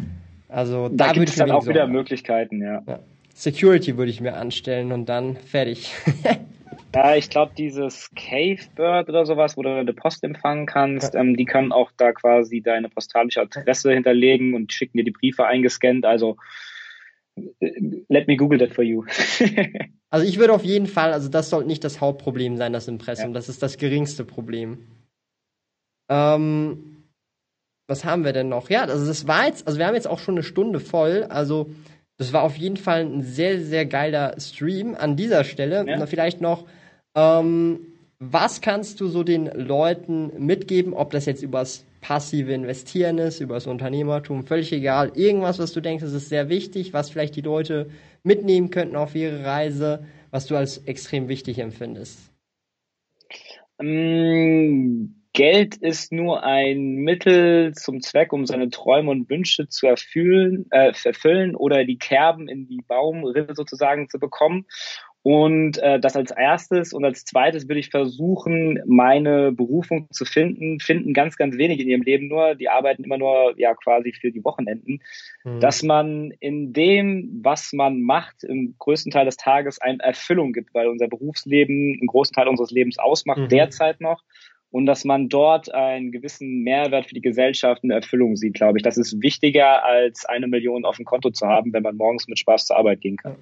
Also 0.51 0.90
da, 0.90 1.07
da 1.07 1.12
gibt 1.12 1.30
es 1.30 1.36
dann 1.36 1.51
auch 1.51 1.66
wieder 1.66 1.86
Möglichkeiten, 1.86 2.61
ja. 2.61 2.82
ja. 2.86 2.99
Security 3.32 3.97
würde 3.97 4.11
ich 4.11 4.20
mir 4.20 4.34
anstellen 4.34 4.92
und 4.92 5.09
dann 5.09 5.36
fertig. 5.36 5.94
Ja, 6.94 7.14
ich 7.14 7.28
glaube, 7.28 7.52
dieses 7.56 8.10
Cavebird 8.14 9.08
oder 9.08 9.26
sowas, 9.26 9.56
wo 9.56 9.62
du 9.62 9.70
eine 9.70 9.92
Post 9.92 10.24
empfangen 10.24 10.66
kannst, 10.66 11.14
ähm, 11.14 11.36
die 11.36 11.44
können 11.44 11.72
auch 11.72 11.90
da 11.96 12.12
quasi 12.12 12.62
deine 12.62 12.88
postalische 12.88 13.42
Adresse 13.42 13.92
hinterlegen 13.92 14.54
und 14.54 14.72
schicken 14.72 14.98
dir 14.98 15.04
die 15.04 15.10
Briefe 15.10 15.46
eingescannt. 15.46 16.06
Also, 16.06 16.36
äh, 17.36 17.70
let 18.08 18.28
me 18.28 18.36
Google 18.36 18.58
that 18.58 18.72
for 18.72 18.82
you. 18.82 19.04
also, 20.10 20.26
ich 20.26 20.38
würde 20.38 20.54
auf 20.54 20.64
jeden 20.64 20.86
Fall, 20.86 21.12
also, 21.12 21.28
das 21.28 21.50
sollte 21.50 21.68
nicht 21.68 21.84
das 21.84 22.00
Hauptproblem 22.00 22.56
sein, 22.56 22.72
das 22.72 22.88
Impressum. 22.88 23.28
Ja. 23.28 23.34
Das 23.34 23.48
ist 23.48 23.62
das 23.62 23.76
geringste 23.76 24.24
Problem. 24.24 24.86
Ähm, 26.08 27.04
was 27.88 28.04
haben 28.04 28.24
wir 28.24 28.32
denn 28.32 28.48
noch? 28.48 28.70
Ja, 28.70 28.84
also, 28.84 29.06
das 29.06 29.26
war 29.28 29.46
jetzt, 29.46 29.66
also, 29.66 29.78
wir 29.78 29.86
haben 29.86 29.94
jetzt 29.94 30.08
auch 30.08 30.18
schon 30.18 30.34
eine 30.34 30.42
Stunde 30.42 30.80
voll. 30.80 31.24
Also, 31.28 31.70
das 32.18 32.32
war 32.32 32.42
auf 32.42 32.56
jeden 32.56 32.76
Fall 32.76 33.00
ein 33.02 33.22
sehr, 33.22 33.60
sehr 33.60 33.86
geiler 33.86 34.40
Stream 34.40 34.94
an 34.94 35.16
dieser 35.16 35.44
Stelle. 35.44 35.84
Ja. 35.86 36.06
Vielleicht 36.06 36.40
noch 36.40 36.66
ähm, 37.14 37.80
was 38.18 38.60
kannst 38.62 39.00
du 39.00 39.08
so 39.08 39.24
den 39.24 39.46
Leuten 39.46 40.32
mitgeben, 40.38 40.94
ob 40.94 41.10
das 41.10 41.26
jetzt 41.26 41.42
übers 41.42 41.84
passive 42.00 42.52
Investieren 42.52 43.18
ist, 43.18 43.40
übers 43.40 43.66
Unternehmertum, 43.66 44.44
völlig 44.44 44.72
egal. 44.72 45.12
Irgendwas, 45.14 45.58
was 45.58 45.72
du 45.72 45.80
denkst, 45.80 46.04
das 46.04 46.12
ist 46.12 46.28
sehr 46.28 46.48
wichtig, 46.48 46.92
was 46.92 47.10
vielleicht 47.10 47.36
die 47.36 47.42
Leute 47.42 47.90
mitnehmen 48.22 48.70
könnten 48.70 48.96
auf 48.96 49.14
ihre 49.14 49.44
Reise, 49.44 50.04
was 50.30 50.46
du 50.46 50.56
als 50.56 50.78
extrem 50.86 51.28
wichtig 51.28 51.58
empfindest. 51.58 52.18
Ähm, 53.80 55.15
Geld 55.37 55.76
ist 55.76 56.12
nur 56.12 56.45
ein 56.45 56.95
Mittel 56.95 57.74
zum 57.74 58.01
Zweck, 58.01 58.32
um 58.32 58.47
seine 58.47 58.70
Träume 58.70 59.11
und 59.11 59.28
Wünsche 59.28 59.68
zu 59.68 59.87
erfüllen, 59.87 60.64
äh, 60.70 60.95
erfüllen 61.05 61.55
oder 61.55 61.84
die 61.84 61.99
Kerben 61.99 62.49
in 62.49 62.66
die 62.66 62.80
Baumrinde 62.80 63.55
sozusagen 63.55 64.09
zu 64.09 64.18
bekommen. 64.18 64.64
Und 65.20 65.76
äh, 65.82 66.01
das 66.01 66.16
als 66.16 66.30
erstes 66.30 66.95
und 66.95 67.05
als 67.05 67.26
zweites 67.26 67.68
würde 67.68 67.80
ich 67.80 67.91
versuchen, 67.91 68.80
meine 68.87 69.53
Berufung 69.53 70.07
zu 70.11 70.24
finden. 70.24 70.80
Finden 70.80 71.12
ganz, 71.12 71.37
ganz 71.37 71.59
wenig 71.59 71.80
in 71.80 71.89
ihrem 71.89 72.03
Leben 72.03 72.28
nur. 72.28 72.55
Die 72.55 72.70
arbeiten 72.70 73.05
immer 73.05 73.18
nur 73.18 73.53
ja 73.59 73.74
quasi 73.74 74.14
für 74.18 74.30
die 74.30 74.43
Wochenenden. 74.43 75.03
Mhm. 75.45 75.61
Dass 75.61 75.82
man 75.82 76.30
in 76.41 76.72
dem, 76.72 77.41
was 77.43 77.74
man 77.74 78.01
macht, 78.01 78.43
im 78.43 78.76
größten 78.78 79.12
Teil 79.12 79.26
des 79.26 79.37
Tages 79.37 79.82
eine 79.82 79.99
Erfüllung 80.03 80.55
gibt, 80.55 80.72
weil 80.72 80.87
unser 80.87 81.09
Berufsleben 81.09 81.99
einen 81.99 82.07
großen 82.07 82.32
Teil 82.32 82.49
unseres 82.49 82.70
Lebens 82.70 82.99
ausmacht, 82.99 83.41
mhm. 83.41 83.49
derzeit 83.49 84.01
noch. 84.01 84.22
Und 84.76 84.84
dass 84.84 85.06
man 85.06 85.30
dort 85.30 85.72
einen 85.72 86.12
gewissen 86.12 86.62
Mehrwert 86.62 87.06
für 87.06 87.14
die 87.14 87.22
Gesellschaft 87.22 87.82
eine 87.82 87.94
Erfüllung 87.94 88.36
sieht, 88.36 88.52
glaube 88.52 88.76
ich. 88.76 88.82
Das 88.82 88.98
ist 88.98 89.22
wichtiger, 89.22 89.82
als 89.82 90.26
eine 90.26 90.48
Million 90.48 90.84
auf 90.84 90.96
dem 90.96 91.06
Konto 91.06 91.30
zu 91.30 91.46
haben, 91.46 91.72
wenn 91.72 91.82
man 91.82 91.96
morgens 91.96 92.28
mit 92.28 92.38
Spaß 92.38 92.66
zur 92.66 92.76
Arbeit 92.76 93.00
gehen 93.00 93.16
kann. 93.16 93.36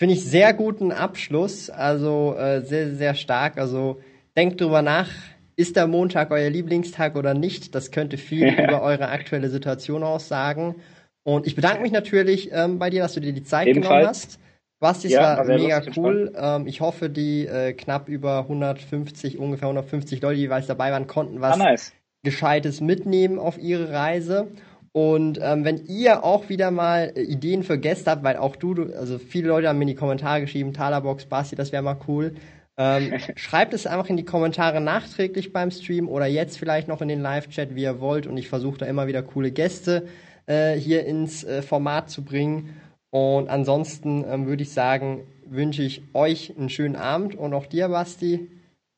Finde 0.00 0.16
ich 0.16 0.24
sehr 0.24 0.52
guten 0.52 0.90
Abschluss, 0.90 1.70
also 1.70 2.34
äh, 2.36 2.62
sehr, 2.62 2.90
sehr 2.96 3.14
stark. 3.14 3.58
Also 3.58 4.00
denkt 4.36 4.60
drüber 4.60 4.82
nach, 4.82 5.08
ist 5.54 5.76
der 5.76 5.86
Montag 5.86 6.32
euer 6.32 6.50
Lieblingstag 6.50 7.14
oder 7.14 7.32
nicht? 7.32 7.76
Das 7.76 7.92
könnte 7.92 8.16
viel 8.16 8.48
ja. 8.48 8.64
über 8.64 8.82
eure 8.82 9.06
aktuelle 9.10 9.50
Situation 9.50 10.02
aussagen. 10.02 10.74
Und 11.22 11.46
ich 11.46 11.54
bedanke 11.54 11.80
mich 11.80 11.92
natürlich 11.92 12.50
ähm, 12.50 12.80
bei 12.80 12.90
dir, 12.90 13.02
dass 13.02 13.14
du 13.14 13.20
dir 13.20 13.32
die 13.32 13.44
Zeit 13.44 13.68
Ebenfalls. 13.68 13.88
genommen 13.88 14.08
hast. 14.08 14.40
Basti, 14.80 15.08
es 15.08 15.12
ja, 15.12 15.36
war, 15.36 15.44
mega 15.44 15.82
cool. 15.96 16.32
Ähm, 16.34 16.66
ich 16.66 16.80
hoffe, 16.80 17.10
die 17.10 17.46
äh, 17.46 17.74
knapp 17.74 18.08
über 18.08 18.38
150, 18.38 19.38
ungefähr 19.38 19.68
150 19.68 20.22
Leute, 20.22 20.36
die 20.36 20.42
jeweils 20.42 20.66
dabei 20.66 20.90
waren, 20.90 21.06
konnten 21.06 21.42
was 21.42 21.60
ah, 21.60 21.64
nice. 21.64 21.92
Gescheites 22.22 22.80
mitnehmen 22.80 23.38
auf 23.38 23.58
ihre 23.58 23.92
Reise. 23.92 24.48
Und 24.92 25.38
ähm, 25.40 25.64
wenn 25.64 25.84
ihr 25.86 26.24
auch 26.24 26.48
wieder 26.48 26.70
mal 26.70 27.12
äh, 27.14 27.22
Ideen 27.22 27.62
für 27.62 27.78
Gäste 27.78 28.10
habt, 28.10 28.24
weil 28.24 28.38
auch 28.38 28.56
du, 28.56 28.74
du, 28.74 28.96
also 28.96 29.18
viele 29.18 29.48
Leute 29.48 29.68
haben 29.68 29.78
mir 29.78 29.84
in 29.84 29.88
die 29.88 29.94
Kommentare 29.94 30.40
geschrieben, 30.40 30.72
Talerbox, 30.72 31.26
Basti, 31.26 31.54
das 31.54 31.72
wäre 31.72 31.82
mal 31.82 31.98
cool. 32.08 32.34
Ähm, 32.78 33.12
schreibt 33.36 33.74
es 33.74 33.86
einfach 33.86 34.08
in 34.08 34.16
die 34.16 34.24
Kommentare 34.24 34.80
nachträglich 34.80 35.52
beim 35.52 35.70
Stream 35.70 36.08
oder 36.08 36.26
jetzt 36.26 36.58
vielleicht 36.58 36.88
noch 36.88 37.02
in 37.02 37.08
den 37.08 37.20
Live-Chat, 37.20 37.74
wie 37.74 37.82
ihr 37.82 38.00
wollt. 38.00 38.26
Und 38.26 38.38
ich 38.38 38.48
versuche 38.48 38.78
da 38.78 38.86
immer 38.86 39.06
wieder 39.06 39.22
coole 39.22 39.50
Gäste 39.50 40.08
äh, 40.46 40.74
hier 40.74 41.04
ins 41.04 41.44
äh, 41.44 41.60
Format 41.60 42.08
zu 42.08 42.24
bringen. 42.24 42.80
Und 43.10 43.48
ansonsten 43.48 44.24
ähm, 44.28 44.46
würde 44.46 44.62
ich 44.62 44.72
sagen, 44.72 45.26
wünsche 45.44 45.82
ich 45.82 46.02
euch 46.14 46.56
einen 46.56 46.70
schönen 46.70 46.96
Abend 46.96 47.34
und 47.34 47.52
auch 47.54 47.66
dir, 47.66 47.88
Basti. 47.88 48.48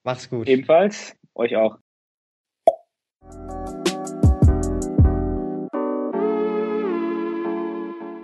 Mach's 0.04 0.28
gut. 0.28 0.48
Ebenfalls, 0.48 1.16
euch 1.34 1.56
auch. 1.56 1.78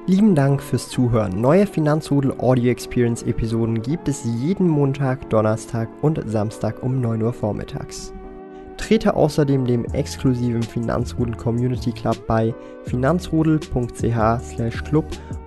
Lieben 0.07 0.35
Dank 0.35 0.63
fürs 0.63 0.89
Zuhören. 0.89 1.39
Neue 1.39 1.67
Finanzrudel 1.67 2.33
Audio 2.39 2.71
Experience 2.71 3.23
Episoden 3.25 3.83
gibt 3.83 4.09
es 4.09 4.25
jeden 4.25 4.67
Montag, 4.67 5.29
Donnerstag 5.29 5.91
und 6.03 6.19
Samstag 6.25 6.83
um 6.83 7.03
9 7.03 7.23
Uhr 7.23 7.35
vormittags. 7.35 8.15
Trete 8.79 9.15
außerdem 9.15 9.67
dem 9.67 9.85
exklusiven 9.87 10.63
Finanzrudel 10.63 11.35
Community 11.37 11.93
Club 11.93 12.27
bei 12.27 12.55
finanzrudel.ch/club 12.85 15.07